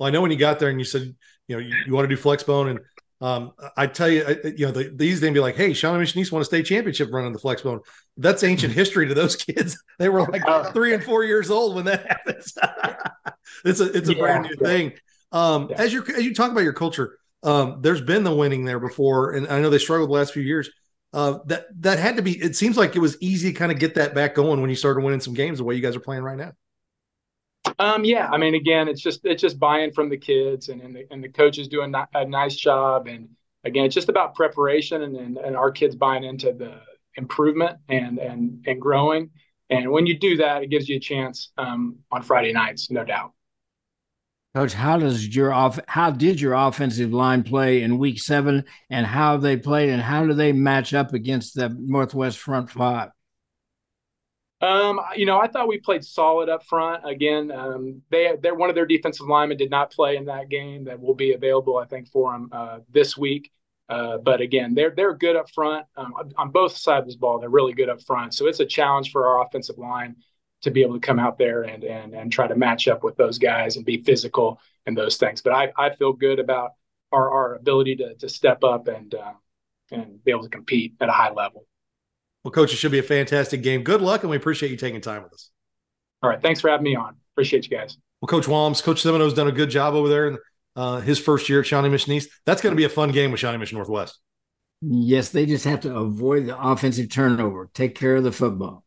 Well, 0.00 0.08
I 0.08 0.10
know 0.10 0.20
when 0.20 0.32
you 0.32 0.36
got 0.36 0.58
there 0.58 0.68
and 0.68 0.80
you 0.80 0.84
said, 0.84 1.14
you 1.46 1.54
know, 1.54 1.58
you, 1.58 1.72
you 1.86 1.92
want 1.92 2.08
to 2.10 2.16
do 2.16 2.20
flexbone 2.20 2.70
and 2.70 2.80
um, 3.20 3.52
I 3.76 3.86
tell 3.86 4.10
you, 4.10 4.24
you 4.56 4.66
know, 4.66 4.72
the, 4.72 4.92
these 4.94 5.20
days 5.20 5.32
be 5.32 5.40
like, 5.40 5.56
"Hey, 5.56 5.68
Mission 5.68 6.20
East 6.20 6.32
won 6.32 6.42
a 6.42 6.44
state 6.44 6.66
championship 6.66 7.08
running 7.10 7.32
the 7.32 7.38
flexbone." 7.38 7.80
That's 8.18 8.44
ancient 8.44 8.72
mm-hmm. 8.72 8.78
history 8.78 9.08
to 9.08 9.14
those 9.14 9.36
kids. 9.46 9.82
They 9.98 10.08
were 10.08 10.22
like 10.26 10.72
three 10.74 10.92
and 10.92 11.02
four 11.02 11.24
years 11.24 11.50
old 11.50 11.76
when 11.76 11.86
that 11.86 12.06
happens. 12.06 12.52
it's 13.64 13.80
a 13.80 13.90
it's 13.92 14.08
a 14.08 14.14
yeah, 14.14 14.20
brand 14.20 14.44
new 14.44 14.56
yeah. 14.60 14.66
thing. 14.66 14.92
Um, 15.32 15.68
yeah. 15.70 15.76
as 15.80 15.92
you 15.92 16.04
as 16.14 16.24
you 16.24 16.34
talk 16.34 16.52
about 16.52 16.64
your 16.64 16.74
culture, 16.74 17.18
um, 17.42 17.78
there's 17.80 18.02
been 18.02 18.22
the 18.22 18.34
winning 18.34 18.66
there 18.66 18.80
before, 18.80 19.32
and 19.32 19.48
I 19.48 19.60
know 19.60 19.70
they 19.70 19.78
struggled 19.78 20.10
the 20.10 20.14
last 20.14 20.34
few 20.34 20.42
years. 20.42 20.70
Uh, 21.14 21.38
that 21.46 21.66
that 21.80 21.98
had 21.98 22.16
to 22.16 22.22
be. 22.22 22.32
It 22.32 22.54
seems 22.54 22.76
like 22.76 22.96
it 22.96 22.98
was 22.98 23.16
easy 23.22 23.50
to 23.50 23.58
kind 23.58 23.72
of 23.72 23.78
get 23.78 23.94
that 23.94 24.14
back 24.14 24.34
going 24.34 24.60
when 24.60 24.68
you 24.68 24.76
started 24.76 25.02
winning 25.02 25.20
some 25.20 25.32
games 25.32 25.56
the 25.56 25.64
way 25.64 25.74
you 25.74 25.80
guys 25.80 25.96
are 25.96 26.00
playing 26.00 26.22
right 26.22 26.36
now. 26.36 26.52
Um, 27.78 28.04
yeah, 28.04 28.28
I 28.30 28.38
mean, 28.38 28.54
again, 28.54 28.88
it's 28.88 29.02
just 29.02 29.24
it's 29.24 29.42
just 29.42 29.58
buying 29.58 29.92
from 29.92 30.08
the 30.08 30.16
kids, 30.16 30.68
and 30.70 30.80
and 30.80 30.96
the, 30.96 31.06
and 31.10 31.22
the 31.22 31.28
coaches 31.28 31.68
doing 31.68 31.92
a 32.14 32.24
nice 32.24 32.56
job, 32.56 33.06
and 33.06 33.28
again, 33.64 33.84
it's 33.84 33.94
just 33.94 34.08
about 34.08 34.34
preparation, 34.34 35.02
and, 35.02 35.16
and 35.16 35.36
and 35.36 35.56
our 35.56 35.70
kids 35.70 35.94
buying 35.94 36.24
into 36.24 36.52
the 36.52 36.80
improvement 37.16 37.78
and 37.88 38.18
and 38.18 38.64
and 38.66 38.80
growing. 38.80 39.30
And 39.68 39.90
when 39.90 40.06
you 40.06 40.18
do 40.18 40.36
that, 40.38 40.62
it 40.62 40.70
gives 40.70 40.88
you 40.88 40.96
a 40.96 41.00
chance 41.00 41.50
um, 41.58 41.96
on 42.12 42.22
Friday 42.22 42.52
nights, 42.52 42.90
no 42.90 43.04
doubt. 43.04 43.32
Coach, 44.54 44.72
how 44.72 44.96
does 44.96 45.34
your 45.36 45.52
off 45.52 45.78
how 45.86 46.10
did 46.10 46.40
your 46.40 46.54
offensive 46.54 47.12
line 47.12 47.42
play 47.42 47.82
in 47.82 47.98
week 47.98 48.18
seven 48.18 48.64
and 48.88 49.04
how 49.04 49.36
they 49.36 49.58
played 49.58 49.90
and 49.90 50.00
how 50.00 50.24
do 50.24 50.32
they 50.32 50.52
match 50.52 50.94
up 50.94 51.12
against 51.12 51.54
the 51.54 51.76
Northwest 51.78 52.38
front 52.38 52.70
five? 52.70 53.10
Um, 54.60 55.00
you 55.14 55.26
know, 55.26 55.38
I 55.38 55.48
thought 55.48 55.68
we 55.68 55.78
played 55.78 56.04
solid 56.04 56.48
up 56.48 56.64
front. 56.64 57.04
Again, 57.08 57.50
um, 57.50 58.02
they 58.10 58.36
they're 58.40 58.54
one 58.54 58.70
of 58.70 58.74
their 58.74 58.86
defensive 58.86 59.26
linemen 59.26 59.58
did 59.58 59.70
not 59.70 59.92
play 59.92 60.16
in 60.16 60.24
that 60.26 60.48
game. 60.48 60.84
That 60.84 61.00
will 61.00 61.14
be 61.14 61.32
available, 61.34 61.76
I 61.76 61.84
think, 61.84 62.08
for 62.08 62.32
them 62.32 62.48
uh, 62.52 62.78
this 62.90 63.16
week. 63.16 63.50
Uh, 63.88 64.18
but 64.18 64.40
again, 64.40 64.74
they're 64.74 64.92
they're 64.96 65.14
good 65.14 65.36
up 65.36 65.50
front 65.50 65.86
um, 65.96 66.14
on 66.36 66.50
both 66.50 66.76
sides 66.76 67.02
of 67.02 67.06
this 67.06 67.16
ball. 67.16 67.38
They're 67.38 67.50
really 67.50 67.74
good 67.74 67.90
up 67.90 68.02
front. 68.02 68.34
So 68.34 68.46
it's 68.46 68.60
a 68.60 68.66
challenge 68.66 69.12
for 69.12 69.26
our 69.26 69.46
offensive 69.46 69.78
line 69.78 70.16
to 70.62 70.70
be 70.70 70.82
able 70.82 70.94
to 70.94 71.06
come 71.06 71.18
out 71.18 71.36
there 71.36 71.62
and 71.62 71.84
and 71.84 72.14
and 72.14 72.32
try 72.32 72.46
to 72.46 72.56
match 72.56 72.88
up 72.88 73.04
with 73.04 73.16
those 73.16 73.38
guys 73.38 73.76
and 73.76 73.84
be 73.84 74.02
physical 74.02 74.58
and 74.86 74.96
those 74.96 75.18
things. 75.18 75.42
But 75.42 75.52
I 75.52 75.72
I 75.76 75.94
feel 75.94 76.14
good 76.14 76.38
about 76.38 76.72
our 77.12 77.30
our 77.30 77.54
ability 77.56 77.96
to 77.96 78.14
to 78.14 78.28
step 78.28 78.64
up 78.64 78.88
and 78.88 79.14
uh, 79.14 79.34
and 79.90 80.24
be 80.24 80.30
able 80.30 80.44
to 80.44 80.48
compete 80.48 80.94
at 81.00 81.10
a 81.10 81.12
high 81.12 81.32
level. 81.32 81.66
Well, 82.46 82.52
coach, 82.52 82.72
it 82.72 82.76
should 82.76 82.92
be 82.92 83.00
a 83.00 83.02
fantastic 83.02 83.60
game. 83.60 83.82
Good 83.82 84.00
luck, 84.00 84.22
and 84.22 84.30
we 84.30 84.36
appreciate 84.36 84.70
you 84.70 84.76
taking 84.76 85.00
time 85.00 85.24
with 85.24 85.32
us. 85.32 85.50
All 86.22 86.30
right. 86.30 86.40
Thanks 86.40 86.60
for 86.60 86.70
having 86.70 86.84
me 86.84 86.94
on. 86.94 87.16
Appreciate 87.34 87.68
you 87.68 87.76
guys. 87.76 87.98
Well, 88.20 88.28
Coach 88.28 88.46
Walms, 88.46 88.80
Coach 88.80 89.02
Semino's 89.02 89.34
done 89.34 89.48
a 89.48 89.52
good 89.52 89.68
job 89.68 89.94
over 89.94 90.08
there 90.08 90.28
in 90.28 90.38
uh, 90.76 91.00
his 91.00 91.18
first 91.18 91.48
year 91.48 91.58
at 91.58 91.66
Shawnee 91.66 91.88
Mission 91.88 92.12
East. 92.12 92.28
That's 92.44 92.62
going 92.62 92.72
to 92.72 92.76
be 92.76 92.84
a 92.84 92.88
fun 92.88 93.10
game 93.10 93.32
with 93.32 93.40
Shawnee 93.40 93.58
Mission 93.58 93.78
Northwest. 93.78 94.20
Yes, 94.80 95.30
they 95.30 95.44
just 95.44 95.64
have 95.64 95.80
to 95.80 95.96
avoid 95.96 96.46
the 96.46 96.56
offensive 96.56 97.10
turnover, 97.10 97.68
take 97.74 97.96
care 97.96 98.14
of 98.14 98.22
the 98.22 98.30
football. 98.30 98.84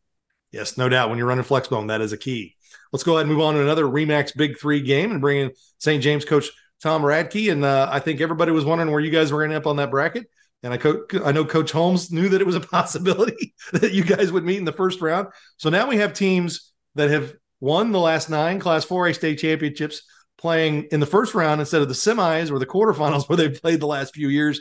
Yes, 0.52 0.78
no 0.78 0.88
doubt. 0.88 1.10
When 1.10 1.18
you're 1.18 1.26
running 1.26 1.44
flexbone, 1.44 1.88
that 1.88 2.00
is 2.00 2.14
a 2.14 2.16
key. 2.16 2.56
Let's 2.92 3.02
go 3.02 3.16
ahead 3.16 3.26
and 3.26 3.34
move 3.34 3.44
on 3.44 3.56
to 3.56 3.60
another 3.60 3.84
Remax 3.84 4.34
Big 4.34 4.58
Three 4.58 4.80
game 4.80 5.10
and 5.10 5.20
bring 5.20 5.36
in 5.36 5.50
St. 5.76 6.02
James 6.02 6.24
coach 6.24 6.48
Tom 6.82 7.02
Radke. 7.02 7.52
And 7.52 7.62
uh, 7.66 7.90
I 7.92 7.98
think 7.98 8.22
everybody 8.22 8.52
was 8.52 8.64
wondering 8.64 8.90
where 8.90 9.02
you 9.02 9.10
guys 9.10 9.30
were 9.30 9.40
going 9.40 9.50
to 9.50 9.56
end 9.56 9.64
up 9.64 9.68
on 9.68 9.76
that 9.76 9.90
bracket. 9.90 10.30
And 10.62 10.74
I, 10.74 10.76
co- 10.76 11.06
I 11.24 11.32
know 11.32 11.44
Coach 11.44 11.72
Holmes 11.72 12.10
knew 12.10 12.28
that 12.28 12.40
it 12.40 12.46
was 12.46 12.56
a 12.56 12.60
possibility 12.76 13.54
that 13.72 13.92
you 13.92 14.04
guys 14.04 14.30
would 14.30 14.44
meet 14.44 14.58
in 14.58 14.64
the 14.64 14.72
first 14.72 15.00
round. 15.00 15.28
So 15.56 15.70
now 15.70 15.88
we 15.88 15.96
have 15.96 16.12
teams 16.12 16.72
that 16.94 17.10
have 17.10 17.34
won 17.60 17.92
the 17.92 18.00
last 18.00 18.30
nine 18.30 18.58
Class 18.58 18.84
4A 18.84 19.14
state 19.14 19.38
championships 19.38 20.02
playing 20.38 20.88
in 20.90 21.00
the 21.00 21.06
first 21.06 21.34
round 21.34 21.60
instead 21.60 21.82
of 21.82 21.88
the 21.88 21.94
semis 21.94 22.50
or 22.50 22.58
the 22.58 22.66
quarterfinals 22.66 23.24
where 23.28 23.36
they've 23.36 23.60
played 23.60 23.80
the 23.80 23.86
last 23.86 24.14
few 24.14 24.28
years. 24.28 24.60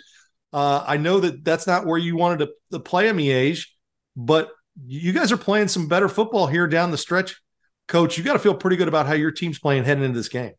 Uh, 0.52 0.84
I 0.86 0.98
know 0.98 1.20
that 1.20 1.44
that's 1.44 1.68
not 1.68 1.86
where 1.86 1.98
you 1.98 2.16
wanted 2.16 2.40
to, 2.40 2.50
to 2.72 2.80
play 2.80 3.10
a 3.10 3.14
Miege, 3.14 3.68
but 4.16 4.50
you 4.86 5.12
guys 5.12 5.32
are 5.32 5.38
playing 5.38 5.68
some 5.68 5.88
better 5.88 6.10
football 6.10 6.48
here 6.48 6.68
down 6.68 6.92
the 6.92 6.98
stretch. 6.98 7.40
Coach, 7.88 8.18
you 8.18 8.24
got 8.24 8.34
to 8.34 8.40
feel 8.40 8.56
pretty 8.56 8.78
good 8.78 8.88
about 8.88 9.08
how 9.08 9.14
your 9.14 9.32
team's 9.32 9.60
playing 9.60 9.84
heading 9.84 10.04
into 10.04 10.18
this 10.18 10.30
game. 10.30 10.54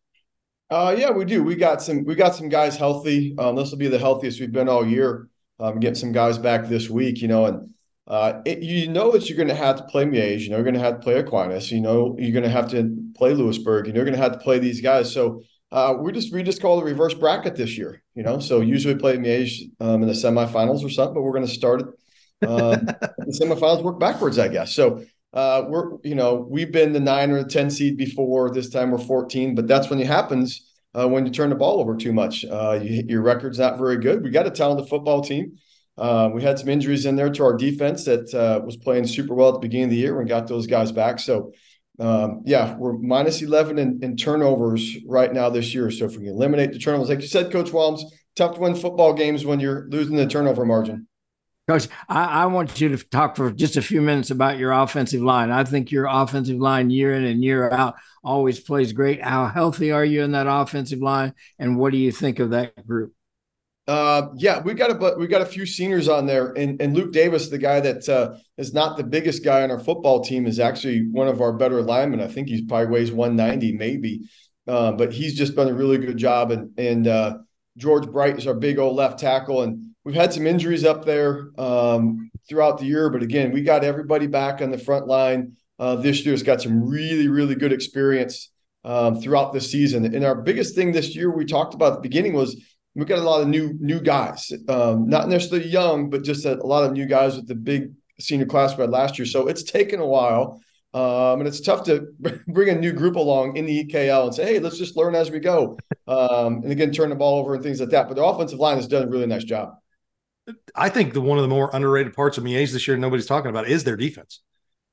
Uh, 0.69 0.95
yeah, 0.97 1.11
we 1.11 1.25
do. 1.25 1.43
We 1.43 1.57
got 1.57 1.83
some. 1.83 2.05
We 2.05 2.15
got 2.15 2.35
some 2.35 2.49
guys 2.49 2.77
healthy. 2.77 3.35
Um, 3.39 3.57
this 3.57 3.71
will 3.71 3.79
be 3.79 3.89
the 3.89 3.99
healthiest 3.99 4.39
we've 4.39 4.53
been 4.53 4.69
all 4.69 4.87
year. 4.87 5.29
Um, 5.61 5.79
getting 5.79 5.95
some 5.95 6.13
guys 6.13 6.39
back 6.39 6.67
this 6.67 6.89
week, 6.89 7.21
you 7.21 7.29
know, 7.29 7.45
and 7.45 7.75
uh, 8.07 8.41
it, 8.45 8.63
you 8.63 8.89
know 8.89 9.13
that 9.13 9.29
you're 9.29 9.37
going 9.37 9.49
to 9.49 9.55
have 9.55 9.77
to 9.77 9.85
play 9.85 10.05
Miege. 10.05 10.41
You 10.41 10.51
know, 10.51 10.57
you're 10.57 10.65
going 10.65 10.75
to 10.75 10.81
have 10.81 10.95
to 10.95 11.01
play 11.01 11.15
Aquinas. 11.19 11.71
You 11.71 11.81
know, 11.81 12.17
you're 12.19 12.33
going 12.33 12.45
to 12.45 12.49
have 12.49 12.71
to 12.71 12.97
play 13.15 13.35
Louisburg. 13.35 13.87
You 13.87 13.93
know, 13.93 13.99
you're 13.99 14.05
going 14.05 14.17
to 14.17 14.23
have 14.23 14.33
to 14.33 14.39
play 14.39 14.59
these 14.59 14.81
guys. 14.81 15.13
So 15.13 15.43
uh, 15.71 15.95
we 16.01 16.11
just 16.13 16.33
we 16.33 16.43
just 16.43 16.61
call 16.61 16.79
the 16.79 16.85
reverse 16.85 17.15
bracket 17.15 17.57
this 17.57 17.79
year. 17.79 18.03
You 18.15 18.23
know, 18.23 18.41
so 18.41 18.63
usually 18.63 18.97
play 18.97 19.17
Miege 19.17 19.71
um, 19.81 20.03
in 20.03 20.09
the 20.09 20.15
semifinals 20.15 20.85
or 20.85 20.89
something, 20.89 21.15
but 21.15 21.23
we're 21.23 21.35
going 21.35 21.47
to 21.47 21.53
start 21.53 21.83
um, 22.43 22.87
the 22.87 23.39
semifinals 23.41 23.83
work 23.83 24.01
backwards, 24.01 24.39
I 24.39 24.49
guess. 24.49 24.75
So 24.75 25.05
uh, 25.33 25.65
we're 25.69 25.99
you 26.03 26.15
know 26.15 26.47
we've 26.51 26.73
been 26.73 26.93
the 26.93 27.01
nine 27.01 27.31
or 27.31 27.43
the 27.43 27.49
ten 27.49 27.71
seed 27.71 27.97
before. 27.97 28.51
This 28.51 28.71
time 28.71 28.91
we're 28.91 28.99
14, 28.99 29.55
but 29.55 29.69
that's 29.69 29.89
when 29.89 30.01
it 30.01 30.07
happens 30.07 30.70
uh, 30.99 31.09
when 31.09 31.27
you 31.27 31.33
turn 31.33 31.51
the 31.51 31.57
ball 31.57 31.81
over 31.81 31.97
too 31.97 32.13
much. 32.13 32.45
Uh, 32.45 32.79
you, 32.83 33.05
your 33.07 33.23
record's 33.23 33.59
not 33.59 33.79
very 33.79 33.99
good. 33.99 34.23
We 34.23 34.31
got 34.31 34.47
a 34.47 34.51
talented 34.51 34.89
football 34.89 35.23
team. 35.23 35.59
Uh, 35.97 36.31
we 36.33 36.43
had 36.43 36.59
some 36.59 36.69
injuries 36.69 37.05
in 37.05 37.17
there 37.17 37.31
to 37.31 37.45
our 37.45 37.57
defense 37.57 38.05
that 38.05 38.33
uh, 38.35 38.65
was 38.65 38.77
playing 38.77 39.07
super 39.07 39.35
well 39.35 39.49
at 39.49 39.55
the 39.55 39.61
beginning 39.61 39.85
of 39.85 39.91
the 39.91 39.97
year 39.97 40.19
and 40.19 40.29
got 40.29 40.49
those 40.49 40.67
guys 40.67 40.93
back. 40.93 41.19
So, 41.19 41.53
um, 41.99 42.43
yeah, 42.47 42.77
we're 42.77 42.95
minus 42.95 43.43
11 43.43 43.79
in, 43.79 44.01
in, 44.03 44.17
turnovers 44.17 44.97
right 45.07 45.31
now 45.31 45.51
this 45.51 45.75
year. 45.75 45.91
So, 45.91 46.07
if 46.07 46.13
we 46.13 46.25
can 46.25 46.29
eliminate 46.29 46.73
the 46.73 46.79
turnovers, 46.79 47.11
like 47.11 47.21
you 47.21 47.29
said, 47.29 47.53
Coach 47.53 47.73
Walms, 47.73 48.05
tough 48.35 48.55
to 48.55 48.61
win 48.61 48.75
football 48.75 49.13
games 49.13 49.45
when 49.45 49.61
you're 49.61 49.87
losing 49.91 50.17
the 50.17 50.27
turnover 50.27 50.65
margin. 50.65 51.07
Coach, 51.71 51.87
I, 52.09 52.25
I, 52.25 52.47
want 52.47 52.81
you 52.81 52.89
to 52.89 52.97
talk 52.97 53.37
for 53.37 53.53
just 53.53 53.77
a 53.77 53.83
few 53.83 54.03
minutes 54.03 54.33
about 54.33 54.59
your 54.59 54.73
offensive 54.73 55.23
line. 55.23 55.53
I 55.53 55.63
think 55.63 55.93
your 55.93 56.09
offensive 56.11 56.57
line, 56.57 56.91
year 56.91 57.15
in 57.15 57.25
and 57.25 57.45
year 57.45 57.71
out, 57.71 57.95
always 58.25 58.59
plays 58.59 58.93
great. 58.93 59.23
How 59.23 59.47
healthy 59.47 59.93
are 59.93 60.05
you 60.05 60.25
in 60.25 60.33
that 60.33 60.49
offensive 60.49 60.99
line, 60.99 61.33
and 61.61 61.79
what 61.79 61.93
do 61.93 61.99
you 61.99 62.11
think 62.11 62.41
of 62.41 62.51
that 62.51 62.85
group? 62.85 63.13
Uh, 63.87 64.31
yeah, 64.35 64.61
we 64.61 64.75
got 64.75 64.91
a 64.91 64.97
but 64.97 65.17
we 65.17 65.29
got 65.29 65.43
a 65.43 65.47
few 65.47 65.65
seniors 65.65 66.09
on 66.09 66.27
there, 66.27 66.53
and, 66.55 66.83
and 66.83 66.97
Luke 66.97 67.13
Davis, 67.13 67.51
the 67.51 67.59
guy 67.59 67.79
that 67.79 68.09
uh, 68.09 68.37
is 68.59 68.75
not 68.75 68.97
the 68.97 69.05
biggest 69.05 69.45
guy 69.45 69.63
on 69.63 69.71
our 69.71 69.79
football 69.79 70.25
team, 70.25 70.49
is 70.49 70.59
actually 70.59 71.07
one 71.13 71.29
of 71.29 71.41
our 71.41 71.53
better 71.53 71.83
linemen. 71.83 72.21
I 72.21 72.27
think 72.27 72.49
he's 72.49 72.63
probably 72.63 72.89
weighs 72.89 73.13
190, 73.13 73.77
maybe, 73.77 74.23
uh, 74.67 74.91
but 74.91 75.13
he's 75.13 75.39
just 75.39 75.55
done 75.55 75.69
a 75.69 75.75
really 75.75 75.99
good 75.99 76.17
job. 76.17 76.51
And 76.51 76.77
and 76.77 77.07
uh, 77.07 77.39
George 77.77 78.11
Bright 78.11 78.39
is 78.39 78.49
our 78.49 78.55
big 78.55 78.81
old 78.81 78.97
left 78.97 79.21
tackle, 79.21 79.63
and 79.63 79.90
we've 80.05 80.15
had 80.15 80.33
some 80.33 80.47
injuries 80.47 80.85
up 80.85 81.05
there 81.05 81.51
um, 81.59 82.31
throughout 82.49 82.79
the 82.79 82.87
year, 82.87 83.11
but 83.11 83.23
again, 83.23 83.53
we 83.53 83.63
got 83.63 83.85
everybody 83.85 84.27
back 84.27 84.63
on 84.63 84.71
the 84.71 84.79
front 84.79 85.07
line 85.07 85.57
uh, 85.79 85.97
this 85.97 86.25
year. 86.25 86.33
Has 86.33 86.43
got 86.43 86.63
some 86.63 86.89
really, 86.89 87.29
really 87.29 87.55
good 87.55 87.73
experience 87.73 88.51
um, 88.85 89.21
throughout 89.21 89.53
the 89.53 89.61
season. 89.61 90.05
And 90.05 90.25
our 90.25 90.35
biggest 90.35 90.75
thing 90.75 90.93
this 90.93 91.15
year 91.15 91.31
we 91.31 91.45
talked 91.45 91.75
about 91.75 91.93
at 91.93 91.97
the 91.97 92.09
beginning 92.09 92.33
was 92.33 92.63
we 92.95 93.05
got 93.05 93.19
a 93.19 93.23
lot 93.23 93.43
of 93.43 93.49
new 93.49 93.75
new 93.79 94.01
guys, 94.01 94.53
um, 94.69 95.09
not 95.09 95.29
necessarily 95.29 95.69
young, 95.69 96.11
but 96.11 96.25
just 96.25 96.45
a, 96.45 96.61
a, 96.61 96.67
lot 96.67 96.85
of 96.85 96.93
new 96.93 97.07
guys 97.07 97.37
with 97.37 97.47
the 97.47 97.55
big 97.55 97.93
senior 98.19 98.47
class 98.47 98.77
we 98.77 98.83
had 98.83 98.91
last 98.91 99.19
year. 99.19 99.27
So 99.27 99.47
it's 99.47 99.63
taken 99.63 100.01
a 100.01 100.07
while. 100.07 100.61
Um, 100.93 101.39
and 101.39 101.47
it's 101.47 101.61
tough 101.61 101.85
to 101.85 102.09
bring 102.49 102.69
a 102.69 102.75
new 102.75 102.93
group 102.93 103.15
along 103.15 103.57
in 103.57 103.65
the 103.65 103.85
EKL 103.85 104.25
and 104.25 104.35
say, 104.35 104.45
hey, 104.45 104.59
let's 104.59 104.77
just 104.77 104.97
learn 104.97 105.15
as 105.15 105.31
we 105.31 105.39
go. 105.39 105.79
Um, 106.09 106.63
and 106.65 106.73
again, 106.73 106.91
turn 106.91 107.11
the 107.11 107.15
ball 107.15 107.39
over 107.39 107.55
and 107.55 107.63
things 107.63 107.79
like 107.79 107.91
that. 107.91 108.09
But 108.09 108.17
the 108.17 108.25
offensive 108.25 108.59
line 108.59 108.75
has 108.75 108.89
done 108.89 109.05
a 109.05 109.09
really 109.09 109.27
nice 109.27 109.45
job 109.45 109.75
I 110.75 110.89
think 110.89 111.13
the 111.15 111.21
one 111.21 111.39
of 111.39 111.43
the 111.43 111.49
more 111.49 111.71
underrated 111.73 112.15
parts 112.15 112.39
of 112.39 112.45
Miege 112.45 112.73
this 112.73 112.87
year, 112.87 112.97
nobody's 112.97 113.27
talking 113.27 113.51
about, 113.51 113.69
is 113.69 113.85
their 113.85 113.97
defense. 113.97 114.41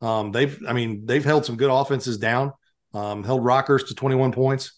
Um, 0.01 0.32
they've, 0.32 0.58
I 0.68 0.74
mean, 0.74 1.05
they've 1.05 1.24
held 1.24 1.45
some 1.45 1.58
good 1.58 1.72
offenses 1.72 2.18
down, 2.18 2.53
um, 2.93 3.24
held 3.24 3.43
Rockhurst 3.43 3.88
to 3.88 3.95
21 3.95 4.32
points. 4.32 4.74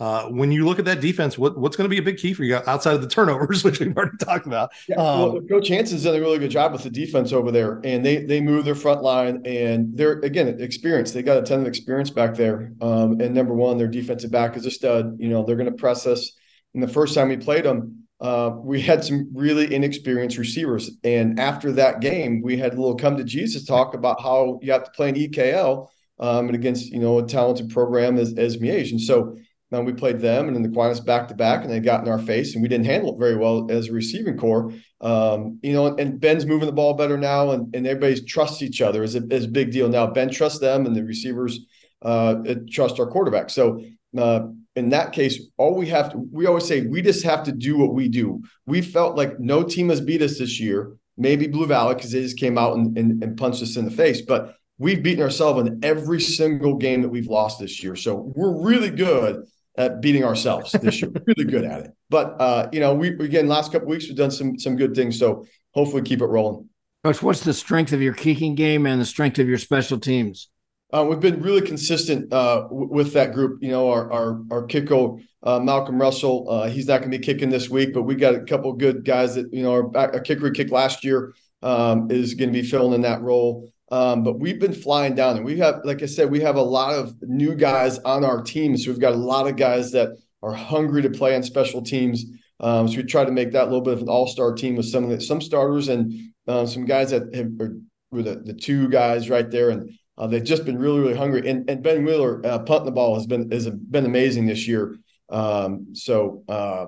Uh, 0.00 0.24
when 0.24 0.50
you 0.50 0.64
look 0.64 0.80
at 0.80 0.84
that 0.86 1.00
defense, 1.00 1.38
what, 1.38 1.56
what's 1.56 1.76
going 1.76 1.88
to 1.88 1.94
be 1.94 1.98
a 1.98 2.02
big 2.02 2.16
key 2.16 2.34
for 2.34 2.42
you 2.42 2.56
outside 2.66 2.94
of 2.94 3.00
the 3.00 3.08
turnovers, 3.08 3.62
which 3.64 3.78
we've 3.78 3.96
already 3.96 4.16
talked 4.18 4.46
about? 4.46 4.70
Yeah, 4.88 4.96
um, 4.96 5.32
well, 5.32 5.40
Coach 5.42 5.68
Hanson's 5.68 6.02
done 6.02 6.16
a 6.16 6.20
really 6.20 6.38
good 6.38 6.50
job 6.50 6.72
with 6.72 6.82
the 6.82 6.90
defense 6.90 7.32
over 7.32 7.52
there, 7.52 7.80
and 7.84 8.04
they 8.04 8.24
they 8.24 8.40
move 8.40 8.64
their 8.64 8.74
front 8.74 9.02
line, 9.02 9.42
and 9.44 9.96
they're 9.96 10.18
again 10.20 10.48
experience. 10.60 11.12
They 11.12 11.22
got 11.22 11.38
a 11.38 11.42
ton 11.42 11.60
of 11.60 11.68
experience 11.68 12.10
back 12.10 12.34
there. 12.34 12.72
Um, 12.80 13.20
and 13.20 13.34
number 13.34 13.54
one, 13.54 13.78
their 13.78 13.86
defensive 13.86 14.32
back 14.32 14.56
is 14.56 14.66
a 14.66 14.70
stud. 14.70 15.16
You 15.20 15.28
know, 15.28 15.44
they're 15.44 15.56
going 15.56 15.70
to 15.70 15.76
press 15.76 16.06
us. 16.06 16.32
And 16.74 16.82
the 16.82 16.88
first 16.88 17.14
time 17.14 17.28
we 17.28 17.36
played 17.36 17.64
them, 17.64 18.03
uh, 18.20 18.52
we 18.62 18.80
had 18.80 19.04
some 19.04 19.28
really 19.34 19.74
inexperienced 19.74 20.38
receivers. 20.38 20.90
And 21.02 21.38
after 21.38 21.72
that 21.72 22.00
game, 22.00 22.42
we 22.42 22.56
had 22.56 22.72
a 22.72 22.76
little 22.76 22.94
come 22.94 23.16
to 23.16 23.24
Jesus 23.24 23.64
talk 23.64 23.94
about 23.94 24.22
how 24.22 24.58
you 24.62 24.72
have 24.72 24.84
to 24.84 24.90
play 24.92 25.08
an 25.08 25.16
EKL 25.16 25.88
um, 26.20 26.46
and 26.46 26.54
against 26.54 26.90
you 26.90 27.00
know 27.00 27.18
a 27.18 27.26
talented 27.26 27.70
program 27.70 28.16
as 28.18 28.34
as 28.38 28.56
Miege. 28.56 28.90
And 28.90 29.00
so 29.00 29.36
then 29.70 29.84
we 29.84 29.92
played 29.92 30.20
them 30.20 30.46
and 30.46 30.54
then 30.54 30.62
the 30.62 30.68
Aquinas 30.68 31.00
back 31.00 31.28
to 31.28 31.34
back, 31.34 31.64
and 31.64 31.72
they 31.72 31.80
got 31.80 32.02
in 32.04 32.10
our 32.10 32.18
face, 32.18 32.54
and 32.54 32.62
we 32.62 32.68
didn't 32.68 32.86
handle 32.86 33.14
it 33.14 33.18
very 33.18 33.36
well 33.36 33.66
as 33.70 33.88
a 33.88 33.92
receiving 33.92 34.38
core. 34.38 34.72
Um, 35.00 35.58
you 35.62 35.72
know, 35.72 35.94
and 35.96 36.20
Ben's 36.20 36.46
moving 36.46 36.66
the 36.66 36.72
ball 36.72 36.94
better 36.94 37.18
now, 37.18 37.50
and, 37.50 37.74
and 37.74 37.86
everybody 37.86 38.22
trusts 38.22 38.62
each 38.62 38.80
other 38.80 39.02
is 39.02 39.16
a, 39.16 39.26
is 39.28 39.46
a 39.46 39.48
big 39.48 39.72
deal 39.72 39.88
now. 39.88 40.06
Ben 40.06 40.30
trusts 40.30 40.60
them, 40.60 40.86
and 40.86 40.94
the 40.94 41.02
receivers 41.02 41.60
uh, 42.02 42.36
trust 42.70 43.00
our 43.00 43.06
quarterback. 43.06 43.50
So 43.50 43.82
uh, 44.16 44.46
in 44.76 44.90
that 44.90 45.12
case, 45.12 45.40
all 45.56 45.74
we 45.74 45.86
have 45.88 46.10
to, 46.12 46.18
we 46.32 46.46
always 46.46 46.66
say, 46.66 46.82
we 46.82 47.00
just 47.00 47.24
have 47.24 47.44
to 47.44 47.52
do 47.52 47.78
what 47.78 47.94
we 47.94 48.08
do. 48.08 48.42
We 48.66 48.82
felt 48.82 49.16
like 49.16 49.38
no 49.38 49.62
team 49.62 49.88
has 49.90 50.00
beat 50.00 50.22
us 50.22 50.38
this 50.38 50.58
year. 50.60 50.96
Maybe 51.16 51.46
Blue 51.46 51.66
Valley 51.66 51.94
because 51.94 52.10
they 52.10 52.22
just 52.22 52.38
came 52.38 52.58
out 52.58 52.76
and, 52.76 52.98
and, 52.98 53.22
and 53.22 53.36
punched 53.36 53.62
us 53.62 53.76
in 53.76 53.84
the 53.84 53.90
face, 53.90 54.20
but 54.20 54.56
we've 54.78 55.02
beaten 55.02 55.22
ourselves 55.22 55.68
in 55.68 55.78
every 55.84 56.20
single 56.20 56.74
game 56.74 57.02
that 57.02 57.08
we've 57.08 57.28
lost 57.28 57.60
this 57.60 57.82
year. 57.82 57.94
So 57.94 58.32
we're 58.34 58.64
really 58.64 58.90
good 58.90 59.44
at 59.76 60.00
beating 60.00 60.24
ourselves 60.24 60.72
this 60.72 61.00
year. 61.00 61.12
really 61.26 61.50
good 61.50 61.64
at 61.64 61.82
it. 61.82 61.90
But 62.10 62.40
uh, 62.40 62.68
you 62.72 62.80
know, 62.80 62.94
we 62.94 63.08
again 63.08 63.46
last 63.48 63.72
couple 63.72 63.88
weeks 63.88 64.06
we've 64.06 64.16
done 64.16 64.30
some 64.30 64.58
some 64.58 64.76
good 64.76 64.94
things. 64.94 65.18
So 65.18 65.46
hopefully 65.72 66.02
keep 66.02 66.20
it 66.20 66.26
rolling. 66.26 66.68
Coach, 67.04 67.22
what's 67.22 67.40
the 67.44 67.54
strength 67.54 67.92
of 67.92 68.00
your 68.00 68.14
kicking 68.14 68.54
game 68.54 68.86
and 68.86 69.00
the 69.00 69.04
strength 69.04 69.38
of 69.38 69.48
your 69.48 69.58
special 69.58 69.98
teams? 69.98 70.48
Uh, 70.92 71.04
we've 71.08 71.20
been 71.20 71.42
really 71.42 71.60
consistent 71.60 72.32
uh, 72.32 72.62
w- 72.62 72.88
with 72.90 73.12
that 73.12 73.32
group. 73.32 73.62
You 73.62 73.70
know, 73.70 73.90
our 73.90 74.12
our 74.12 74.42
our 74.50 74.66
kicko 74.66 75.20
uh, 75.42 75.60
Malcolm 75.60 76.00
Russell, 76.00 76.48
uh, 76.48 76.68
he's 76.68 76.86
not 76.86 77.00
going 77.00 77.10
to 77.10 77.18
be 77.18 77.24
kicking 77.24 77.50
this 77.50 77.68
week, 77.68 77.92
but 77.92 78.02
we 78.02 78.14
got 78.14 78.34
a 78.34 78.44
couple 78.44 78.72
good 78.72 79.04
guys 79.04 79.34
that 79.34 79.52
you 79.52 79.62
know 79.62 79.72
our, 79.72 79.96
our 79.96 80.20
kicker 80.20 80.50
kick 80.50 80.70
last 80.70 81.04
year 81.04 81.34
um, 81.62 82.10
is 82.10 82.34
going 82.34 82.52
to 82.52 82.60
be 82.60 82.66
filling 82.66 82.94
in 82.94 83.02
that 83.02 83.22
role. 83.22 83.68
Um, 83.90 84.22
but 84.22 84.40
we've 84.40 84.58
been 84.58 84.72
flying 84.72 85.14
down, 85.14 85.36
and 85.36 85.44
we 85.44 85.58
have, 85.58 85.80
like 85.84 86.02
I 86.02 86.06
said, 86.06 86.30
we 86.30 86.40
have 86.40 86.56
a 86.56 86.62
lot 86.62 86.94
of 86.94 87.14
new 87.22 87.54
guys 87.54 87.98
on 88.00 88.24
our 88.24 88.42
team. 88.42 88.76
So 88.76 88.90
we've 88.90 89.00
got 89.00 89.12
a 89.12 89.16
lot 89.16 89.46
of 89.46 89.56
guys 89.56 89.92
that 89.92 90.10
are 90.42 90.54
hungry 90.54 91.02
to 91.02 91.10
play 91.10 91.36
on 91.36 91.42
special 91.42 91.82
teams. 91.82 92.24
Um, 92.60 92.88
so 92.88 92.96
we 92.96 93.02
try 93.02 93.24
to 93.24 93.30
make 93.30 93.52
that 93.52 93.64
a 93.64 93.70
little 93.70 93.82
bit 93.82 93.94
of 93.94 94.02
an 94.02 94.08
all-star 94.08 94.54
team 94.54 94.76
with 94.76 94.86
some 94.86 95.04
of 95.04 95.10
the, 95.10 95.20
some 95.20 95.40
starters 95.40 95.88
and 95.88 96.12
uh, 96.48 96.66
some 96.66 96.86
guys 96.86 97.10
that 97.10 97.34
have, 97.34 97.50
are, 97.60 97.76
were 98.10 98.22
the, 98.22 98.36
the 98.36 98.54
two 98.54 98.88
guys 98.88 99.28
right 99.28 99.50
there, 99.50 99.70
and 99.70 99.90
uh, 100.16 100.26
they've 100.26 100.44
just 100.44 100.64
been 100.64 100.78
really 100.78 101.00
really 101.00 101.16
hungry. 101.16 101.48
And, 101.48 101.68
and 101.68 101.82
Ben 101.82 102.04
Wheeler 102.04 102.44
uh, 102.44 102.58
punting 102.60 102.86
the 102.86 102.92
ball 102.92 103.14
has 103.14 103.26
been 103.26 103.50
has 103.50 103.68
been 103.68 104.06
amazing 104.06 104.46
this 104.46 104.66
year. 104.66 104.96
Um, 105.28 105.94
so 105.94 106.44
uh, 106.48 106.86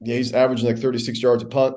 yeah, 0.00 0.16
he's 0.16 0.32
averaging 0.32 0.66
like 0.66 0.78
36 0.78 1.20
yards 1.22 1.42
a 1.42 1.46
punt 1.46 1.76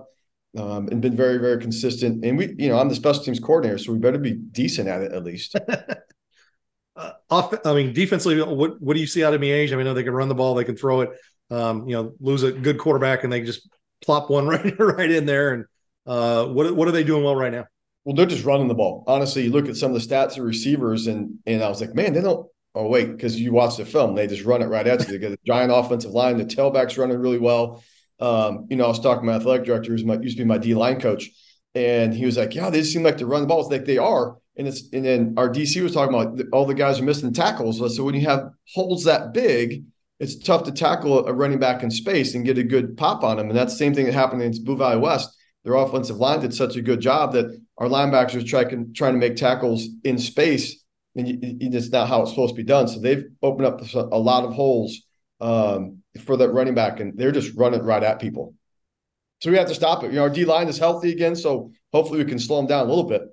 um, 0.58 0.88
and 0.90 1.02
been 1.02 1.16
very, 1.16 1.38
very 1.38 1.60
consistent. 1.60 2.24
And 2.26 2.38
we, 2.38 2.54
you 2.58 2.70
know, 2.70 2.80
I'm 2.80 2.90
the 2.90 2.96
special 2.96 3.24
teams 3.24 3.40
coordinator, 3.40 3.78
so 3.78 3.92
we 3.92 4.00
better 4.00 4.18
be 4.18 4.34
decent 4.34 4.88
at 4.88 5.02
it 5.02 5.12
at 5.12 5.24
least. 5.24 5.56
uh, 6.96 7.12
off, 7.30 7.54
I 7.66 7.74
mean, 7.74 7.94
defensively, 7.94 8.42
what 8.42 8.82
what 8.82 8.96
do 8.96 9.00
you 9.00 9.08
see 9.08 9.24
out 9.24 9.34
of 9.34 9.42
Miege? 9.42 9.72
I 9.72 9.76
mean, 9.76 9.94
they 9.94 10.04
can 10.04 10.14
run 10.14 10.30
the 10.30 10.36
ball, 10.36 10.56
they 10.56 10.64
can 10.64 10.78
throw 10.78 11.02
it. 11.02 11.12
Um, 11.50 11.88
you 11.88 11.96
know, 11.96 12.14
lose 12.20 12.44
a 12.44 12.52
good 12.52 12.78
quarterback, 12.78 13.24
and 13.24 13.32
they 13.32 13.42
just 13.42 13.70
plop 14.04 14.30
one 14.30 14.48
right 14.48 14.78
right 14.80 15.12
in 15.12 15.26
there. 15.26 15.54
And 15.54 15.66
uh, 16.06 16.46
what 16.46 16.76
what 16.76 16.88
are 16.88 16.92
they 16.92 17.04
doing 17.04 17.24
well 17.24 17.36
right 17.36 17.52
now? 17.52 17.66
Well, 18.08 18.16
they're 18.16 18.26
just 18.26 18.45
running 18.45 18.70
the 18.70 18.74
ball. 18.74 19.03
Honestly, 19.05 19.43
you 19.43 19.51
look 19.51 19.68
at 19.68 19.76
some 19.76 19.93
of 19.93 20.01
the 20.01 20.08
stats 20.08 20.38
of 20.38 20.45
receivers, 20.45 21.08
and 21.08 21.39
and 21.45 21.62
I 21.62 21.68
was 21.68 21.82
like, 21.82 21.93
man, 21.93 22.14
they 22.14 22.22
don't. 22.22 22.47
Oh 22.74 22.88
wait, 22.88 23.12
because 23.12 23.38
you 23.38 23.51
watch 23.51 23.76
the 23.76 23.84
film, 23.84 24.16
they 24.16 24.28
just 24.28 24.45
run 24.45 24.62
it 24.62 24.68
right 24.68 24.88
at 24.88 25.01
you. 25.01 25.08
They 25.08 25.18
got 25.18 25.34
a 25.34 25.39
giant 25.45 25.74
offensive 25.74 26.12
line. 26.12 26.38
The 26.38 26.45
tailbacks 26.45 26.97
running 26.97 27.18
really 27.18 27.38
well. 27.38 27.84
Um, 28.22 28.68
you 28.70 28.78
know, 28.78 28.86
I 28.86 28.88
was 28.88 29.01
talking 29.01 29.24
to 29.24 29.26
my 29.26 29.34
athletic 29.34 29.66
director, 29.66 29.91
who's 29.91 30.05
my 30.05 30.18
used 30.22 30.38
to 30.38 30.43
be 30.43 30.47
my 30.47 30.58
D 30.58 30.74
line 30.74 31.01
coach, 31.01 31.30
and 31.76 32.14
he 32.14 32.26
was 32.26 32.38
like, 32.38 32.55
"Yeah, 32.55 32.70
they 32.70 32.80
just 32.80 32.93
seem 32.93 33.03
like 33.03 33.18
to 33.18 33.26
run 33.26 33.41
the 33.41 33.47
balls 33.47 33.70
like 33.70 33.84
they 33.84 33.97
are." 33.97 34.38
And 34.55 34.70
it's 34.70 34.84
and 34.93 35.03
then 35.03 35.34
our 35.36 35.49
DC 35.49 35.84
was 35.84 35.93
talking 35.93 36.16
about 36.16 36.39
all 36.53 36.66
the 36.66 36.76
guys 36.76 37.01
are 37.01 37.03
missing 37.03 37.34
tackles. 37.34 37.80
So 37.93 38.05
when 38.05 38.16
you 38.16 38.22
have 38.22 38.51
holes 38.74 39.03
that 39.03 39.34
big, 39.34 39.84
it's 40.22 40.38
tough 40.38 40.64
to 40.64 40.72
tackle 40.72 41.28
a 41.28 41.34
running 41.34 41.60
back 41.60 41.84
in 41.84 41.91
space 41.91 42.36
and 42.36 42.45
get 42.45 42.58
a 42.58 42.64
good 42.64 42.95
pop 42.95 43.26
on 43.26 43.36
them. 43.36 43.49
And 43.49 43.58
that's 43.58 43.74
the 43.74 43.80
same 43.80 43.93
thing 43.93 44.05
that 44.05 44.14
happened 44.14 44.43
against 44.43 44.64
Blue 44.64 44.78
Valley 44.78 44.97
West. 44.97 45.37
Their 45.68 45.76
offensive 45.76 46.15
line 46.15 46.39
did 46.39 46.53
such 46.53 46.78
a 46.78 46.82
good 46.82 47.01
job 47.01 47.34
that 47.34 47.47
our 47.78 47.89
linebackers 47.89 48.36
are 48.36 48.47
trying 48.47 48.93
trying 48.93 49.11
to 49.11 49.20
make 49.20 49.36
tackles 49.36 49.86
in 50.05 50.18
space, 50.18 50.82
and 51.18 51.28
you, 51.28 51.38
it's 51.41 51.89
not 51.89 52.07
how 52.07 52.22
it's 52.22 52.30
supposed 52.30 52.53
to 52.53 52.55
be 52.55 52.63
done. 52.63 52.88
So 52.88 53.01
they've 53.01 53.26
opened 53.43 53.65
up 53.65 53.82
a 53.93 54.18
lot 54.18 54.45
of 54.45 54.53
holes 54.53 55.01
um, 55.41 56.03
for 56.24 56.38
that 56.38 56.51
running 56.51 56.74
back, 56.74 57.01
and 57.01 57.18
they're 57.18 57.34
just 57.34 57.53
running 57.57 57.84
right 57.84 58.01
at 58.01 58.22
people. 58.22 58.53
So 59.41 59.51
we 59.51 59.57
have 59.57 59.68
to 59.68 59.76
stop 59.76 60.05
it. 60.05 60.11
You 60.11 60.15
know, 60.15 60.22
our 60.22 60.30
D 60.30 60.45
line 60.45 60.70
is 60.70 60.78
healthy 60.78 61.11
again, 61.11 61.36
so 61.36 61.74
hopefully 61.91 62.20
we 62.20 62.30
can 62.30 62.39
slow 62.39 62.55
them 62.55 62.68
down 62.68 62.86
a 62.86 62.89
little 62.89 63.03
bit. 63.03 63.24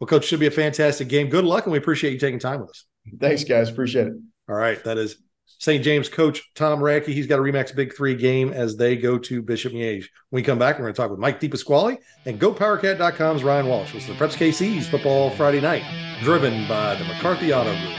Well, 0.00 0.08
coach, 0.08 0.24
should 0.24 0.40
be 0.40 0.46
a 0.46 0.50
fantastic 0.50 1.08
game. 1.08 1.28
Good 1.28 1.44
luck, 1.44 1.66
and 1.66 1.72
we 1.72 1.78
appreciate 1.78 2.14
you 2.14 2.18
taking 2.18 2.40
time 2.40 2.60
with 2.62 2.70
us. 2.70 2.86
Thanks, 3.20 3.44
guys. 3.44 3.68
Appreciate 3.68 4.06
it. 4.06 4.14
All 4.48 4.56
right, 4.56 4.82
that 4.84 4.96
is 4.96 5.18
St. 5.58 5.84
James 5.84 6.08
coach 6.08 6.50
Tom 6.54 6.80
Radke. 6.80 7.06
He's 7.06 7.26
got 7.26 7.38
a 7.38 7.42
Remax 7.42 7.74
Big 7.74 7.94
Three 7.94 8.14
game 8.14 8.52
as 8.52 8.76
they 8.76 8.96
go 8.96 9.18
to 9.18 9.42
Bishop 9.42 9.72
Miege. 9.72 10.06
When 10.30 10.40
we 10.40 10.42
come 10.42 10.58
back, 10.58 10.76
we're 10.78 10.84
going 10.84 10.94
to 10.94 10.96
talk 10.96 11.10
with 11.10 11.20
Mike 11.20 11.40
DePasquale 11.40 11.98
and 12.26 12.40
GoPowerCat.com's 12.40 13.44
Ryan 13.44 13.66
Wallace. 13.66 13.92
This 13.92 14.02
is 14.02 14.08
the 14.08 14.14
Preps 14.14 14.36
KC's 14.36 14.88
Football 14.88 15.30
Friday 15.30 15.60
Night, 15.60 15.84
driven 16.22 16.66
by 16.68 16.94
the 16.94 17.04
McCarthy 17.04 17.52
Auto 17.52 17.72
Group. 17.78 17.96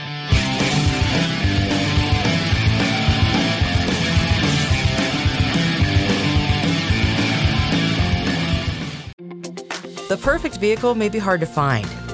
The 10.12 10.18
perfect 10.18 10.58
vehicle 10.58 10.94
may 10.94 11.08
be 11.08 11.18
hard 11.18 11.40
to 11.40 11.46
find, 11.46 11.88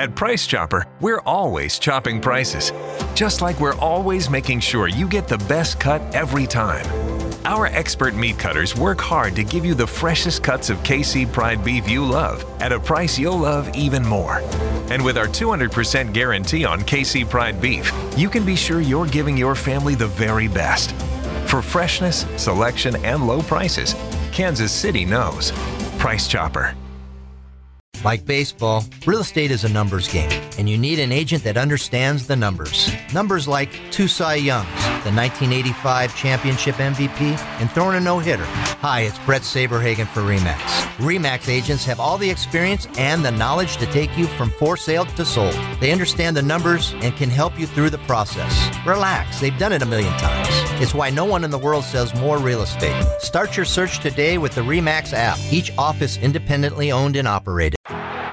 At 0.00 0.14
Price 0.14 0.46
Chopper, 0.46 0.86
we're 1.02 1.20
always 1.26 1.78
chopping 1.78 2.22
prices, 2.22 2.72
just 3.14 3.42
like 3.42 3.60
we're 3.60 3.78
always 3.80 4.30
making 4.30 4.60
sure 4.60 4.88
you 4.88 5.06
get 5.06 5.28
the 5.28 5.36
best 5.36 5.78
cut 5.78 6.00
every 6.14 6.46
time. 6.46 6.86
Our 7.44 7.66
expert 7.66 8.14
meat 8.14 8.38
cutters 8.38 8.74
work 8.74 8.98
hard 8.98 9.36
to 9.36 9.44
give 9.44 9.62
you 9.62 9.74
the 9.74 9.86
freshest 9.86 10.42
cuts 10.42 10.70
of 10.70 10.78
KC 10.78 11.30
Pride 11.30 11.62
beef 11.62 11.86
you 11.86 12.02
love 12.02 12.46
at 12.62 12.72
a 12.72 12.80
price 12.80 13.18
you'll 13.18 13.40
love 13.40 13.76
even 13.76 14.02
more. 14.02 14.40
And 14.88 15.04
with 15.04 15.18
our 15.18 15.26
200% 15.26 16.14
guarantee 16.14 16.64
on 16.64 16.80
KC 16.80 17.28
Pride 17.28 17.60
beef, 17.60 17.92
you 18.16 18.30
can 18.30 18.46
be 18.46 18.56
sure 18.56 18.80
you're 18.80 19.04
giving 19.04 19.36
your 19.36 19.54
family 19.54 19.96
the 19.96 20.06
very 20.06 20.48
best. 20.48 20.92
For 21.44 21.60
freshness, 21.60 22.24
selection, 22.38 22.96
and 23.04 23.26
low 23.26 23.42
prices, 23.42 23.94
Kansas 24.32 24.72
City 24.72 25.04
knows. 25.04 25.52
Price 25.98 26.26
Chopper. 26.26 26.74
Like 28.02 28.24
baseball, 28.24 28.84
real 29.06 29.20
estate 29.20 29.50
is 29.50 29.64
a 29.64 29.68
numbers 29.68 30.10
game, 30.10 30.30
and 30.56 30.70
you 30.70 30.78
need 30.78 30.98
an 30.98 31.12
agent 31.12 31.44
that 31.44 31.58
understands 31.58 32.26
the 32.26 32.34
numbers. 32.34 32.90
Numbers 33.12 33.46
like 33.46 33.70
two 33.90 34.08
Cy 34.08 34.36
Youngs, 34.36 34.68
the 35.04 35.12
1985 35.12 36.16
championship 36.16 36.76
MVP, 36.76 37.38
and 37.60 37.70
throwing 37.70 37.96
a 37.96 38.00
no 38.00 38.18
hitter. 38.18 38.46
Hi, 38.80 39.02
it's 39.02 39.18
Bret 39.20 39.42
Saberhagen 39.42 40.06
for 40.08 40.20
REMAX. 40.20 40.56
REMAX 40.96 41.50
agents 41.50 41.84
have 41.84 42.00
all 42.00 42.16
the 42.16 42.30
experience 42.30 42.88
and 42.96 43.22
the 43.22 43.30
knowledge 43.30 43.76
to 43.76 43.86
take 43.86 44.16
you 44.16 44.26
from 44.26 44.48
for 44.52 44.78
sale 44.78 45.04
to 45.04 45.24
sold. 45.24 45.54
They 45.78 45.92
understand 45.92 46.36
the 46.36 46.42
numbers 46.42 46.94
and 47.02 47.14
can 47.16 47.28
help 47.28 47.58
you 47.58 47.66
through 47.66 47.90
the 47.90 47.98
process. 47.98 48.54
Relax, 48.86 49.40
they've 49.40 49.58
done 49.58 49.72
it 49.72 49.82
a 49.82 49.86
million 49.86 50.12
times. 50.14 50.48
It's 50.80 50.94
why 50.94 51.10
no 51.10 51.26
one 51.26 51.44
in 51.44 51.50
the 51.50 51.58
world 51.58 51.84
sells 51.84 52.14
more 52.14 52.38
real 52.38 52.62
estate. 52.62 53.04
Start 53.20 53.58
your 53.58 53.66
search 53.66 53.98
today 54.00 54.38
with 54.38 54.54
the 54.54 54.62
REMAX 54.62 55.12
app, 55.12 55.38
each 55.50 55.70
office 55.76 56.16
independently 56.16 56.90
owned 56.90 57.16
and 57.16 57.28
operated. 57.28 57.76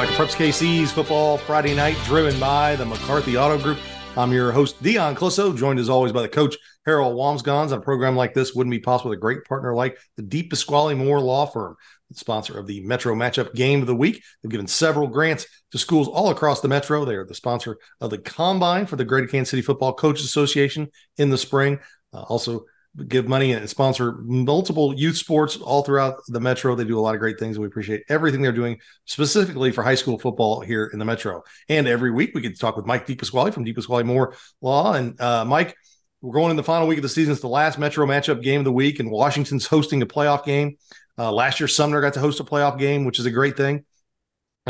To 0.00 0.06
Preps 0.06 0.34
KC's 0.34 0.90
Football 0.92 1.36
Friday 1.36 1.74
Night, 1.74 1.94
driven 2.06 2.40
by 2.40 2.74
the 2.74 2.86
McCarthy 2.86 3.36
Auto 3.36 3.62
Group. 3.62 3.76
I'm 4.16 4.32
your 4.32 4.50
host, 4.50 4.82
Dion 4.82 5.14
Clisso, 5.14 5.54
joined 5.54 5.78
as 5.78 5.90
always 5.90 6.10
by 6.10 6.22
the 6.22 6.28
coach, 6.28 6.56
Harold 6.86 7.14
Wambsganss. 7.14 7.70
On 7.70 7.74
a 7.74 7.80
program 7.82 8.16
like 8.16 8.32
this 8.32 8.54
wouldn't 8.54 8.70
be 8.70 8.78
possible 8.78 9.10
with 9.10 9.18
a 9.18 9.20
great 9.20 9.44
partner 9.44 9.74
like 9.74 9.98
the 10.16 10.22
DePasquale 10.22 10.96
Moore 10.96 11.20
Law 11.20 11.44
Firm, 11.44 11.76
the 12.08 12.14
sponsor 12.14 12.58
of 12.58 12.66
the 12.66 12.80
Metro 12.80 13.14
Matchup 13.14 13.52
Game 13.54 13.82
of 13.82 13.86
the 13.86 13.94
Week. 13.94 14.22
They've 14.42 14.50
given 14.50 14.66
several 14.66 15.06
grants 15.06 15.46
to 15.72 15.78
schools 15.78 16.08
all 16.08 16.30
across 16.30 16.62
the 16.62 16.68
Metro. 16.68 17.04
They 17.04 17.16
are 17.16 17.26
the 17.26 17.34
sponsor 17.34 17.76
of 18.00 18.08
the 18.08 18.18
Combine 18.18 18.86
for 18.86 18.96
the 18.96 19.04
Greater 19.04 19.26
Kansas 19.26 19.50
City 19.50 19.62
Football 19.62 19.92
Coaches 19.92 20.24
Association 20.24 20.88
in 21.18 21.28
the 21.28 21.36
spring. 21.36 21.78
Uh, 22.14 22.22
also, 22.22 22.64
give 23.06 23.28
money 23.28 23.52
and 23.52 23.68
sponsor 23.70 24.16
multiple 24.22 24.94
youth 24.94 25.16
sports 25.16 25.56
all 25.56 25.82
throughout 25.82 26.20
the 26.28 26.40
metro. 26.40 26.74
They 26.74 26.84
do 26.84 26.98
a 26.98 27.00
lot 27.00 27.14
of 27.14 27.20
great 27.20 27.38
things. 27.38 27.58
We 27.58 27.66
appreciate 27.66 28.02
everything 28.08 28.42
they're 28.42 28.52
doing 28.52 28.78
specifically 29.04 29.70
for 29.70 29.82
high 29.82 29.94
school 29.94 30.18
football 30.18 30.60
here 30.60 30.90
in 30.92 30.98
the 30.98 31.04
metro. 31.04 31.42
And 31.68 31.86
every 31.86 32.10
week 32.10 32.32
we 32.34 32.40
get 32.40 32.54
to 32.54 32.60
talk 32.60 32.76
with 32.76 32.86
Mike 32.86 33.06
DePasquale 33.06 33.54
from 33.54 33.64
DePasquale 33.64 34.04
Moore 34.04 34.34
Law. 34.60 34.94
And 34.94 35.20
uh, 35.20 35.44
Mike, 35.44 35.76
we're 36.20 36.34
going 36.34 36.50
in 36.50 36.56
the 36.56 36.64
final 36.64 36.86
week 36.88 36.98
of 36.98 37.02
the 37.02 37.08
season. 37.08 37.32
It's 37.32 37.40
the 37.40 37.48
last 37.48 37.78
metro 37.78 38.06
matchup 38.06 38.42
game 38.42 38.60
of 38.60 38.64
the 38.64 38.72
week, 38.72 39.00
and 39.00 39.10
Washington's 39.10 39.66
hosting 39.66 40.02
a 40.02 40.06
playoff 40.06 40.44
game. 40.44 40.76
Uh, 41.16 41.32
last 41.32 41.60
year, 41.60 41.68
Sumner 41.68 42.00
got 42.00 42.14
to 42.14 42.20
host 42.20 42.40
a 42.40 42.44
playoff 42.44 42.78
game, 42.78 43.04
which 43.04 43.18
is 43.18 43.26
a 43.26 43.30
great 43.30 43.56
thing. 43.56 43.84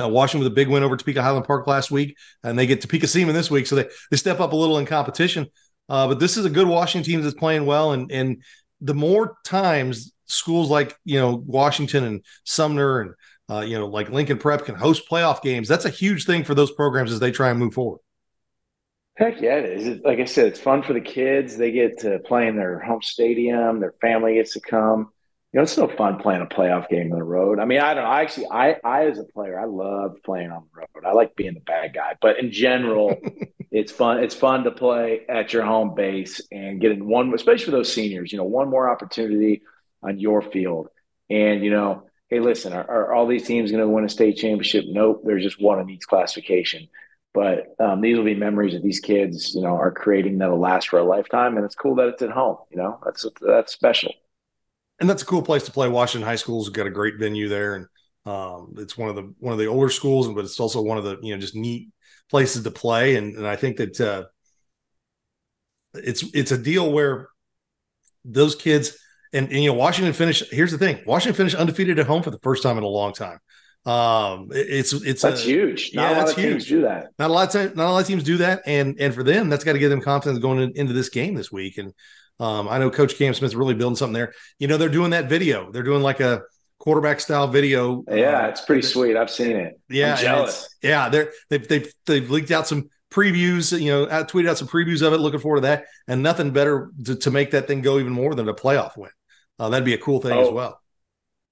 Uh, 0.00 0.08
Washington 0.08 0.44
with 0.44 0.52
a 0.52 0.54
big 0.54 0.68
win 0.68 0.82
over 0.82 0.96
Topeka 0.96 1.22
Highland 1.22 1.46
Park 1.46 1.66
last 1.66 1.90
week, 1.90 2.16
and 2.44 2.58
they 2.58 2.66
get 2.66 2.80
Topeka 2.80 3.08
Seaman 3.08 3.34
this 3.34 3.50
week, 3.50 3.66
so 3.66 3.74
they 3.74 3.88
they 4.10 4.16
step 4.16 4.38
up 4.38 4.52
a 4.52 4.56
little 4.56 4.78
in 4.78 4.86
competition. 4.86 5.48
Uh, 5.90 6.06
but 6.06 6.20
this 6.20 6.36
is 6.36 6.44
a 6.44 6.50
good 6.50 6.68
Washington 6.68 7.10
team 7.10 7.20
that's 7.20 7.34
playing 7.34 7.66
well, 7.66 7.92
and 7.92 8.10
and 8.12 8.42
the 8.80 8.94
more 8.94 9.36
times 9.44 10.12
schools 10.26 10.70
like 10.70 10.96
you 11.04 11.18
know 11.18 11.42
Washington 11.44 12.04
and 12.04 12.24
Sumner 12.44 13.00
and 13.00 13.14
uh, 13.50 13.60
you 13.60 13.76
know 13.76 13.88
like 13.88 14.08
Lincoln 14.08 14.38
Prep 14.38 14.64
can 14.64 14.76
host 14.76 15.10
playoff 15.10 15.42
games, 15.42 15.66
that's 15.66 15.84
a 15.84 15.90
huge 15.90 16.24
thing 16.24 16.44
for 16.44 16.54
those 16.54 16.70
programs 16.70 17.10
as 17.10 17.18
they 17.18 17.32
try 17.32 17.50
and 17.50 17.58
move 17.58 17.74
forward. 17.74 17.98
Heck 19.16 19.40
yeah, 19.40 19.56
it 19.56 19.64
is. 19.80 20.00
Like 20.04 20.20
I 20.20 20.24
said, 20.24 20.46
it's 20.46 20.60
fun 20.60 20.82
for 20.82 20.92
the 20.92 21.00
kids. 21.00 21.56
They 21.56 21.72
get 21.72 21.98
to 22.00 22.20
play 22.20 22.46
in 22.46 22.56
their 22.56 22.78
home 22.78 23.02
stadium. 23.02 23.80
Their 23.80 23.94
family 24.00 24.34
gets 24.34 24.54
to 24.54 24.60
come. 24.60 25.10
You 25.52 25.58
know, 25.58 25.62
it's 25.64 25.76
no 25.76 25.88
fun 25.88 26.18
playing 26.18 26.42
a 26.42 26.46
playoff 26.46 26.88
game 26.88 27.12
on 27.12 27.18
the 27.18 27.24
road. 27.24 27.58
I 27.58 27.64
mean, 27.64 27.80
I 27.80 27.94
don't 27.94 28.04
know. 28.04 28.10
I 28.10 28.22
actually, 28.22 28.46
I, 28.50 28.76
I 28.84 29.08
as 29.08 29.18
a 29.18 29.24
player, 29.24 29.58
I 29.58 29.64
love 29.64 30.16
playing 30.24 30.52
on 30.52 30.64
the 30.72 30.80
road. 30.80 31.04
I 31.04 31.12
like 31.12 31.34
being 31.34 31.54
the 31.54 31.60
bad 31.60 31.92
guy. 31.92 32.14
But 32.20 32.38
in 32.38 32.52
general, 32.52 33.16
it's 33.72 33.90
fun. 33.90 34.22
It's 34.22 34.34
fun 34.34 34.62
to 34.64 34.70
play 34.70 35.22
at 35.28 35.52
your 35.52 35.64
home 35.64 35.94
base 35.96 36.40
and 36.52 36.80
getting 36.80 37.08
one, 37.08 37.34
especially 37.34 37.64
for 37.64 37.70
those 37.72 37.92
seniors. 37.92 38.30
You 38.30 38.38
know, 38.38 38.44
one 38.44 38.70
more 38.70 38.88
opportunity 38.88 39.62
on 40.04 40.20
your 40.20 40.40
field. 40.40 40.88
And 41.28 41.64
you 41.64 41.70
know, 41.70 42.04
hey, 42.28 42.38
listen, 42.38 42.72
are, 42.72 42.88
are 42.88 43.12
all 43.12 43.26
these 43.26 43.46
teams 43.46 43.72
going 43.72 43.82
to 43.82 43.88
win 43.88 44.04
a 44.04 44.08
state 44.08 44.36
championship? 44.36 44.84
Nope. 44.86 45.22
There's 45.24 45.42
just 45.42 45.60
one 45.60 45.80
in 45.80 45.90
each 45.90 46.06
classification. 46.06 46.88
But 47.34 47.74
um, 47.80 48.00
these 48.00 48.16
will 48.16 48.24
be 48.24 48.34
memories 48.34 48.74
that 48.74 48.82
these 48.82 49.00
kids, 49.00 49.54
you 49.54 49.62
know, 49.62 49.76
are 49.76 49.92
creating 49.92 50.38
that'll 50.38 50.58
last 50.58 50.88
for 50.88 50.98
a 50.98 51.04
lifetime. 51.04 51.56
And 51.56 51.64
it's 51.64 51.74
cool 51.74 51.96
that 51.96 52.08
it's 52.08 52.22
at 52.22 52.30
home. 52.30 52.58
You 52.70 52.78
know, 52.78 53.00
that's 53.04 53.26
that's 53.40 53.72
special. 53.72 54.12
And 55.00 55.08
that's 55.08 55.22
a 55.22 55.26
cool 55.26 55.42
place 55.42 55.64
to 55.64 55.72
play. 55.72 55.88
Washington 55.88 56.28
High 56.28 56.36
School's 56.36 56.68
got 56.68 56.86
a 56.86 56.90
great 56.90 57.18
venue 57.18 57.48
there, 57.48 57.74
and 57.74 57.86
um, 58.26 58.74
it's 58.78 58.98
one 58.98 59.08
of 59.08 59.16
the 59.16 59.32
one 59.38 59.52
of 59.52 59.58
the 59.58 59.66
older 59.66 59.88
schools, 59.88 60.28
but 60.28 60.44
it's 60.44 60.60
also 60.60 60.82
one 60.82 60.98
of 60.98 61.04
the 61.04 61.18
you 61.22 61.34
know 61.34 61.40
just 61.40 61.56
neat 61.56 61.88
places 62.30 62.62
to 62.62 62.70
play. 62.70 63.16
And 63.16 63.34
and 63.36 63.46
I 63.46 63.56
think 63.56 63.78
that 63.78 64.00
uh, 64.00 64.24
it's 65.94 66.22
it's 66.34 66.52
a 66.52 66.58
deal 66.58 66.92
where 66.92 67.28
those 68.24 68.54
kids 68.54 68.96
and, 69.32 69.48
and 69.48 69.62
you 69.62 69.70
know 69.70 69.76
Washington 69.76 70.12
finished. 70.12 70.52
Here's 70.52 70.72
the 70.72 70.78
thing: 70.78 71.00
Washington 71.06 71.36
finished 71.36 71.56
undefeated 71.56 71.98
at 71.98 72.06
home 72.06 72.22
for 72.22 72.30
the 72.30 72.38
first 72.40 72.62
time 72.62 72.78
in 72.78 72.84
a 72.84 72.88
long 72.88 73.12
time. 73.12 73.38
Um, 73.86 74.48
it's 74.50 74.92
it's 74.92 75.22
that's 75.22 75.42
a, 75.42 75.44
huge. 75.44 75.92
Not 75.94 76.02
yeah, 76.02 76.08
a 76.08 76.12
lot 76.12 76.18
that's 76.18 76.30
of 76.32 76.36
teams 76.36 76.66
huge. 76.66 76.68
do 76.68 76.80
that. 76.82 77.08
Not 77.18 77.30
a 77.30 77.32
lot 77.32 77.46
of 77.48 77.52
time, 77.52 77.76
not 77.76 77.88
a 77.88 77.92
lot 77.92 78.00
of 78.00 78.06
teams 78.06 78.22
do 78.22 78.36
that, 78.38 78.62
and 78.66 79.00
and 79.00 79.14
for 79.14 79.22
them, 79.22 79.48
that's 79.48 79.64
got 79.64 79.72
to 79.72 79.78
give 79.78 79.90
them 79.90 80.02
confidence 80.02 80.38
going 80.38 80.60
in, 80.60 80.72
into 80.76 80.92
this 80.92 81.08
game 81.08 81.34
this 81.34 81.50
week. 81.50 81.78
And 81.78 81.94
um, 82.40 82.68
I 82.68 82.78
know 82.78 82.90
Coach 82.90 83.16
Cam 83.16 83.34
Smith's 83.34 83.54
really 83.54 83.74
building 83.74 83.96
something 83.96 84.14
there. 84.14 84.34
You 84.58 84.66
know, 84.66 84.76
they're 84.76 84.88
doing 84.88 85.10
that 85.10 85.28
video. 85.28 85.70
They're 85.70 85.82
doing 85.84 86.02
like 86.02 86.18
a 86.20 86.42
quarterback 86.78 87.20
style 87.20 87.46
video. 87.46 88.02
Yeah, 88.08 88.46
uh, 88.46 88.48
it's 88.48 88.62
pretty 88.62 88.82
sweet. 88.82 89.16
I've 89.16 89.30
seen 89.30 89.56
it. 89.56 89.78
yeah, 89.88 90.14
I'm 90.14 90.18
jealous. 90.22 90.74
Yeah, 90.82 91.08
they're 91.10 91.32
they've 91.50 91.68
they've 91.68 91.92
they've 92.06 92.30
leaked 92.30 92.50
out 92.50 92.66
some 92.66 92.88
previews. 93.12 93.78
You 93.80 93.90
know, 93.90 94.10
out, 94.10 94.28
tweeted 94.30 94.48
out 94.48 94.58
some 94.58 94.68
previews 94.68 95.06
of 95.06 95.12
it. 95.12 95.18
Looking 95.18 95.40
forward 95.40 95.58
to 95.58 95.66
that, 95.68 95.84
and 96.08 96.22
nothing 96.22 96.50
better 96.52 96.90
to, 97.04 97.16
to 97.16 97.30
make 97.30 97.50
that 97.52 97.66
thing 97.68 97.82
go 97.82 97.98
even 97.98 98.12
more 98.12 98.34
than 98.34 98.48
a 98.48 98.54
playoff 98.54 98.96
win. 98.96 99.10
Uh, 99.58 99.68
that'd 99.68 99.84
be 99.84 99.94
a 99.94 99.98
cool 99.98 100.20
thing 100.20 100.38
as 100.38 100.48
Oh. 100.48 100.52
well. 100.52 100.80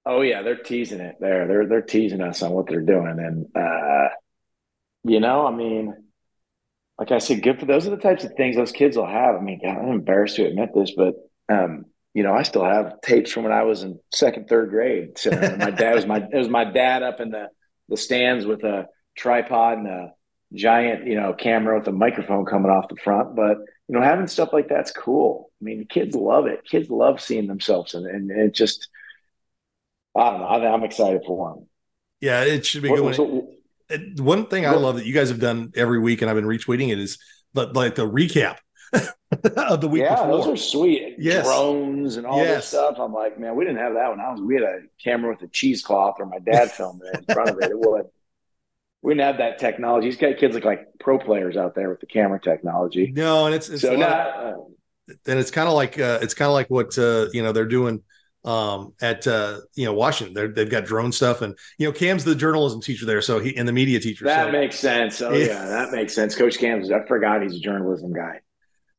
Oh 0.06 0.22
yeah, 0.22 0.40
they're 0.40 0.56
teasing 0.56 1.00
it 1.00 1.16
there. 1.20 1.46
They're 1.46 1.66
they're 1.66 1.82
teasing 1.82 2.22
us 2.22 2.42
on 2.42 2.52
what 2.52 2.66
they're 2.66 2.80
doing, 2.80 3.18
and 3.18 3.46
uh, 3.54 4.08
you 5.04 5.20
know, 5.20 5.46
I 5.46 5.54
mean, 5.54 5.94
like 6.98 7.12
I 7.12 7.18
said, 7.18 7.42
good 7.42 7.60
for 7.60 7.66
those 7.66 7.86
are 7.86 7.90
the 7.90 7.96
types 7.96 8.24
of 8.24 8.32
things 8.34 8.56
those 8.56 8.72
kids 8.72 8.96
will 8.96 9.06
have. 9.06 9.36
I 9.36 9.40
mean, 9.40 9.60
God, 9.62 9.76
I'm 9.78 9.90
embarrassed 9.90 10.36
to 10.36 10.46
admit 10.46 10.70
this, 10.74 10.92
but 10.96 11.14
um, 11.48 11.86
you 12.14 12.22
know, 12.22 12.32
I 12.34 12.42
still 12.42 12.64
have 12.64 13.00
tapes 13.02 13.30
from 13.30 13.44
when 13.44 13.52
I 13.52 13.62
was 13.62 13.82
in 13.84 13.98
second, 14.12 14.48
third 14.48 14.70
grade. 14.70 15.16
So 15.18 15.30
my 15.30 15.70
dad 15.70 15.94
was 15.94 16.06
my 16.06 16.18
it 16.18 16.36
was 16.36 16.48
my 16.48 16.64
dad 16.64 17.02
up 17.02 17.20
in 17.20 17.30
the 17.30 17.48
the 17.88 17.96
stands 17.96 18.44
with 18.44 18.64
a 18.64 18.86
tripod 19.16 19.78
and 19.78 19.86
a 19.86 20.12
giant, 20.52 21.06
you 21.06 21.14
know, 21.14 21.32
camera 21.32 21.78
with 21.78 21.88
a 21.88 21.92
microphone 21.92 22.44
coming 22.44 22.70
off 22.70 22.88
the 22.88 22.96
front. 22.96 23.36
But 23.36 23.58
you 23.86 23.94
know, 23.94 24.02
having 24.02 24.26
stuff 24.26 24.52
like 24.52 24.68
that's 24.68 24.90
cool. 24.90 25.50
I 25.60 25.64
mean, 25.64 25.86
kids 25.88 26.14
love 26.16 26.46
it. 26.46 26.64
Kids 26.64 26.90
love 26.90 27.20
seeing 27.20 27.46
themselves, 27.46 27.94
and, 27.94 28.06
and 28.06 28.30
it 28.30 28.54
just 28.54 28.88
I 30.16 30.30
don't 30.30 30.40
know. 30.40 30.46
I'm 30.74 30.84
excited 30.84 31.22
for 31.26 31.54
them. 31.54 31.66
Yeah, 32.20 32.42
it 32.42 32.66
should 32.66 32.82
be 32.82 32.90
What- 32.90 32.98
going. 32.98 33.14
so- 33.14 33.48
one 34.18 34.46
thing 34.46 34.66
I 34.66 34.72
love 34.74 34.96
that 34.96 35.06
you 35.06 35.14
guys 35.14 35.28
have 35.30 35.40
done 35.40 35.72
every 35.74 35.98
week, 35.98 36.20
and 36.22 36.30
I've 36.30 36.36
been 36.36 36.44
retweeting 36.44 36.90
it, 36.90 36.98
is 36.98 37.18
like, 37.54 37.74
like 37.74 37.94
the 37.94 38.08
recap 38.08 38.58
of 38.92 39.80
the 39.80 39.88
week 39.88 40.02
yeah, 40.02 40.14
before. 40.16 40.28
those 40.38 40.46
are 40.46 40.56
sweet. 40.56 41.16
Yes. 41.18 41.44
Drones 41.46 42.16
and 42.16 42.26
all 42.26 42.38
Yes. 42.38 42.56
this 42.58 42.66
stuff. 42.68 42.96
I'm 42.98 43.12
like, 43.12 43.38
man, 43.38 43.54
we 43.56 43.64
didn't 43.64 43.78
have 43.80 43.94
that 43.94 44.10
when 44.10 44.20
I 44.20 44.30
was. 44.32 44.40
We 44.40 44.54
had 44.54 44.64
a 44.64 44.78
camera 45.02 45.30
with 45.32 45.42
a 45.42 45.48
cheesecloth, 45.48 46.16
or 46.18 46.26
my 46.26 46.38
dad 46.38 46.70
filmed 46.72 47.02
it 47.04 47.18
in 47.28 47.34
front 47.34 47.50
of 47.50 47.58
it. 47.60 47.70
It 47.70 47.78
would. 47.78 48.06
We 49.02 49.14
didn't 49.14 49.26
have 49.26 49.38
that 49.38 49.58
technology. 49.58 50.08
These 50.10 50.16
kids 50.18 50.54
look 50.54 50.64
like 50.64 50.86
pro 50.98 51.18
players 51.18 51.56
out 51.56 51.74
there 51.74 51.88
with 51.88 52.00
the 52.00 52.06
camera 52.06 52.40
technology. 52.40 53.12
No, 53.14 53.46
and 53.46 53.54
it's 53.54 53.68
it's 53.68 53.82
so 53.82 53.94
not. 53.96 54.26
of- 54.28 54.54
uh, 54.54 55.14
and 55.26 55.38
it's 55.38 55.50
kind 55.50 55.68
of 55.68 55.74
like 55.74 55.98
uh, 55.98 56.18
it's 56.20 56.34
kind 56.34 56.48
of 56.48 56.52
like 56.52 56.66
what 56.68 56.98
uh, 56.98 57.28
you 57.32 57.42
know 57.42 57.52
they're 57.52 57.64
doing 57.64 58.02
um, 58.48 58.94
at 59.02 59.26
uh, 59.26 59.60
you 59.74 59.84
know 59.84 59.92
Washington. 59.92 60.32
They're, 60.32 60.48
they've 60.48 60.70
got 60.70 60.86
drone 60.86 61.12
stuff, 61.12 61.42
and 61.42 61.56
you 61.76 61.86
know 61.86 61.92
Cam's 61.92 62.24
the 62.24 62.34
journalism 62.34 62.80
teacher 62.80 63.04
there, 63.04 63.20
so 63.20 63.38
he 63.38 63.54
and 63.56 63.68
the 63.68 63.72
media 63.72 64.00
teacher. 64.00 64.24
That 64.24 64.46
so, 64.46 64.52
makes 64.52 64.78
sense. 64.78 65.20
Oh 65.20 65.32
yeah. 65.32 65.46
yeah. 65.46 65.66
that 65.66 65.92
makes 65.92 66.14
sense. 66.14 66.34
Coach 66.34 66.58
Cam's. 66.58 66.90
I 66.90 67.04
forgot 67.06 67.42
he's 67.42 67.54
a 67.54 67.60
journalism 67.60 68.12
guy. 68.12 68.40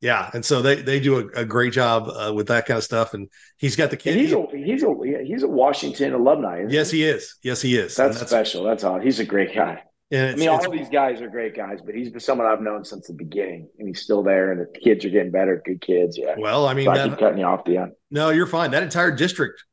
Yeah, 0.01 0.29
and 0.33 0.45
so 0.45 0.61
they 0.61 0.75
they 0.75 0.99
do 0.99 1.17
a, 1.17 1.41
a 1.41 1.45
great 1.45 1.73
job 1.73 2.09
uh, 2.09 2.31
with 2.31 2.47
that 2.49 2.67
kind 2.67 2.77
of 2.77 2.83
stuff, 2.83 3.15
and 3.15 3.27
he's 3.57 3.75
got 3.75 3.89
the 3.89 3.97
kid. 3.97 4.11
And 4.11 4.21
he's 4.21 4.33
a 4.33 4.45
he's 4.53 4.83
a 4.83 5.23
he's 5.25 5.43
a 5.43 5.47
Washington 5.47 6.13
alumni. 6.13 6.65
yes, 6.69 6.91
he? 6.91 6.99
he 6.99 7.05
is. 7.05 7.35
Yes, 7.41 7.61
he 7.61 7.75
is. 7.75 7.95
That's, 7.95 8.19
that's 8.19 8.29
special. 8.29 8.63
That's 8.63 8.83
all. 8.83 8.99
He's 8.99 9.19
a 9.19 9.25
great 9.25 9.55
guy. 9.55 9.81
I 10.11 10.35
mean, 10.35 10.49
all 10.49 10.65
of 10.65 10.71
these 10.71 10.89
guys 10.89 11.21
are 11.21 11.29
great 11.29 11.55
guys, 11.55 11.79
but 11.85 11.93
he's 11.93 12.09
been 12.09 12.19
someone 12.19 12.47
I've 12.47 12.61
known 12.61 12.83
since 12.83 13.07
the 13.07 13.13
beginning, 13.13 13.69
and 13.77 13.87
he's 13.87 14.01
still 14.01 14.23
there. 14.23 14.51
And 14.51 14.61
the 14.61 14.79
kids 14.79 15.05
are 15.05 15.09
getting 15.09 15.31
better, 15.31 15.61
good 15.63 15.81
kids. 15.81 16.17
Yeah. 16.17 16.35
Well, 16.37 16.67
I 16.67 16.73
mean, 16.73 16.85
so 16.85 16.91
I 16.91 17.09
keep 17.09 17.19
cutting 17.19 17.37
you 17.37 17.45
off, 17.45 17.63
Dion. 17.63 17.93
No, 18.09 18.31
you're 18.31 18.47
fine. 18.47 18.71
That 18.71 18.81
entire 18.81 19.11
district, 19.11 19.63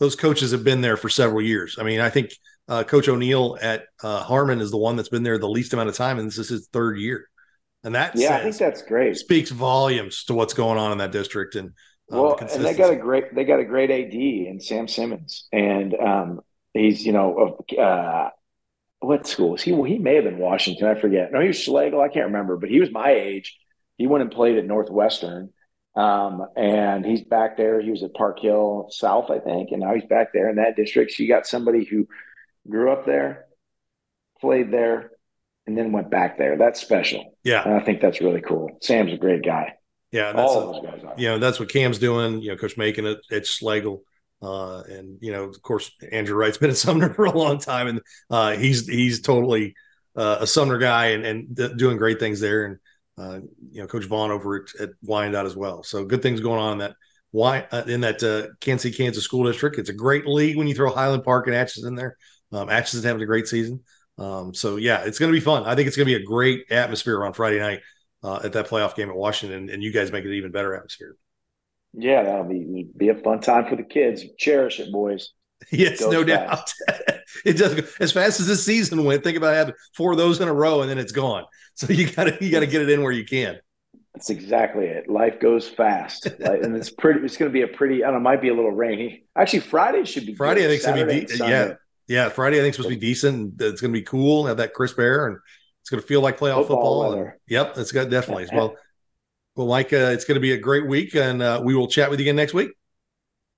those 0.00 0.16
coaches 0.16 0.50
have 0.50 0.64
been 0.64 0.80
there 0.80 0.96
for 0.96 1.08
several 1.08 1.40
years. 1.40 1.76
I 1.78 1.84
mean, 1.84 2.00
I 2.00 2.10
think 2.10 2.30
uh, 2.68 2.82
Coach 2.82 3.08
O'Neill 3.08 3.58
at 3.62 3.84
uh, 4.02 4.24
Harmon 4.24 4.60
is 4.60 4.72
the 4.72 4.76
one 4.76 4.96
that's 4.96 5.08
been 5.08 5.22
there 5.22 5.38
the 5.38 5.48
least 5.48 5.72
amount 5.72 5.88
of 5.88 5.94
time, 5.94 6.18
and 6.18 6.26
this 6.26 6.38
is 6.38 6.48
his 6.48 6.68
third 6.72 6.98
year. 6.98 7.28
And 7.84 7.94
that 7.94 8.16
yeah, 8.16 8.36
I 8.36 8.42
think 8.42 8.56
that's 8.56 8.82
great. 8.82 9.16
Speaks 9.16 9.50
volumes 9.50 10.24
to 10.24 10.34
what's 10.34 10.54
going 10.54 10.78
on 10.78 10.90
in 10.90 10.98
that 10.98 11.12
district, 11.12 11.54
and 11.54 11.68
uh, 12.12 12.22
well, 12.22 12.36
the 12.36 12.52
and 12.52 12.64
they 12.64 12.74
got 12.74 12.92
a 12.92 12.96
great 12.96 13.32
they 13.32 13.44
got 13.44 13.60
a 13.60 13.64
great 13.64 13.92
AD 13.92 14.12
in 14.12 14.58
Sam 14.60 14.88
Simmons, 14.88 15.46
and 15.52 15.94
um, 15.94 16.40
he's 16.72 17.06
you 17.06 17.12
know 17.12 17.60
uh, 17.78 18.30
what 19.00 19.26
schools? 19.26 19.62
He 19.62 19.72
Well, 19.72 19.84
he 19.84 19.98
may 19.98 20.16
have 20.16 20.24
been 20.24 20.38
Washington. 20.38 20.88
I 20.88 20.94
forget. 20.94 21.32
No, 21.32 21.40
he 21.40 21.48
was 21.48 21.58
Schlagle. 21.58 22.02
I 22.02 22.12
can't 22.12 22.26
remember, 22.26 22.56
but 22.56 22.70
he 22.70 22.80
was 22.80 22.90
my 22.90 23.10
age. 23.10 23.56
He 23.98 24.06
went 24.06 24.22
and 24.22 24.30
played 24.30 24.58
at 24.58 24.66
Northwestern, 24.66 25.50
um, 25.94 26.46
and 26.56 27.04
he's 27.04 27.22
back 27.22 27.56
there. 27.56 27.80
He 27.80 27.90
was 27.90 28.02
at 28.02 28.14
Park 28.14 28.40
Hill 28.40 28.88
South, 28.90 29.30
I 29.30 29.38
think, 29.38 29.70
and 29.70 29.80
now 29.80 29.94
he's 29.94 30.04
back 30.04 30.32
there 30.32 30.50
in 30.50 30.56
that 30.56 30.76
district. 30.76 31.12
So 31.12 31.22
you 31.22 31.28
got 31.28 31.46
somebody 31.46 31.84
who 31.84 32.06
grew 32.68 32.92
up 32.92 33.06
there, 33.06 33.46
played 34.40 34.70
there, 34.70 35.12
and 35.66 35.76
then 35.76 35.92
went 35.92 36.10
back 36.10 36.36
there. 36.36 36.56
That's 36.58 36.80
special. 36.80 37.36
Yeah, 37.42 37.64
and 37.64 37.74
I 37.74 37.80
think 37.80 38.00
that's 38.00 38.20
really 38.20 38.42
cool. 38.42 38.78
Sam's 38.82 39.12
a 39.12 39.16
great 39.16 39.44
guy. 39.44 39.74
Yeah, 40.12 40.32
all 40.32 40.58
of 40.58 40.74
those 40.74 40.92
guys 40.92 41.04
are. 41.04 41.14
You 41.16 41.28
know, 41.28 41.38
that's 41.38 41.58
what 41.58 41.68
Cam's 41.68 41.98
doing. 41.98 42.40
You 42.40 42.50
know, 42.50 42.56
Coach 42.56 42.76
Macon 42.76 43.06
at, 43.06 43.18
at 43.30 43.44
Schlagle. 43.44 44.00
Uh, 44.42 44.82
and 44.82 45.18
you 45.20 45.32
know, 45.32 45.44
of 45.44 45.60
course, 45.62 45.90
Andrew 46.12 46.36
Wright's 46.36 46.58
been 46.58 46.70
at 46.70 46.76
Sumner 46.76 47.12
for 47.14 47.26
a 47.26 47.36
long 47.36 47.58
time, 47.58 47.88
and 47.88 48.00
uh, 48.30 48.56
he's 48.56 48.86
he's 48.86 49.20
totally 49.20 49.74
uh, 50.16 50.38
a 50.40 50.46
Sumner 50.46 50.78
guy 50.78 51.06
and, 51.08 51.24
and 51.24 51.56
th- 51.56 51.76
doing 51.76 51.96
great 51.96 52.20
things 52.20 52.40
there. 52.40 52.66
And 52.66 52.78
uh, 53.18 53.40
you 53.70 53.80
know, 53.80 53.86
Coach 53.86 54.04
Vaughn 54.04 54.30
over 54.30 54.56
at, 54.56 54.80
at 54.80 54.90
Wyandotte 55.02 55.46
as 55.46 55.56
well. 55.56 55.82
So 55.82 56.04
good 56.04 56.22
things 56.22 56.40
going 56.40 56.60
on 56.60 56.72
in 56.72 56.78
that 56.78 56.94
why 57.30 57.66
uh, 57.70 57.84
in 57.86 58.00
that 58.02 58.22
uh, 58.22 58.54
Kansas 58.60 58.82
City, 58.82 58.96
Kansas 58.96 59.24
school 59.24 59.44
district. 59.44 59.78
It's 59.78 59.90
a 59.90 59.94
great 59.94 60.26
league 60.26 60.56
when 60.56 60.66
you 60.66 60.74
throw 60.74 60.90
Highland 60.90 61.24
Park 61.24 61.46
and 61.46 61.56
Atchison 61.56 61.88
in 61.88 61.94
there. 61.94 62.16
Um, 62.52 62.68
Atchison's 62.68 63.04
having 63.04 63.22
a 63.22 63.26
great 63.26 63.46
season. 63.46 63.82
Um, 64.18 64.54
so 64.54 64.76
yeah, 64.76 65.04
it's 65.04 65.18
going 65.18 65.30
to 65.30 65.36
be 65.36 65.44
fun. 65.44 65.64
I 65.64 65.74
think 65.74 65.88
it's 65.88 65.96
going 65.96 66.08
to 66.08 66.16
be 66.16 66.22
a 66.22 66.26
great 66.26 66.70
atmosphere 66.70 67.24
on 67.24 67.32
Friday 67.32 67.58
night 67.58 67.80
uh, 68.22 68.40
at 68.42 68.52
that 68.54 68.68
playoff 68.68 68.94
game 68.94 69.10
at 69.10 69.16
Washington, 69.16 69.58
and, 69.58 69.70
and 69.70 69.82
you 69.82 69.92
guys 69.92 70.12
make 70.12 70.24
it 70.24 70.34
even 70.34 70.52
better 70.52 70.74
atmosphere. 70.74 71.16
Yeah, 71.96 72.22
that'll 72.22 72.44
be 72.44 72.86
be 72.96 73.08
a 73.08 73.14
fun 73.14 73.40
time 73.40 73.66
for 73.66 73.76
the 73.76 73.82
kids. 73.82 74.24
Cherish 74.38 74.80
it, 74.80 74.92
boys. 74.92 75.30
Yes, 75.72 76.02
no 76.02 76.22
fast. 76.22 76.74
doubt. 76.86 77.18
it 77.46 77.54
does 77.54 77.74
go 77.74 77.82
as 77.98 78.12
fast 78.12 78.40
as 78.40 78.46
this 78.46 78.64
season 78.64 79.02
went. 79.04 79.24
Think 79.24 79.38
about 79.38 79.54
having 79.54 79.74
four 79.96 80.12
of 80.12 80.18
those 80.18 80.38
in 80.38 80.48
a 80.48 80.52
row 80.52 80.82
and 80.82 80.90
then 80.90 80.98
it's 80.98 81.12
gone. 81.12 81.44
So 81.78 81.92
you 81.92 82.10
gotta 82.10 82.38
you 82.40 82.50
gotta 82.50 82.66
get 82.66 82.80
it 82.80 82.88
in 82.88 83.02
where 83.02 83.12
you 83.12 83.26
can. 83.26 83.58
That's 84.14 84.30
exactly 84.30 84.86
it. 84.86 85.10
Life 85.10 85.40
goes 85.40 85.68
fast, 85.68 86.24
and 86.24 86.74
it's 86.74 86.88
pretty. 86.88 87.20
It's 87.20 87.36
going 87.36 87.50
to 87.50 87.52
be 87.52 87.60
a 87.60 87.68
pretty. 87.68 88.02
I 88.02 88.06
don't 88.06 88.14
know. 88.14 88.20
Might 88.20 88.40
be 88.40 88.48
a 88.48 88.54
little 88.54 88.70
rainy. 88.70 89.26
Actually, 89.36 89.60
Friday 89.60 90.06
should 90.06 90.24
be. 90.24 90.34
Friday, 90.34 90.62
good. 90.62 90.66
I 90.66 90.68
think 90.70 90.78
it's 90.78 90.86
going 90.86 91.06
to 91.06 91.44
be. 91.44 91.44
De- 91.44 91.50
yeah, 91.50 91.74
yeah. 92.08 92.28
Friday, 92.30 92.56
I 92.56 92.60
think 92.60 92.68
it's 92.68 92.78
supposed 92.78 92.94
to 92.94 92.98
be 92.98 93.06
decent. 93.06 93.60
It's 93.60 93.82
going 93.82 93.92
to 93.92 93.98
be 93.98 94.04
cool. 94.04 94.46
Have 94.46 94.56
that 94.56 94.72
crisp 94.72 94.98
air, 94.98 95.26
and 95.26 95.36
it's 95.82 95.90
going 95.90 96.00
to 96.00 96.06
feel 96.06 96.22
like 96.22 96.38
playoff 96.38 96.66
football. 96.66 97.12
football 97.12 97.32
yep, 97.46 97.76
it's 97.76 97.92
got 97.92 98.08
definitely. 98.08 98.48
well, 98.54 98.74
well, 99.56 99.66
Mike, 99.66 99.92
uh, 99.92 100.12
it's 100.12 100.24
going 100.24 100.36
to 100.36 100.40
be 100.40 100.52
a 100.52 100.58
great 100.58 100.86
week, 100.86 101.16
and 101.16 101.42
uh, 101.42 101.60
we 101.64 101.74
will 101.74 101.88
chat 101.88 102.10
with 102.10 102.20
you 102.20 102.24
again 102.24 102.36
next 102.36 102.54
week. 102.54 102.70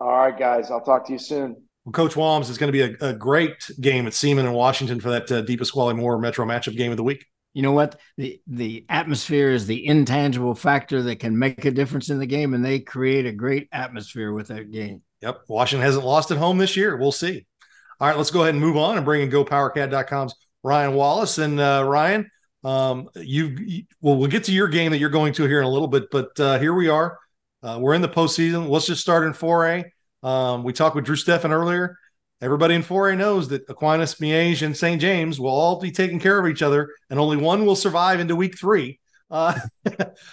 All 0.01 0.17
right, 0.17 0.39
guys. 0.39 0.71
I'll 0.71 0.81
talk 0.81 1.07
to 1.07 1.13
you 1.13 1.19
soon. 1.19 1.57
Well, 1.85 1.93
Coach 1.93 2.17
Walms, 2.17 2.49
is 2.49 2.57
going 2.57 2.73
to 2.73 2.73
be 2.73 2.83
a, 2.83 3.09
a, 3.09 3.13
great 3.13 3.69
game 3.81 4.07
at 4.07 4.15
Seaman 4.15 4.47
in 4.47 4.53
Washington 4.53 5.01
for 5.01 5.11
that 5.11 5.31
uh, 5.33 5.43
DePasquale 5.43 5.97
Moore 5.97 6.19
Metro 6.19 6.47
matchup 6.47 6.77
game 6.77 6.93
of 6.93 6.97
the 6.97 7.03
week. 7.03 7.27
You 7.53 7.63
know 7.63 7.73
what? 7.73 7.99
The 8.17 8.41
the 8.47 8.85
atmosphere 8.89 9.51
is 9.51 9.67
the 9.67 9.85
intangible 9.85 10.55
factor 10.55 11.03
that 11.03 11.19
can 11.19 11.37
make 11.37 11.65
a 11.65 11.73
difference 11.73 12.11
in 12.11 12.21
the 12.21 12.27
game, 12.27 12.55
and 12.55 12.65
they 12.65 12.79
create 12.79 13.27
a 13.27 13.33
great 13.33 13.69
atmosphere 13.73 14.33
with 14.33 14.49
that 14.49 14.71
game. 14.71 15.03
Yep. 15.23 15.41
Washington 15.49 15.85
hasn't 15.85 16.05
lost 16.05 16.31
at 16.31 16.37
home 16.37 16.59
this 16.59 16.77
year. 16.77 16.97
We'll 16.97 17.11
see. 17.11 17.47
All 18.01 18.07
right, 18.07 18.17
let's 18.17 18.31
go 18.31 18.43
ahead 18.43 18.55
and 18.55 18.63
move 18.63 18.77
on 18.77 18.97
and 18.97 19.05
bring 19.05 19.23
in 19.23 19.31
GoPowerCat.com's 19.31 20.35
Ryan 20.63 20.95
Wallace. 20.95 21.39
And 21.39 21.59
uh, 21.59 21.85
Ryan, 21.85 22.31
um, 22.65 23.09
you, 23.15 23.47
you, 23.47 23.83
well, 24.01 24.17
we'll 24.17 24.31
get 24.31 24.45
to 24.45 24.53
your 24.53 24.69
game 24.69 24.91
that 24.93 24.99
you're 24.99 25.11
going 25.11 25.33
to 25.35 25.47
here 25.47 25.61
in 25.61 25.65
a 25.65 25.71
little 25.71 25.89
bit, 25.89 26.11
but 26.11 26.39
uh, 26.41 26.59
here 26.59 26.75
we 26.75 26.89
are. 26.89 27.19
Uh, 27.63 27.79
we're 27.81 27.95
in 27.95 28.03
the 28.03 28.09
postseason. 28.09 28.69
Let's 28.69 28.87
just 28.87 29.01
start 29.01 29.27
in 29.27 29.33
4A. 29.33 29.85
Um, 30.23 30.65
we 30.65 30.73
talked 30.73 30.97
with 30.97 31.05
Drew 31.05 31.17
Steffen 31.17 31.51
earlier. 31.51 31.97
Everybody 32.41 32.75
in 32.75 32.83
4A 32.83 33.17
knows 33.17 33.49
that 33.49 33.69
Aquinas, 33.69 34.17
Miege, 34.17 34.63
and 34.63 34.77
St. 34.77 35.01
James 35.01 35.41
will 35.41 35.51
all 35.51 35.81
be 35.81 35.91
taking 35.91 36.21
care 36.21 36.39
of 36.39 36.47
each 36.47 36.63
other, 36.63 36.91
and 37.11 37.19
only 37.19 37.37
one 37.37 37.67
will 37.67 37.77
survive 37.77 38.21
into 38.21 38.37
week 38.37 38.59
three. 38.59 39.01
Uh, 39.31 39.59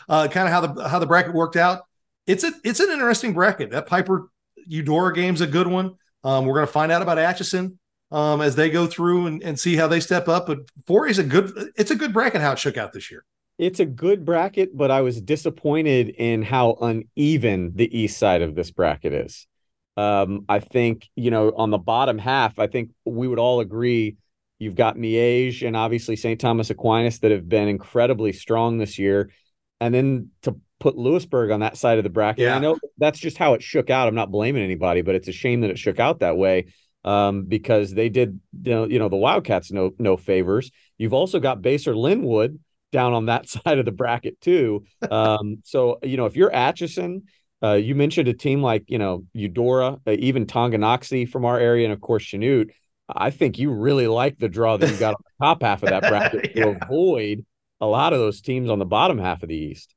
uh, 0.10 0.28
kind 0.28 0.48
of 0.48 0.50
how 0.50 0.62
the 0.62 0.88
how 0.88 1.00
the 1.00 1.08
bracket 1.08 1.34
worked 1.34 1.56
out. 1.56 1.82
It's 2.28 2.44
a 2.44 2.54
it's 2.64 2.80
an 2.80 2.92
interesting 2.92 3.34
bracket. 3.34 3.72
That 3.72 3.88
Piper 3.88 4.30
Eudora 4.68 5.14
game's 5.14 5.42
a 5.42 5.48
good 5.48 5.68
one. 5.68 5.96
Um, 6.24 6.46
we're 6.46 6.56
going 6.56 6.68
to 6.68 6.72
find 6.72 6.92
out 6.92 7.02
about 7.02 7.18
Atchison 7.18 7.80
um, 8.12 8.42
as 8.42 8.56
they 8.56 8.70
go 8.70 8.88
through 8.88 9.28
and, 9.28 9.44
and 9.44 9.60
see 9.60 9.76
how 9.76 9.88
they 9.88 10.00
step 10.00 10.28
up. 10.28 10.48
But 10.48 10.60
four 10.88 11.08
is 11.08 11.20
a 11.20 11.24
good 11.24 11.52
it's 11.76 11.92
a 11.92 11.96
good 11.96 12.14
bracket 12.14 12.42
how 12.42 12.54
it 12.54 12.60
shook 12.60 12.78
out 12.78 12.94
this 12.94 13.12
year. 13.12 13.24
It's 13.58 13.80
a 13.80 13.86
good 13.86 14.26
bracket, 14.26 14.76
but 14.76 14.92
I 14.92 15.02
was 15.02 15.22
disappointed 15.22 16.10
in 16.10 16.42
how 16.42 16.78
uneven 16.82 17.72
the 17.74 17.98
east 17.98 18.18
side 18.18 18.42
of 18.42 18.54
this 18.54 18.72
bracket 18.72 19.14
is. 19.14 19.48
Um, 19.96 20.44
I 20.50 20.60
think, 20.60 21.08
you 21.16 21.32
know, 21.32 21.54
on 21.56 21.70
the 21.70 21.78
bottom 21.78 22.18
half, 22.18 22.60
I 22.60 22.68
think 22.68 22.90
we 23.06 23.30
would 23.30 23.40
all 23.40 23.62
agree 23.62 24.18
you've 24.60 24.76
got 24.76 24.98
Miege 24.98 25.66
and 25.66 25.76
obviously 25.76 26.18
St. 26.18 26.40
Thomas 26.40 26.70
Aquinas 26.70 27.20
that 27.20 27.32
have 27.32 27.48
been 27.48 27.70
incredibly 27.70 28.34
strong 28.34 28.78
this 28.78 29.00
year. 29.00 29.32
And 29.80 29.94
then 29.94 30.32
to 30.42 30.60
put 30.82 30.98
Louisburg 30.98 31.52
on 31.52 31.62
that 31.62 31.78
side 31.78 31.98
of 31.98 32.04
the 32.04 32.10
bracket, 32.10 32.44
yeah. 32.44 32.58
I 32.58 32.60
know 32.60 32.78
that's 32.98 33.20
just 33.20 33.38
how 33.38 33.54
it 33.54 33.64
shook 33.64 33.90
out. 33.90 34.10
I'm 34.10 34.16
not 34.16 34.32
blaming 34.32 34.64
anybody, 34.64 35.02
but 35.02 35.16
it's 35.16 35.30
a 35.30 35.34
shame 35.34 35.62
that 35.62 35.70
it 35.70 35.80
shook 35.80 36.00
out 36.00 36.20
that 36.20 36.36
way 36.36 36.68
um, 37.06 37.44
because 37.44 37.94
they 37.94 38.10
did 38.10 38.42
you 38.64 38.72
know, 38.72 38.86
you 38.86 39.00
know 39.00 39.08
the 39.08 39.16
Wildcats 39.16 39.72
no 39.72 39.92
no 39.98 40.18
favors. 40.18 40.72
You've 40.98 41.14
also 41.14 41.40
got 41.40 41.62
Basehor 41.62 41.96
Linwood 41.96 42.60
down 42.92 43.14
on 43.14 43.28
that 43.28 43.48
side 43.50 43.80
of 43.80 43.86
the 43.86 43.92
bracket 43.92 44.42
too. 44.42 44.84
Um, 45.10 45.60
so 45.64 46.00
you 46.04 46.18
know 46.18 46.26
if 46.26 46.36
you're 46.36 46.54
Atchison, 46.54 47.24
uh, 47.64 47.74
you 47.74 47.96
mentioned 47.96 48.28
a 48.28 48.34
team 48.34 48.62
like 48.62 48.84
you 48.88 48.98
know 48.98 49.24
Eudora, 49.34 50.00
uh, 50.06 50.12
even 50.12 50.46
Tonganoxie 50.48 51.30
from 51.30 51.46
our 51.46 51.60
area, 51.60 51.86
and 51.86 51.94
of 51.94 52.02
course 52.02 52.26
Chanute. 52.26 52.72
I 53.08 53.30
think 53.30 53.60
you 53.60 53.70
really 53.72 54.08
like 54.08 54.40
the 54.40 54.50
draw 54.50 54.78
that 54.78 54.90
you 54.90 54.98
got 54.98 55.14
on 55.14 55.22
the 55.24 55.46
top 55.46 55.62
half 55.62 55.84
of 55.84 55.90
that 55.90 56.02
bracket 56.10 56.54
yeah. 56.56 56.66
to 56.66 56.80
avoid 56.84 57.46
a 57.80 57.86
lot 57.86 58.14
of 58.14 58.20
those 58.20 58.42
teams 58.42 58.68
on 58.68 58.80
the 58.80 58.86
bottom 58.86 59.20
half 59.20 59.44
of 59.44 59.50
the 59.50 59.56
East. 59.56 59.94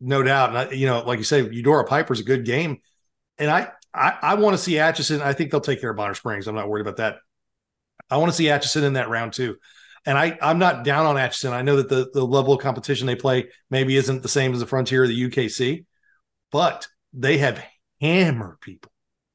No 0.00 0.22
doubt, 0.22 0.48
and 0.50 0.58
I, 0.58 0.70
you 0.70 0.86
know, 0.86 1.02
like 1.04 1.18
you 1.18 1.24
say, 1.24 1.46
Eudora 1.46 1.84
Piper's 1.84 2.20
a 2.20 2.24
good 2.24 2.46
game, 2.46 2.78
and 3.36 3.50
I 3.50 3.72
I, 3.94 4.18
I 4.20 4.34
want 4.34 4.56
to 4.56 4.62
see 4.62 4.78
Atchison. 4.78 5.22
I 5.22 5.32
think 5.32 5.50
they'll 5.50 5.60
take 5.60 5.80
care 5.80 5.90
of 5.90 5.96
Bonner 5.96 6.14
Springs. 6.14 6.46
I'm 6.46 6.54
not 6.54 6.68
worried 6.68 6.82
about 6.82 6.96
that. 6.96 7.16
I 8.10 8.16
want 8.16 8.30
to 8.30 8.36
see 8.36 8.50
Atchison 8.50 8.84
in 8.84 8.94
that 8.94 9.08
round 9.08 9.32
too. 9.32 9.56
And 10.06 10.18
I, 10.18 10.36
I'm 10.42 10.58
not 10.58 10.84
down 10.84 11.06
on 11.06 11.16
Atchison. 11.16 11.52
I 11.52 11.62
know 11.62 11.76
that 11.76 11.88
the, 11.88 12.10
the 12.12 12.24
level 12.24 12.52
of 12.52 12.60
competition 12.60 13.06
they 13.06 13.16
play 13.16 13.48
maybe 13.70 13.96
isn't 13.96 14.22
the 14.22 14.28
same 14.28 14.52
as 14.52 14.60
the 14.60 14.66
Frontier 14.66 15.04
or 15.04 15.06
the 15.06 15.30
UKC, 15.30 15.86
but 16.52 16.86
they 17.12 17.38
have 17.38 17.64
hammered 18.00 18.60
people. 18.60 18.92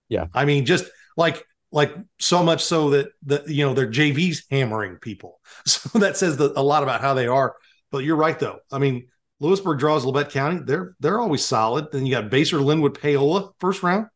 Yeah. 0.10 0.28
I 0.34 0.46
mean, 0.46 0.66
just 0.66 0.86
like 1.18 1.44
like 1.72 1.96
so 2.20 2.44
much 2.44 2.64
so 2.64 2.92
that 2.92 3.10
the 3.24 3.44
you 3.48 3.66
know 3.66 3.74
their 3.74 3.88
JV's 3.88 4.44
hammering 4.52 4.98
people. 4.98 5.40
So 5.66 6.00
that 6.00 6.18
says 6.18 6.38
the, 6.38 6.54
a 6.56 6.62
lot 6.62 6.84
about 6.84 7.02
how 7.02 7.14
they 7.14 7.28
are. 7.28 7.56
But 7.92 8.00
you're 8.00 8.16
right 8.16 8.38
though. 8.38 8.60
I 8.72 8.80
mean, 8.80 9.08
Louisburg 9.40 9.80
draws 9.80 10.06
Labette 10.06 10.32
County. 10.32 10.62
They're 10.64 10.96
they're 11.00 11.20
always 11.20 11.44
solid. 11.44 11.92
Then 11.92 12.06
you 12.06 12.14
got 12.14 12.30
Basehor, 12.32 12.64
Linwood, 12.64 13.00
Paola 13.00 13.52
first 13.60 13.84
round. 13.84 14.08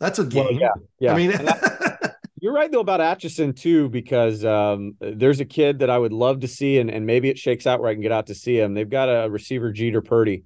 That's 0.00 0.18
a 0.18 0.24
game. 0.24 0.44
Well, 0.44 0.52
yeah, 0.54 0.72
yeah. 0.98 1.12
I 1.12 1.16
mean, 1.16 1.32
you're 2.40 2.54
right 2.54 2.72
though 2.72 2.80
about 2.80 3.02
Atchison 3.02 3.52
too, 3.52 3.90
because 3.90 4.44
um, 4.44 4.96
there's 4.98 5.40
a 5.40 5.44
kid 5.44 5.80
that 5.80 5.90
I 5.90 5.98
would 5.98 6.12
love 6.12 6.40
to 6.40 6.48
see, 6.48 6.78
and, 6.78 6.90
and 6.90 7.06
maybe 7.06 7.28
it 7.28 7.38
shakes 7.38 7.66
out 7.66 7.80
where 7.80 7.90
I 7.90 7.94
can 7.94 8.02
get 8.02 8.10
out 8.10 8.26
to 8.28 8.34
see 8.34 8.58
him. 8.58 8.74
They've 8.74 8.88
got 8.88 9.06
a 9.06 9.28
receiver, 9.28 9.70
Jeter 9.70 10.00
Purdy. 10.00 10.44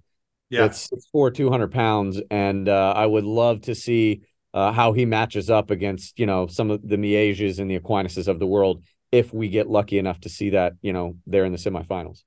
Yeah, 0.50 0.66
it's 0.66 0.90
four, 1.12 1.30
two 1.30 1.50
hundred 1.50 1.72
pounds, 1.72 2.20
and 2.30 2.68
uh, 2.68 2.92
I 2.94 3.06
would 3.06 3.24
love 3.24 3.62
to 3.62 3.74
see 3.74 4.22
uh, 4.52 4.72
how 4.72 4.92
he 4.92 5.04
matches 5.04 5.50
up 5.50 5.70
against 5.70 6.18
you 6.18 6.26
know 6.26 6.48
some 6.48 6.70
of 6.70 6.86
the 6.86 6.98
Mieges 6.98 7.60
and 7.60 7.70
the 7.70 7.76
Aquinas 7.76 8.28
of 8.28 8.38
the 8.38 8.46
world 8.46 8.82
if 9.12 9.32
we 9.32 9.48
get 9.48 9.68
lucky 9.68 9.98
enough 9.98 10.20
to 10.20 10.28
see 10.28 10.50
that 10.50 10.74
you 10.82 10.92
know 10.92 11.16
there 11.26 11.44
in 11.44 11.52
the 11.52 11.58
semifinals. 11.58 12.24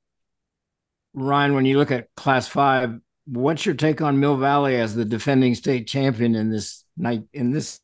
Ryan, 1.13 1.55
when 1.55 1.65
you 1.65 1.78
look 1.78 1.91
at 1.91 2.07
Class 2.15 2.47
Five, 2.47 2.99
what's 3.28 3.65
your 3.65 3.75
take 3.75 4.01
on 4.01 4.19
Mill 4.19 4.38
Valley 4.38 4.75
as 4.78 4.95
the 4.95 5.05
defending 5.05 5.55
state 5.55 5.88
champion 5.88 6.36
in 6.36 6.49
this 6.49 6.84
night 6.97 7.23
in 7.34 7.51
this 7.51 7.80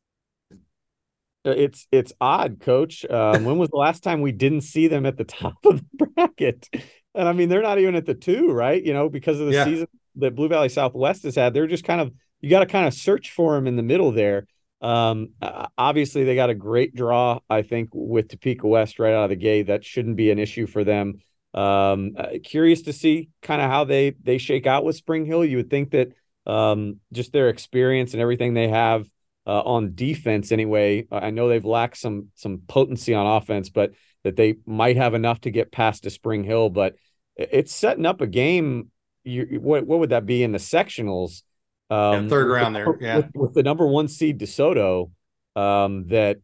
Uh, 1.46 1.52
It's 1.52 1.88
it's 1.92 2.14
odd, 2.22 2.60
Coach. 2.62 3.06
Um, 3.10 3.44
when 3.44 3.58
was 3.58 3.70
the 3.70 3.78
last 3.78 4.04
time 4.04 4.22
we 4.22 4.32
didn't 4.32 4.62
see 4.62 4.88
them 4.88 5.06
at 5.06 5.18
the 5.18 5.24
top 5.26 5.58
of 5.66 5.82
the 5.98 6.06
bracket? 6.08 6.70
And 7.16 7.28
I 7.28 7.34
mean, 7.34 7.50
they're 7.50 7.62
not 7.62 7.80
even 7.80 7.96
at 7.96 8.06
the 8.06 8.14
two, 8.16 8.52
right? 8.52 8.82
You 8.82 8.94
know, 8.94 9.10
because 9.10 9.40
of 9.40 9.48
the 9.48 9.54
Yeah. 9.54 9.66
season 9.66 9.88
that 10.16 10.36
Blue 10.36 10.48
Valley 10.48 10.70
Southwest 10.70 11.24
has 11.24 11.36
had. 11.36 11.54
They're 11.54 11.68
just 11.68 11.84
kind 11.84 12.02
of 12.02 12.12
you 12.42 12.50
got 12.50 12.60
to 12.60 12.66
kind 12.66 12.88
of 12.88 12.94
search 12.94 13.32
for 13.32 13.56
them 13.56 13.68
in 13.68 13.76
the 13.76 13.84
middle 13.84 14.12
there. 14.12 14.48
Um, 14.82 15.30
uh, 15.42 15.68
obviously, 15.78 16.24
they 16.26 16.36
got 16.36 16.50
a 16.50 16.56
great 16.56 16.94
draw, 16.94 17.40
I 17.50 17.62
think, 17.62 17.90
with 17.94 18.28
Topeka 18.28 18.68
West 18.68 19.00
right 19.00 19.14
out 19.14 19.26
of 19.26 19.30
the 19.30 19.38
gate. 19.38 19.68
That 19.68 19.86
shouldn't 19.86 20.18
be 20.18 20.30
an 20.32 20.40
issue 20.40 20.68
for 20.68 20.84
them. 20.84 21.20
Um, 21.54 22.14
uh, 22.18 22.28
curious 22.44 22.84
to 22.84 22.94
see 22.94 23.30
kind 23.42 23.62
of 23.62 23.70
how 23.70 23.84
they 23.84 24.16
they 24.24 24.38
shake 24.38 24.66
out 24.66 24.84
with 24.84 24.96
Spring 24.96 25.26
Hill. 25.26 25.46
You 25.46 25.58
would 25.58 25.70
think 25.70 25.92
that 25.92 26.14
um, 26.46 27.00
just 27.12 27.32
their 27.32 27.50
experience 27.50 28.14
and 28.14 28.22
everything 28.22 28.54
they 28.54 28.70
have 28.70 29.06
uh, 29.46 29.62
on 29.62 29.96
defense 29.96 30.52
anyway. 30.52 31.08
I 31.12 31.30
know 31.30 31.48
they've 31.48 31.64
lacked 31.64 31.98
some 31.98 32.30
some 32.36 32.62
potency 32.68 33.14
on 33.14 33.26
offense, 33.26 33.70
but 33.70 33.92
that 34.24 34.36
they 34.36 34.56
might 34.66 34.98
have 34.98 35.14
enough 35.14 35.42
to 35.42 35.52
get 35.52 35.72
past 35.72 36.04
to 36.04 36.10
Spring 36.10 36.44
Hill. 36.44 36.70
But 36.70 36.96
it's 37.36 37.74
setting 37.74 38.06
up 38.06 38.22
a 38.22 38.28
game. 38.28 38.90
You, 39.24 39.60
what 39.62 39.86
what 39.86 40.00
would 40.00 40.10
that 40.10 40.26
be 40.26 40.44
in 40.44 40.52
the 40.52 40.58
sectionals? 40.58 41.44
Um, 41.90 42.30
third 42.30 42.50
round 42.50 42.76
the- 42.76 42.80
there, 42.80 42.98
yeah. 43.00 43.18
with, 43.18 43.30
with 43.36 43.54
the 43.54 43.64
number 43.64 43.86
one 43.86 44.08
seed 44.08 44.40
DeSoto. 44.40 45.12
Um, 45.56 46.08
that 46.08 46.38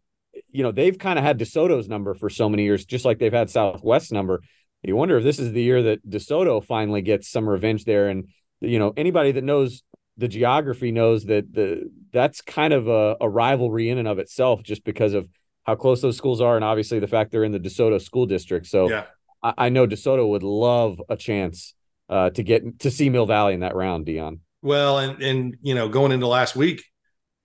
you 0.52 0.62
know 0.62 0.72
they've 0.72 0.98
kind 0.98 1.18
of 1.18 1.26
had 1.26 1.40
DeSoto's 1.40 1.90
number 1.90 2.14
for 2.14 2.30
so 2.30 2.48
many 2.48 2.64
years, 2.64 2.86
just 2.86 3.06
like 3.06 3.18
they've 3.18 3.34
had 3.34 3.50
Southwest 3.50 4.12
number. 4.12 4.42
You 4.84 4.96
wonder 4.96 5.18
if 5.18 5.24
this 5.24 5.40
is 5.40 5.52
the 5.52 5.62
year 5.62 5.84
that 5.84 6.08
DeSoto 6.10 6.64
finally 6.64 7.02
gets 7.02 7.30
some 7.30 7.48
revenge 7.48 7.86
there. 7.86 8.10
And 8.10 8.30
you 8.62 8.80
know 8.80 8.94
anybody 8.98 9.32
that 9.34 9.44
knows 9.44 9.84
the 10.18 10.28
geography 10.28 10.92
knows 10.92 11.26
that 11.26 11.52
the 11.54 11.90
that's 12.12 12.42
kind 12.42 12.74
of 12.74 12.88
a, 12.88 13.16
a 13.22 13.30
rivalry 13.30 13.90
in 13.90 13.98
and 13.98 14.08
of 14.08 14.20
itself, 14.20 14.64
just 14.64 14.84
because 14.84 15.14
of 15.14 15.28
how 15.64 15.76
close 15.76 16.02
those 16.02 16.18
schools 16.18 16.42
are, 16.42 16.56
and 16.56 16.66
obviously 16.66 17.00
the 17.00 17.08
fact 17.08 17.32
they're 17.32 17.44
in 17.44 17.52
the 17.52 17.60
DeSoto 17.60 18.02
school 18.02 18.26
district. 18.26 18.68
So 18.68 18.90
Yeah. 18.90 19.06
I, 19.44 19.54
I 19.58 19.70
know 19.70 19.88
DeSoto 19.88 20.28
would 20.30 20.44
love 20.44 21.02
a 21.10 21.16
chance 21.16 21.74
uh, 22.10 22.32
to 22.32 22.44
get 22.44 22.80
to 22.80 22.92
see 22.92 23.10
Mill 23.10 23.26
Valley 23.26 23.54
in 23.54 23.60
that 23.62 23.76
round, 23.76 24.06
Dion. 24.06 24.42
Well, 24.62 25.00
and 25.00 25.22
and 25.22 25.58
you 25.62 25.76
know, 25.76 25.88
going 25.88 26.12
into 26.12 26.28
last 26.28 26.56
week, 26.56 26.84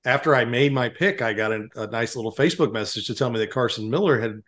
after 0.05 0.35
I 0.35 0.45
made 0.45 0.73
my 0.73 0.89
pick, 0.89 1.23
I 1.23 1.33
got 1.33 1.53
a, 1.53 1.67
a 1.77 1.87
nice 1.87 2.17
little 2.17 2.35
Facebook 2.35 2.73
message 2.73 3.07
to 3.07 3.15
tell 3.15 3.31
me 3.31 3.39
that 3.39 3.51
Carson 3.51 3.89
Miller 3.89 4.21
had 4.21 4.41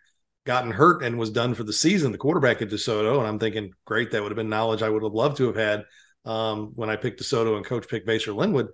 gotten 0.47 0.71
hurt 0.71 1.03
and 1.03 1.19
was 1.19 1.29
done 1.29 1.53
for 1.53 1.63
the 1.63 1.73
season, 1.73 2.11
the 2.11 2.17
quarterback 2.17 2.61
at 2.63 2.69
DeSoto. 2.69 3.19
And 3.19 3.27
I'm 3.27 3.37
thinking, 3.37 3.73
great, 3.85 4.11
that 4.11 4.23
would 4.23 4.31
have 4.31 4.37
been 4.37 4.49
knowledge 4.49 4.81
I 4.81 4.89
would 4.89 5.03
have 5.03 5.13
loved 5.13 5.37
to 5.37 5.45
have 5.47 5.55
had 5.55 5.85
um, 6.25 6.71
when 6.73 6.89
I 6.89 6.95
picked 6.95 7.21
DeSoto 7.21 7.57
and 7.57 7.65
coach 7.65 7.87
picked 7.87 8.07
Basehor 8.07 8.35
Linwood. 8.35 8.69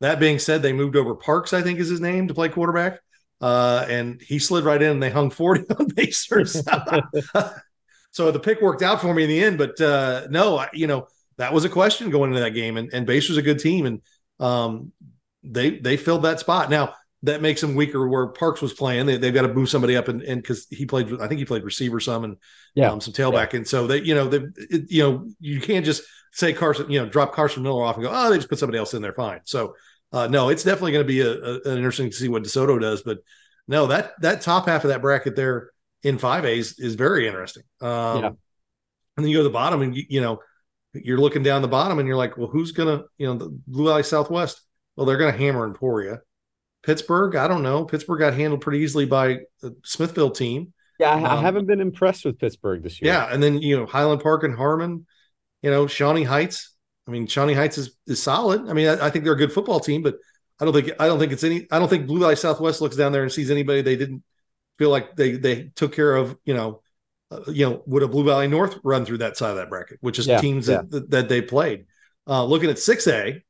That 0.00 0.20
being 0.20 0.38
said, 0.38 0.62
they 0.62 0.72
moved 0.72 0.96
over 0.96 1.16
Parks, 1.16 1.52
I 1.52 1.62
think 1.62 1.80
is 1.80 1.88
his 1.88 2.00
name, 2.00 2.28
to 2.28 2.34
play 2.34 2.48
quarterback. 2.48 3.00
Uh, 3.40 3.84
and 3.88 4.20
he 4.20 4.38
slid 4.38 4.64
right 4.64 4.80
in 4.80 4.92
and 4.92 5.02
they 5.02 5.10
hung 5.10 5.30
40 5.30 5.64
on 5.78 5.88
Basehor's. 5.88 6.62
so 8.12 8.30
the 8.30 8.40
pick 8.40 8.60
worked 8.60 8.82
out 8.82 9.00
for 9.00 9.12
me 9.12 9.24
in 9.24 9.28
the 9.28 9.42
end. 9.42 9.58
But 9.58 9.80
uh, 9.80 10.26
no, 10.30 10.58
I, 10.58 10.68
you 10.72 10.86
know, 10.86 11.08
that 11.38 11.52
was 11.52 11.64
a 11.64 11.70
question 11.70 12.10
going 12.10 12.30
into 12.30 12.42
that 12.42 12.50
game. 12.50 12.76
And, 12.76 12.92
and 12.92 13.06
Basehor's 13.06 13.38
a 13.38 13.42
good 13.42 13.58
team. 13.58 13.86
And 13.86 14.02
um, 14.38 14.92
they 15.42 15.78
they 15.78 15.96
filled 15.96 16.22
that 16.22 16.40
spot. 16.40 16.70
Now, 16.70 16.94
that 17.24 17.42
makes 17.42 17.60
them 17.60 17.74
weaker 17.74 18.06
where 18.08 18.26
Parks 18.28 18.62
was 18.62 18.72
playing. 18.72 19.06
They, 19.06 19.16
they've 19.16 19.34
got 19.34 19.42
to 19.42 19.52
move 19.52 19.68
somebody 19.68 19.96
up 19.96 20.08
and 20.08 20.22
and 20.22 20.40
because 20.40 20.66
he 20.70 20.86
played, 20.86 21.20
I 21.20 21.26
think 21.28 21.38
he 21.38 21.44
played 21.44 21.64
receiver 21.64 22.00
some 22.00 22.24
and 22.24 22.36
Yeah. 22.74 22.90
um, 22.90 23.00
some 23.00 23.12
tailback. 23.14 23.54
And 23.54 23.66
so 23.66 23.86
they, 23.86 24.02
you 24.02 24.14
know, 24.14 24.28
they, 24.28 24.40
it, 24.70 24.90
you 24.90 25.02
know, 25.02 25.26
you 25.40 25.60
can't 25.60 25.84
just 25.84 26.02
say 26.32 26.52
Carson, 26.52 26.90
you 26.90 27.00
know, 27.00 27.08
drop 27.08 27.32
Carson 27.34 27.62
Miller 27.62 27.84
off 27.84 27.96
and 27.96 28.04
go, 28.04 28.10
oh, 28.12 28.30
they 28.30 28.36
just 28.36 28.48
put 28.48 28.58
somebody 28.58 28.78
else 28.78 28.94
in 28.94 29.02
there. 29.02 29.12
Fine. 29.14 29.40
So 29.44 29.74
uh, 30.12 30.26
no, 30.28 30.48
it's 30.48 30.64
definitely 30.64 30.92
going 30.92 31.04
to 31.04 31.08
be 31.08 31.20
a, 31.20 31.32
a, 31.32 31.54
an 31.72 31.76
interesting 31.76 32.10
to 32.10 32.16
see 32.16 32.28
what 32.28 32.42
DeSoto 32.44 32.80
does. 32.80 33.02
But 33.02 33.18
no, 33.66 33.86
that 33.88 34.12
that 34.20 34.40
top 34.42 34.66
half 34.66 34.84
of 34.84 34.88
that 34.90 35.02
bracket 35.02 35.34
there 35.36 35.70
in 36.02 36.18
five 36.18 36.44
A's 36.44 36.78
is 36.78 36.94
very 36.94 37.26
interesting. 37.26 37.64
Um, 37.80 38.22
Yeah. 38.22 38.30
And 39.16 39.24
then 39.24 39.28
you 39.28 39.36
go 39.38 39.40
to 39.44 39.48
the 39.48 39.52
bottom 39.52 39.80
and 39.82 39.96
you, 39.96 40.02
you 40.08 40.20
know, 40.20 40.40
you're 40.92 41.18
looking 41.18 41.42
down 41.42 41.62
the 41.62 41.68
bottom 41.68 41.98
and 41.98 42.06
you're 42.08 42.16
like, 42.16 42.36
well, 42.36 42.48
who's 42.48 42.72
gonna, 42.72 43.04
you 43.16 43.26
know, 43.26 43.34
the 43.34 43.48
Blue 43.66 43.86
Valley 43.86 44.02
Southwest? 44.02 44.60
Well, 44.96 45.06
they're 45.06 45.16
gonna 45.18 45.32
hammer 45.36 45.64
Emporia. 45.64 46.18
Pittsburgh, 46.84 47.36
I 47.36 47.48
don't 47.48 47.62
know. 47.62 47.84
Pittsburgh 47.84 48.20
got 48.20 48.34
handled 48.34 48.60
pretty 48.60 48.80
easily 48.80 49.06
by 49.06 49.40
the 49.60 49.76
Smithville 49.84 50.30
team. 50.30 50.72
Yeah, 50.98 51.10
I, 51.14 51.34
I 51.34 51.36
Um, 51.36 51.36
haven't 51.36 51.66
been 51.66 51.80
impressed 51.80 52.24
with 52.24 52.38
Pittsburgh 52.38 52.82
this 52.82 53.00
year. 53.02 53.18
Yeah, 53.18 53.26
and 53.32 53.42
then 53.42 53.60
you 53.60 53.76
know 53.76 53.86
Highland 53.86 54.22
Park 54.22 54.44
and 54.44 54.54
Harmon, 54.56 55.06
you 55.62 55.70
know 55.70 55.86
Shawnee 55.86 56.24
Heights. 56.24 56.74
I 57.08 57.12
mean 57.12 57.26
Shawnee 57.26 57.54
Heights 57.54 57.78
is 57.78 57.96
is 58.06 58.22
solid. 58.22 58.68
I 58.70 58.74
mean 58.74 58.88
I, 58.88 59.06
I 59.06 59.10
think 59.10 59.24
they're 59.24 59.34
a 59.34 59.38
good 59.38 59.52
football 59.52 59.80
team, 59.80 60.02
but 60.02 60.16
I 60.60 60.64
don't 60.66 60.74
think 60.74 60.90
I 61.00 61.06
don't 61.08 61.18
think 61.18 61.32
it's 61.32 61.44
any. 61.44 61.66
I 61.72 61.78
don't 61.78 61.88
think 61.88 62.06
Blue 62.06 62.20
Valley 62.20 62.36
Southwest 62.36 62.80
looks 62.80 62.96
down 62.96 63.12
there 63.12 63.22
and 63.24 63.32
sees 63.32 63.50
anybody 63.50 63.82
they 63.82 63.96
didn't 63.96 64.24
feel 64.78 64.90
like 64.90 65.16
they 65.16 65.32
they 65.32 65.66
took 65.76 65.94
care 65.94 66.16
of. 66.16 66.36
You 66.44 66.54
know, 66.54 66.82
uh, 67.30 67.42
you 67.48 67.68
know 67.68 67.82
would 67.86 68.02
a 68.04 68.08
Blue 68.08 68.24
Valley 68.24 68.48
North 68.48 68.78
run 68.84 69.06
through 69.06 69.18
that 69.20 69.36
side 69.38 69.50
of 69.50 69.56
that 69.56 69.70
bracket, 69.70 69.98
which 70.02 70.18
is 70.18 70.28
Yeah, 70.28 70.40
teams 70.40 70.66
yeah. 70.66 70.82
that 70.90 71.10
that 71.10 71.28
they 71.28 71.42
played. 71.42 71.86
Uh, 72.28 72.44
looking 72.44 72.70
at 72.70 72.78
six 72.78 73.06
A, 73.08 73.42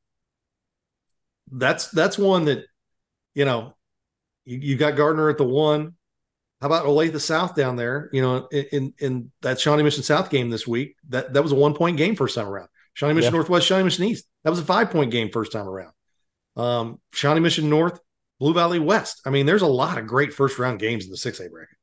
that's 1.51 1.89
that's 1.89 2.17
one 2.17 2.45
that 2.45 2.65
you 3.35 3.45
know 3.45 3.75
you, 4.45 4.57
you 4.59 4.77
got 4.77 4.95
Gardner 4.95 5.29
at 5.29 5.37
the 5.37 5.43
one. 5.43 5.95
How 6.61 6.67
about 6.67 6.85
Olathe 6.85 7.19
South 7.19 7.55
down 7.55 7.75
there? 7.75 8.09
You 8.13 8.21
know, 8.21 8.47
in, 8.51 8.65
in 8.71 8.93
in 8.99 9.31
that 9.41 9.59
Shawnee 9.59 9.83
Mission 9.83 10.03
South 10.03 10.29
game 10.29 10.49
this 10.49 10.65
week, 10.65 10.95
that 11.09 11.33
that 11.33 11.43
was 11.43 11.51
a 11.51 11.55
one 11.55 11.73
point 11.73 11.97
game 11.97 12.15
first 12.15 12.35
time 12.35 12.47
around. 12.47 12.69
Shawnee 12.93 13.13
Mission 13.13 13.33
Yeah. 13.33 13.37
Northwest, 13.37 13.67
Shawnee 13.67 13.83
Mission 13.83 14.05
East, 14.05 14.25
that 14.43 14.49
was 14.49 14.59
a 14.59 14.65
five 14.65 14.89
point 14.89 15.11
game 15.11 15.29
first 15.29 15.51
time 15.51 15.67
around. 15.67 15.91
Um, 16.55 16.99
Shawnee 17.11 17.41
Mission 17.41 17.69
North, 17.69 17.99
Blue 18.39 18.53
Valley 18.53 18.79
West. 18.79 19.21
I 19.25 19.29
mean, 19.29 19.45
there's 19.45 19.61
a 19.61 19.67
lot 19.67 19.97
of 19.97 20.07
great 20.07 20.33
first 20.33 20.57
round 20.57 20.79
games 20.79 21.05
in 21.05 21.11
the 21.11 21.17
six 21.17 21.39
A 21.39 21.49
bracket. 21.49 21.77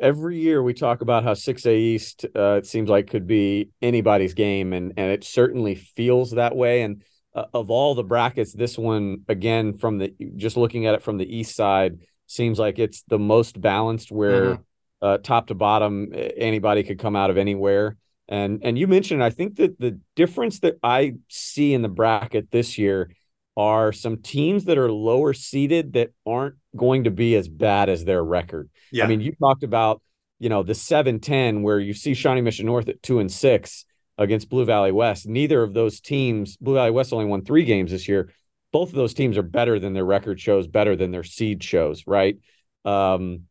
Every 0.00 0.38
year 0.38 0.62
we 0.62 0.72
talk 0.72 1.02
about 1.02 1.22
how 1.22 1.34
6A 1.34 1.76
East 1.76 2.24
uh, 2.34 2.54
it 2.54 2.66
seems 2.66 2.88
like 2.88 3.10
could 3.10 3.26
be 3.26 3.68
anybody's 3.82 4.32
game 4.32 4.72
and 4.72 4.94
and 4.96 5.10
it 5.10 5.22
certainly 5.22 5.74
feels 5.74 6.30
that 6.30 6.56
way 6.56 6.80
and 6.80 7.02
uh, 7.36 7.44
of 7.54 7.70
all 7.70 7.94
the 7.94 8.02
brackets 8.02 8.52
this 8.52 8.76
one 8.78 9.18
again 9.28 9.76
from 9.76 9.98
the 9.98 10.12
just 10.36 10.56
looking 10.56 10.86
at 10.86 10.94
it 10.94 11.02
from 11.02 11.18
the 11.18 11.36
east 11.38 11.54
side 11.54 11.92
seems 12.26 12.58
like 12.58 12.78
it's 12.80 13.02
the 13.08 13.18
most 13.18 13.60
balanced 13.60 14.10
where 14.10 14.44
Mhm. 14.56 14.62
uh, 15.02 15.18
top 15.18 15.46
to 15.48 15.54
bottom 15.54 16.12
anybody 16.36 16.82
could 16.82 16.98
come 16.98 17.14
out 17.14 17.30
of 17.30 17.36
anywhere 17.36 17.96
and 18.28 18.60
and 18.64 18.76
you 18.78 18.86
mentioned 18.88 19.22
I 19.22 19.30
think 19.30 19.56
that 19.56 19.78
the 19.78 20.00
difference 20.16 20.60
that 20.60 20.76
I 20.82 21.14
see 21.28 21.74
in 21.74 21.82
the 21.82 21.88
bracket 22.00 22.50
this 22.50 22.78
year 22.78 23.10
are 23.56 23.92
some 23.92 24.16
teams 24.18 24.64
that 24.66 24.76
are 24.78 24.90
lower 24.90 25.32
seeded 25.32 25.92
that 25.94 26.10
aren't 26.26 26.56
going 26.74 27.04
to 27.04 27.10
be 27.10 27.36
as 27.36 27.48
bad 27.48 27.88
as 27.88 28.04
their 28.04 28.22
record. 28.22 28.68
Yeah. 28.92 29.04
I 29.04 29.06
mean, 29.06 29.22
you 29.22 29.32
talked 29.32 29.62
about, 29.62 30.02
you 30.38 30.50
know, 30.50 30.62
the 30.62 30.74
7-10 30.74 31.62
where 31.62 31.80
you 31.80 31.94
see 31.94 32.12
Shawnee 32.12 32.42
Mission 32.42 32.66
North 32.66 32.86
at 32.90 33.02
2 33.02 33.18
and 33.18 33.32
6 33.32 33.86
against 34.18 34.48
Blue 34.48 34.64
Valley 34.64 34.92
West. 34.92 35.26
Neither 35.26 35.62
of 35.62 35.74
those 35.74 36.00
teams, 36.00 36.56
Blue 36.56 36.74
Valley 36.74 36.90
West 36.90 37.12
only 37.12 37.26
won 37.26 37.44
3 37.44 37.64
games 37.64 37.90
this 37.90 38.08
year. 38.08 38.32
Both 38.72 38.90
of 38.90 38.94
those 38.94 39.14
teams 39.14 39.38
are 39.38 39.42
better 39.42 39.78
than 39.78 39.92
their 39.92 40.04
record 40.04 40.40
shows, 40.40 40.66
better 40.66 40.96
than 40.96 41.10
their 41.10 41.24
seed 41.24 41.62
shows, 41.62 42.04
right? 42.06 42.38
Um, 42.84 43.42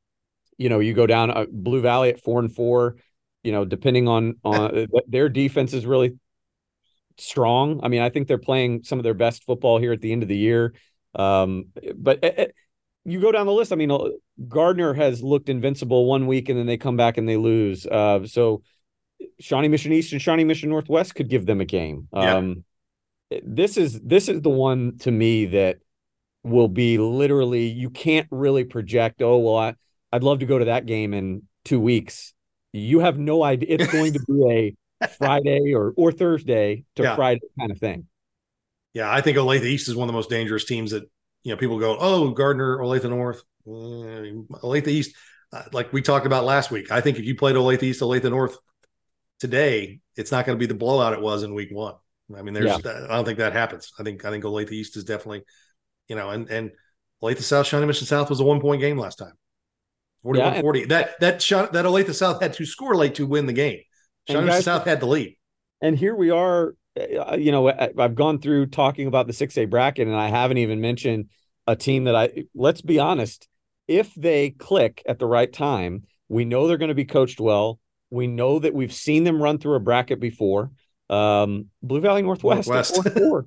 you 0.58 0.70
know, 0.70 0.80
you 0.80 0.94
go 0.94 1.08
down 1.08 1.32
uh, 1.32 1.46
Blue 1.52 1.82
Valley 1.82 2.10
at 2.10 2.22
4 2.22 2.40
and 2.40 2.54
4, 2.54 2.96
you 3.44 3.52
know, 3.52 3.66
depending 3.66 4.08
on 4.08 4.36
on 4.44 4.88
their 5.08 5.30
defense 5.30 5.74
is 5.74 5.86
really 5.86 6.18
strong. 7.18 7.80
I 7.84 7.88
mean, 7.88 8.02
I 8.02 8.10
think 8.10 8.28
they're 8.28 8.38
playing 8.38 8.84
some 8.84 9.00
of 9.00 9.04
their 9.04 9.14
best 9.14 9.44
football 9.44 9.80
here 9.80 9.94
at 9.94 10.02
the 10.02 10.12
end 10.12 10.24
of 10.24 10.30
the 10.30 10.38
year. 10.38 10.74
Um, 11.14 11.68
but 11.96 12.20
eh, 12.24 12.32
eh, 12.38 12.48
you 13.06 13.22
go 13.22 13.32
down 13.32 13.46
the 13.46 13.54
list. 13.54 13.72
I 13.72 13.76
mean, 13.76 13.92
uh, 13.92 14.10
Gardner 14.48 14.94
has 14.94 15.24
looked 15.24 15.50
invincible 15.50 16.06
one 16.06 16.28
week 16.28 16.50
and 16.50 16.58
then 16.58 16.66
they 16.66 16.78
come 16.78 16.98
back 16.98 17.18
and 17.18 17.28
they 17.28 17.38
lose. 17.38 17.86
Uh, 17.86 18.26
so 18.28 18.64
Shawnee 19.40 19.68
Mission 19.68 19.92
East 19.92 20.12
and 20.14 20.22
Shawnee 20.22 20.44
Mission 20.44 20.70
Northwest 20.70 21.16
could 21.16 21.30
give 21.30 21.46
them 21.46 21.62
a 21.62 21.66
game. 21.66 22.08
Yeah. 22.14 22.36
Um, 22.38 22.64
this 23.44 23.78
is 23.78 24.00
this 24.02 24.30
is 24.30 24.42
the 24.42 24.50
one 24.50 24.98
to 25.00 25.12
me 25.12 25.48
that 25.48 25.78
will 26.44 26.68
be 26.68 26.98
literally 26.98 27.66
you 27.68 27.90
can't 27.90 28.28
really 28.32 28.64
project. 28.64 29.22
Oh 29.22 29.38
well, 29.40 29.58
I 29.58 29.76
I'd 30.12 30.24
love 30.24 30.40
to 30.40 30.46
go 30.46 30.60
to 30.60 30.66
that 30.66 30.86
game 30.86 31.14
in 31.14 31.44
two 31.64 31.80
weeks. 31.80 32.34
You 32.72 33.00
have 33.00 33.18
no 33.18 33.44
idea. 33.44 33.76
It's 33.78 33.92
going 33.92 34.14
to 34.14 34.20
be 34.28 34.76
a 35.02 35.08
Friday 35.18 35.74
or 35.74 35.94
or 35.98 36.12
Thursday 36.12 36.86
to 36.96 37.04
Yeah. 37.04 37.16
Friday 37.16 37.42
kind 37.60 37.72
of 37.72 37.80
thing. 37.80 38.06
Yeah, 38.94 39.12
I 39.12 39.22
think 39.22 39.38
Olathe 39.38 39.66
East 39.66 39.90
is 39.90 39.96
one 39.96 40.08
of 40.08 40.14
the 40.14 40.18
most 40.18 40.30
dangerous 40.30 40.66
teams 40.66 40.92
that 40.92 41.04
you 41.44 41.52
know 41.52 41.58
people 41.58 41.80
go, 41.80 41.98
oh, 42.00 42.32
Gardner, 42.32 42.78
Olathe 42.78 43.10
North, 43.10 43.42
uh, 43.68 43.72
Olathe 44.64 44.88
East. 44.88 45.16
Uh, 45.52 45.64
like 45.74 45.92
we 45.94 46.02
talked 46.02 46.26
about 46.26 46.46
last 46.46 46.72
week, 46.72 46.92
I 46.92 47.02
think 47.02 47.18
if 47.18 47.26
you 47.26 47.36
played 47.36 47.56
Olathe 47.56 47.84
East, 47.84 48.02
Olathe 48.02 48.30
North 48.30 48.58
today, 49.40 50.00
it's 50.16 50.32
not 50.32 50.46
going 50.46 50.58
to 50.58 50.60
be 50.60 50.68
the 50.68 50.78
blowout 50.78 51.14
it 51.14 51.22
was 51.22 51.44
in 51.44 51.54
week 51.54 51.70
one. 51.72 51.96
I 52.36 52.42
mean, 52.42 52.54
there's 52.54 52.86
I 52.86 53.08
don't 53.08 53.26
think 53.26 53.38
that 53.38 53.54
happens. 53.54 53.92
I 54.00 54.04
think 54.04 54.26
I 54.26 54.32
think 54.32 54.44
Olathe 54.44 54.72
East 54.72 54.98
is 54.98 55.04
definitely, 55.04 55.44
you 56.08 56.16
know, 56.16 56.30
and 56.30 56.50
and 56.50 56.72
Olathe 57.24 57.42
South, 57.42 57.68
Shawnee 57.68 57.86
Mission 57.86 58.08
South 58.08 58.30
was 58.30 58.40
a 58.40 58.44
one 58.44 58.62
point 58.62 58.82
game 58.82 58.98
last 58.98 59.18
time. 59.18 59.34
41 60.24 60.48
Yeah, 60.48 60.54
and- 60.56 60.62
40. 60.64 60.86
That 60.86 61.20
that 61.20 61.42
shot 61.42 61.74
that 61.74 61.86
Olathe 61.86 62.14
South 62.16 62.42
had 62.42 62.54
to 62.54 62.66
score 62.66 62.96
late 62.96 63.16
to 63.16 63.28
win 63.28 63.46
the 63.46 63.54
game. 63.54 63.82
Shawnee 64.28 64.48
Mission 64.48 64.64
South 64.64 64.86
had 64.86 65.00
the 65.00 65.06
lead. 65.08 65.38
And 65.82 65.96
here 65.98 66.16
we 66.16 66.32
are 66.32 66.74
uh, 66.98 67.36
you 67.38 67.52
know, 67.52 67.70
I've 67.70 68.16
gone 68.16 68.40
through 68.40 68.68
talking 68.68 69.08
about 69.08 69.28
the 69.28 69.34
6A 69.34 69.70
bracket 69.70 70.08
and 70.08 70.16
I 70.16 70.30
haven't 70.30 70.58
even 70.58 70.80
mentioned 70.80 71.30
a 71.68 71.76
team 71.76 72.06
that 72.06 72.16
I, 72.16 72.46
let's 72.54 72.82
be 72.82 73.00
honest, 73.00 73.48
if 73.88 74.14
they 74.16 74.52
click 74.52 75.04
at 75.06 75.20
the 75.20 75.26
right 75.26 75.52
time, 75.52 76.04
we 76.30 76.46
know 76.46 76.68
they're 76.68 76.78
going 76.78 76.90
to 76.90 76.96
be 76.96 77.06
coached 77.06 77.40
well. 77.40 77.80
We 78.10 78.28
know 78.28 78.60
that 78.60 78.74
we've 78.74 78.94
seen 78.94 79.24
them 79.24 79.42
run 79.42 79.58
through 79.58 79.76
a 79.76 79.80
bracket 79.80 80.20
before. 80.20 80.72
Um, 81.10 81.68
Blue 81.82 82.02
Valley 82.02 82.22
Northwest, 82.22 82.68
Northwest. 82.68 82.96
four, 82.96 83.12
four, 83.12 83.46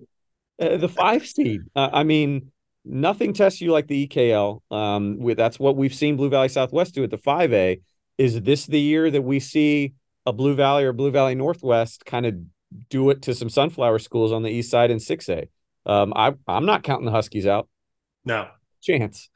uh, 0.60 0.76
the 0.76 0.88
five 0.88 1.26
seed. 1.26 1.62
Uh, 1.74 1.88
I 1.92 2.02
mean, 2.02 2.52
nothing 2.84 3.32
tests 3.32 3.60
you 3.60 3.72
like 3.72 3.86
the 3.86 4.06
EKL. 4.06 4.60
Um, 4.70 5.18
with 5.18 5.36
that's 5.36 5.58
what 5.58 5.76
we've 5.76 5.94
seen 5.94 6.16
Blue 6.16 6.30
Valley 6.30 6.48
Southwest 6.48 6.94
do 6.94 7.04
at 7.04 7.10
the 7.10 7.18
5A. 7.18 7.80
Is 8.18 8.40
this 8.42 8.66
the 8.66 8.80
year 8.80 9.10
that 9.10 9.22
we 9.22 9.40
see 9.40 9.94
a 10.26 10.32
Blue 10.32 10.54
Valley 10.54 10.84
or 10.84 10.92
Blue 10.92 11.10
Valley 11.10 11.34
Northwest 11.34 12.04
kind 12.04 12.26
of 12.26 12.34
do 12.90 13.10
it 13.10 13.22
to 13.22 13.34
some 13.34 13.48
sunflower 13.48 13.98
schools 14.00 14.32
on 14.32 14.42
the 14.42 14.50
east 14.50 14.70
side 14.70 14.90
in 14.90 14.98
6A? 14.98 15.48
Um, 15.86 16.12
I, 16.14 16.34
I'm 16.46 16.66
not 16.66 16.82
counting 16.82 17.06
the 17.06 17.12
Huskies 17.12 17.46
out. 17.46 17.68
No 18.24 18.48
chance. 18.80 19.28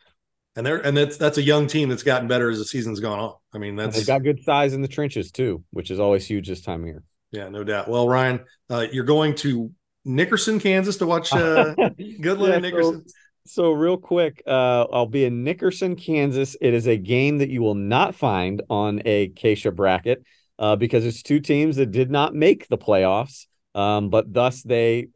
And 0.54 0.66
they're 0.66 0.78
and 0.78 0.96
that's 0.96 1.16
that's 1.16 1.38
a 1.38 1.42
young 1.42 1.66
team 1.66 1.88
that's 1.88 2.02
gotten 2.02 2.28
better 2.28 2.50
as 2.50 2.58
the 2.58 2.64
season's 2.64 3.00
gone 3.00 3.18
on. 3.18 3.34
I 3.54 3.58
mean, 3.58 3.74
that's 3.74 3.96
they've 3.96 4.06
got 4.06 4.22
good 4.22 4.42
size 4.42 4.74
in 4.74 4.82
the 4.82 4.88
trenches 4.88 5.30
too, 5.30 5.64
which 5.70 5.90
is 5.90 5.98
always 5.98 6.26
huge 6.26 6.48
this 6.48 6.60
time 6.60 6.82
of 6.82 6.86
year. 6.86 7.02
Yeah, 7.30 7.48
no 7.48 7.64
doubt. 7.64 7.88
Well, 7.88 8.06
Ryan, 8.06 8.44
uh, 8.68 8.86
you're 8.92 9.04
going 9.04 9.34
to 9.36 9.72
Nickerson, 10.04 10.60
Kansas 10.60 10.98
to 10.98 11.06
watch 11.06 11.32
uh, 11.32 11.74
Goodland 11.98 12.48
Yeah, 12.48 12.54
and 12.54 12.62
Nickerson. 12.62 13.08
So, 13.08 13.14
so 13.46 13.72
real 13.72 13.96
quick, 13.96 14.42
uh, 14.46 14.86
I'll 14.92 15.06
be 15.06 15.24
in 15.24 15.42
Nickerson, 15.42 15.96
Kansas. 15.96 16.56
It 16.60 16.74
is 16.74 16.86
a 16.86 16.96
game 16.96 17.38
that 17.38 17.48
you 17.48 17.62
will 17.62 17.74
not 17.74 18.14
find 18.14 18.62
on 18.68 19.00
a 19.04 19.30
KSHSAA 19.30 19.74
bracket 19.74 20.22
uh, 20.58 20.76
because 20.76 21.06
it's 21.06 21.22
two 21.22 21.40
teams 21.40 21.76
that 21.76 21.90
did 21.90 22.10
not 22.10 22.34
make 22.34 22.68
the 22.68 22.78
playoffs, 22.78 23.46
um, 23.74 24.10
but 24.10 24.32
thus 24.32 24.62
they 24.62 25.08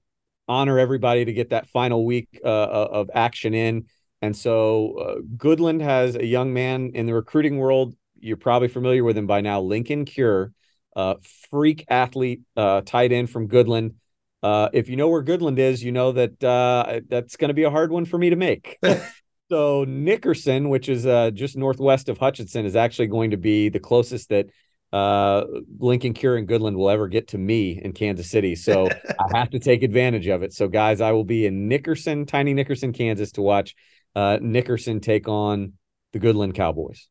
honor 0.49 0.79
everybody 0.79 1.25
to 1.25 1.33
get 1.33 1.51
that 1.51 1.69
final 1.69 2.05
week 2.05 2.41
uh, 2.45 2.49
of 2.49 3.11
action 3.15 3.53
in. 3.55 3.87
And 4.23 4.37
so 4.37 4.99
uh, 4.99 5.21
Goodland 5.37 5.83
has 5.83 6.17
a 6.17 6.25
young 6.25 6.53
man 6.53 6.93
in 6.95 7.07
the 7.07 7.15
recruiting 7.15 7.59
world. 7.59 7.95
You're 8.19 8.37
probably 8.37 8.69
familiar 8.69 9.05
with 9.05 9.17
him 9.17 9.27
by 9.27 9.41
now, 9.41 9.61
Linkon 9.61 10.07
Cure, 10.07 10.53
uh, 10.95 11.17
freak 11.51 11.85
athlete, 11.89 12.41
uh, 12.57 12.81
tight 12.85 13.13
end 13.13 13.31
from 13.31 13.49
Goodland. 13.49 13.95
Uh, 14.43 14.69
if 14.73 14.89
you 14.89 14.97
know 14.97 15.09
where 15.09 15.23
Goodland 15.23 15.59
is, 15.59 15.83
you 15.83 15.93
know 15.93 16.13
that 16.13 16.43
uh, 16.43 17.01
that's 17.09 17.37
going 17.37 17.49
to 17.49 17.55
be 17.55 17.65
a 17.65 17.71
hard 17.71 17.91
one 17.91 18.05
for 18.05 18.17
me 18.17 18.31
to 18.31 18.37
make. 18.37 18.79
so 19.51 19.85
Nickerson, 19.85 20.69
which 20.69 20.89
is 20.89 21.07
uh, 21.07 21.31
just 21.31 21.57
northwest 21.57 22.09
of 22.09 22.19
Hutchinson, 22.19 22.65
is 22.65 22.77
actually 22.77 23.09
going 23.09 23.33
to 23.33 23.37
be 23.37 23.69
the 23.69 23.81
closest 23.81 24.31
that 24.31 24.47
uh, 24.93 25.45
Linkon 25.79 26.15
Cure 26.15 26.37
and 26.37 26.49
Goodland 26.49 26.77
will 26.77 26.89
ever 26.89 27.09
get 27.09 27.29
to 27.29 27.39
me 27.39 27.81
in 27.83 27.93
Kansas 27.93 28.31
City. 28.31 28.55
So 28.55 28.89
I 29.21 29.39
have 29.39 29.51
to 29.51 29.59
take 29.59 29.83
advantage 29.83 30.27
of 30.29 30.43
it. 30.43 30.53
So 30.53 30.69
guys, 30.69 31.01
I 31.01 31.13
will 31.13 31.25
be 31.25 31.45
in 31.47 31.69
Nickerson, 31.69 32.25
tiny 32.25 32.55
Nickerson, 32.55 32.93
Kansas, 32.93 33.33
to 33.33 33.43
watch 33.43 33.75
uh, 34.17 34.39
Nickerson 34.41 34.99
take 35.01 35.29
on 35.29 35.75
the 36.13 36.19
Goodland 36.19 36.55
Cowboys. 36.55 37.07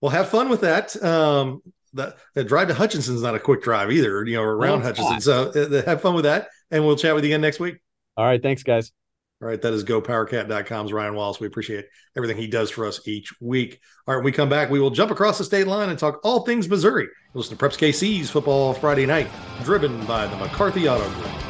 Well, 0.00 0.10
have 0.10 0.28
fun 0.28 0.48
with 0.50 0.60
that. 0.60 1.02
Um, 1.02 1.62
the, 1.94 2.14
the 2.34 2.44
drive 2.44 2.68
to 2.68 2.74
Hutchinson's 2.74 3.22
not 3.22 3.34
a 3.34 3.40
quick 3.40 3.62
drive 3.62 3.90
either, 3.90 4.24
you 4.26 4.36
know, 4.36 4.42
around 4.42 4.80
No, 4.80 4.84
Hutchinson. 4.84 5.12
not. 5.14 5.22
So 5.22 5.50
uh, 5.50 5.82
have 5.86 6.02
fun 6.02 6.14
with 6.14 6.24
that. 6.24 6.48
And 6.70 6.84
we'll 6.84 6.96
chat 6.96 7.14
with 7.14 7.24
you 7.24 7.30
again 7.30 7.40
next 7.40 7.58
week. 7.60 7.76
All 8.16 8.24
right. 8.26 8.42
Thanks, 8.42 8.62
guys. 8.62 8.92
All 9.40 9.48
right. 9.48 9.60
That 9.62 9.72
is 9.72 9.84
gopowercat.com's 9.84 10.92
Ryan 10.92 11.14
Wallace. 11.14 11.40
We 11.40 11.46
appreciate 11.46 11.86
everything 12.16 12.36
he 12.36 12.46
does 12.46 12.70
for 12.70 12.84
us 12.86 13.06
each 13.08 13.32
week. 13.40 13.80
All 14.06 14.14
right. 14.14 14.18
When 14.18 14.24
we 14.26 14.32
come 14.32 14.48
back, 14.48 14.68
we 14.70 14.80
will 14.80 14.90
jump 14.90 15.10
across 15.10 15.38
the 15.38 15.44
state 15.44 15.66
line 15.66 15.88
and 15.88 15.98
talk 15.98 16.20
all 16.24 16.40
things 16.44 16.68
Missouri. 16.68 17.08
Listen 17.32 17.56
to 17.56 17.64
Preps 17.64 17.78
KC's 17.78 18.30
Football 18.30 18.74
Friday 18.74 19.06
Night, 19.06 19.28
driven 19.62 20.04
by 20.06 20.26
the 20.26 20.36
McCarthy 20.36 20.88
Auto 20.88 21.08
Group. 21.10 21.43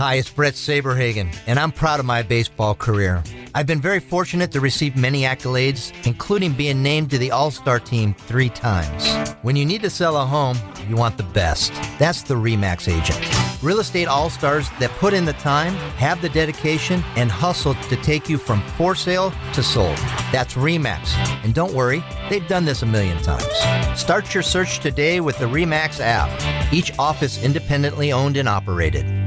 Hi, 0.00 0.14
it's 0.14 0.30
Bret 0.30 0.54
Saberhagen, 0.54 1.30
and 1.46 1.58
I'm 1.58 1.70
proud 1.70 2.00
of 2.00 2.06
my 2.06 2.22
baseball 2.22 2.74
career. 2.74 3.22
I've 3.54 3.66
been 3.66 3.82
very 3.82 4.00
fortunate 4.00 4.50
to 4.52 4.58
receive 4.58 4.96
many 4.96 5.24
accolades, 5.24 5.92
including 6.06 6.54
being 6.54 6.82
named 6.82 7.10
to 7.10 7.18
the 7.18 7.30
All 7.30 7.50
Star 7.50 7.78
team 7.78 8.14
three 8.14 8.48
times. 8.48 9.28
When 9.42 9.56
you 9.56 9.66
need 9.66 9.82
to 9.82 9.90
sell 9.90 10.16
a 10.16 10.24
home, 10.24 10.56
you 10.88 10.96
want 10.96 11.18
the 11.18 11.22
best. 11.22 11.74
That's 11.98 12.22
the 12.22 12.34
REMAX 12.34 12.88
agent. 12.90 13.62
Real 13.62 13.80
estate 13.80 14.08
all 14.08 14.30
stars 14.30 14.70
that 14.78 14.88
put 14.92 15.12
in 15.12 15.26
the 15.26 15.34
time, 15.34 15.74
have 15.98 16.22
the 16.22 16.30
dedication, 16.30 17.04
and 17.16 17.30
hustle 17.30 17.74
to 17.74 17.96
take 17.96 18.26
you 18.26 18.38
from 18.38 18.62
for 18.78 18.94
sale 18.94 19.34
to 19.52 19.62
sold. 19.62 19.98
That's 20.32 20.54
REMAX. 20.54 21.14
And 21.44 21.52
don't 21.52 21.74
worry, 21.74 22.02
they've 22.30 22.48
done 22.48 22.64
this 22.64 22.80
a 22.80 22.86
million 22.86 23.22
times. 23.22 24.00
Start 24.00 24.32
your 24.32 24.42
search 24.42 24.80
today 24.80 25.20
with 25.20 25.36
the 25.38 25.44
REMAX 25.44 26.00
app, 26.00 26.72
each 26.72 26.90
office 26.98 27.44
independently 27.44 28.12
owned 28.12 28.38
and 28.38 28.48
operated. 28.48 29.19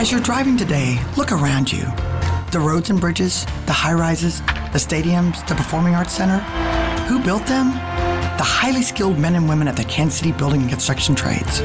As 0.00 0.10
you're 0.10 0.22
driving 0.22 0.56
today, 0.56 0.98
look 1.18 1.30
around 1.30 1.70
you. 1.70 1.82
The 2.52 2.58
roads 2.58 2.88
and 2.88 2.98
bridges, 2.98 3.44
the 3.66 3.74
high 3.74 3.92
rises, 3.92 4.40
the 4.72 4.78
stadiums, 4.78 5.46
the 5.46 5.54
Performing 5.54 5.94
Arts 5.94 6.14
Center. 6.14 6.38
Who 7.04 7.22
built 7.22 7.44
them? 7.44 7.66
The 8.38 8.42
highly 8.42 8.80
skilled 8.80 9.18
men 9.18 9.34
and 9.34 9.46
women 9.46 9.68
at 9.68 9.76
the 9.76 9.84
Kansas 9.84 10.18
City 10.18 10.32
Building 10.32 10.62
and 10.62 10.70
Construction 10.70 11.14
Trades. 11.14 11.60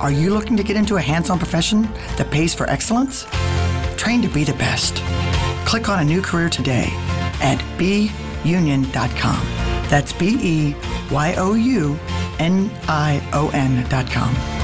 Are 0.00 0.10
you 0.10 0.34
looking 0.34 0.56
to 0.56 0.64
get 0.64 0.76
into 0.76 0.96
a 0.96 1.00
hands 1.00 1.30
on 1.30 1.38
profession 1.38 1.82
that 2.16 2.28
pays 2.32 2.52
for 2.52 2.68
excellence? 2.68 3.24
Train 3.96 4.20
to 4.22 4.28
be 4.28 4.42
the 4.42 4.54
best. 4.54 4.96
Click 5.64 5.88
on 5.88 6.00
a 6.00 6.04
new 6.04 6.20
career 6.20 6.48
today 6.48 6.88
at 7.40 7.62
beunion.com. 7.78 9.46
That's 9.88 10.12
B 10.12 10.36
E 10.40 10.76
Y 11.12 11.34
O 11.38 11.54
U 11.54 11.96
N 12.40 12.68
I 12.88 13.22
O 13.32 13.48
N.com. 13.50 14.55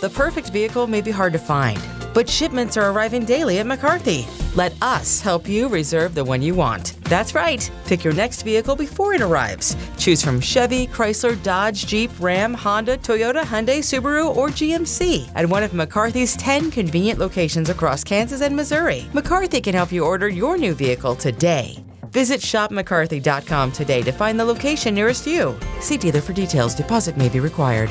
The 0.00 0.10
perfect 0.10 0.50
vehicle 0.50 0.86
may 0.86 1.00
be 1.00 1.10
hard 1.10 1.32
to 1.32 1.40
find, 1.40 1.80
but 2.14 2.28
shipments 2.28 2.76
are 2.76 2.92
arriving 2.92 3.24
daily 3.24 3.58
at 3.58 3.66
McCarthy. 3.66 4.28
Let 4.54 4.80
us 4.80 5.20
help 5.20 5.48
you 5.48 5.68
reserve 5.68 6.14
the 6.14 6.24
one 6.24 6.40
you 6.40 6.54
want. 6.54 6.94
That's 7.06 7.34
right. 7.34 7.68
Pick 7.86 8.04
your 8.04 8.12
next 8.12 8.42
vehicle 8.42 8.76
before 8.76 9.14
it 9.14 9.20
arrives. 9.20 9.76
Choose 9.96 10.22
from 10.22 10.40
Chevy, 10.40 10.86
Chrysler, 10.86 11.34
Dodge, 11.42 11.84
Jeep, 11.84 12.12
Ram, 12.20 12.54
Honda, 12.54 12.98
Toyota, 12.98 13.42
Hyundai, 13.42 13.80
Subaru, 13.80 14.36
or 14.36 14.50
GMC 14.50 15.32
at 15.34 15.48
one 15.48 15.64
of 15.64 15.74
McCarthy's 15.74 16.36
10 16.36 16.70
convenient 16.70 17.18
locations 17.18 17.68
across 17.68 18.04
Kansas 18.04 18.40
and 18.40 18.54
Missouri. 18.54 19.04
McCarthy 19.14 19.60
can 19.60 19.74
help 19.74 19.90
you 19.90 20.04
order 20.04 20.28
your 20.28 20.56
new 20.56 20.74
vehicle 20.74 21.16
today. 21.16 21.84
Visit 22.12 22.40
shopmccarthy.com 22.40 23.72
today 23.72 24.02
to 24.02 24.12
find 24.12 24.38
the 24.38 24.44
location 24.44 24.94
nearest 24.94 25.26
you. 25.26 25.58
See 25.80 25.96
dealer 25.96 26.20
for 26.20 26.32
details. 26.32 26.76
Deposit 26.76 27.16
may 27.16 27.28
be 27.28 27.40
required. 27.40 27.90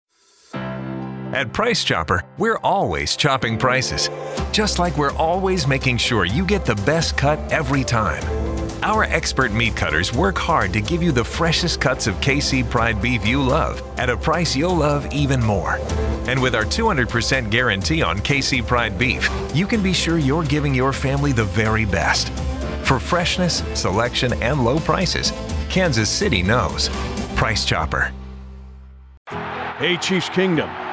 At 1.31 1.53
Price 1.53 1.85
Chopper, 1.85 2.25
we're 2.37 2.57
always 2.57 3.15
chopping 3.15 3.57
prices, 3.57 4.09
just 4.51 4.79
like 4.79 4.97
we're 4.97 5.15
always 5.15 5.65
making 5.65 5.95
sure 5.95 6.25
you 6.25 6.45
get 6.45 6.65
the 6.65 6.75
best 6.75 7.15
cut 7.15 7.39
every 7.53 7.85
time. 7.85 8.21
Our 8.83 9.05
expert 9.05 9.53
meat 9.53 9.73
cutters 9.73 10.13
work 10.13 10.37
hard 10.37 10.73
to 10.73 10.81
give 10.81 11.01
you 11.01 11.13
the 11.13 11.23
freshest 11.23 11.79
cuts 11.79 12.05
of 12.05 12.15
KC 12.15 12.69
Pride 12.69 13.01
beef 13.01 13.25
you 13.25 13.41
love 13.41 13.81
at 13.97 14.09
a 14.09 14.17
price 14.17 14.57
you'll 14.57 14.75
love 14.75 15.09
even 15.13 15.41
more. 15.41 15.79
And 16.27 16.41
with 16.41 16.53
our 16.53 16.65
200% 16.65 17.49
guarantee 17.49 18.01
on 18.01 18.17
KC 18.19 18.67
Pride 18.67 18.99
beef, 18.99 19.29
you 19.55 19.65
can 19.65 19.81
be 19.81 19.93
sure 19.93 20.17
you're 20.17 20.43
giving 20.43 20.75
your 20.75 20.91
family 20.91 21.31
the 21.31 21.45
very 21.45 21.85
best. 21.85 22.27
For 22.83 22.99
freshness, 22.99 23.63
selection, 23.73 24.33
and 24.43 24.65
low 24.65 24.79
prices, 24.79 25.31
Kansas 25.69 26.09
City 26.09 26.43
knows. 26.43 26.89
Price 27.37 27.63
Chopper. 27.63 28.11
Hey, 29.77 29.95
Chiefs 29.95 30.27
Kingdom. 30.27 30.69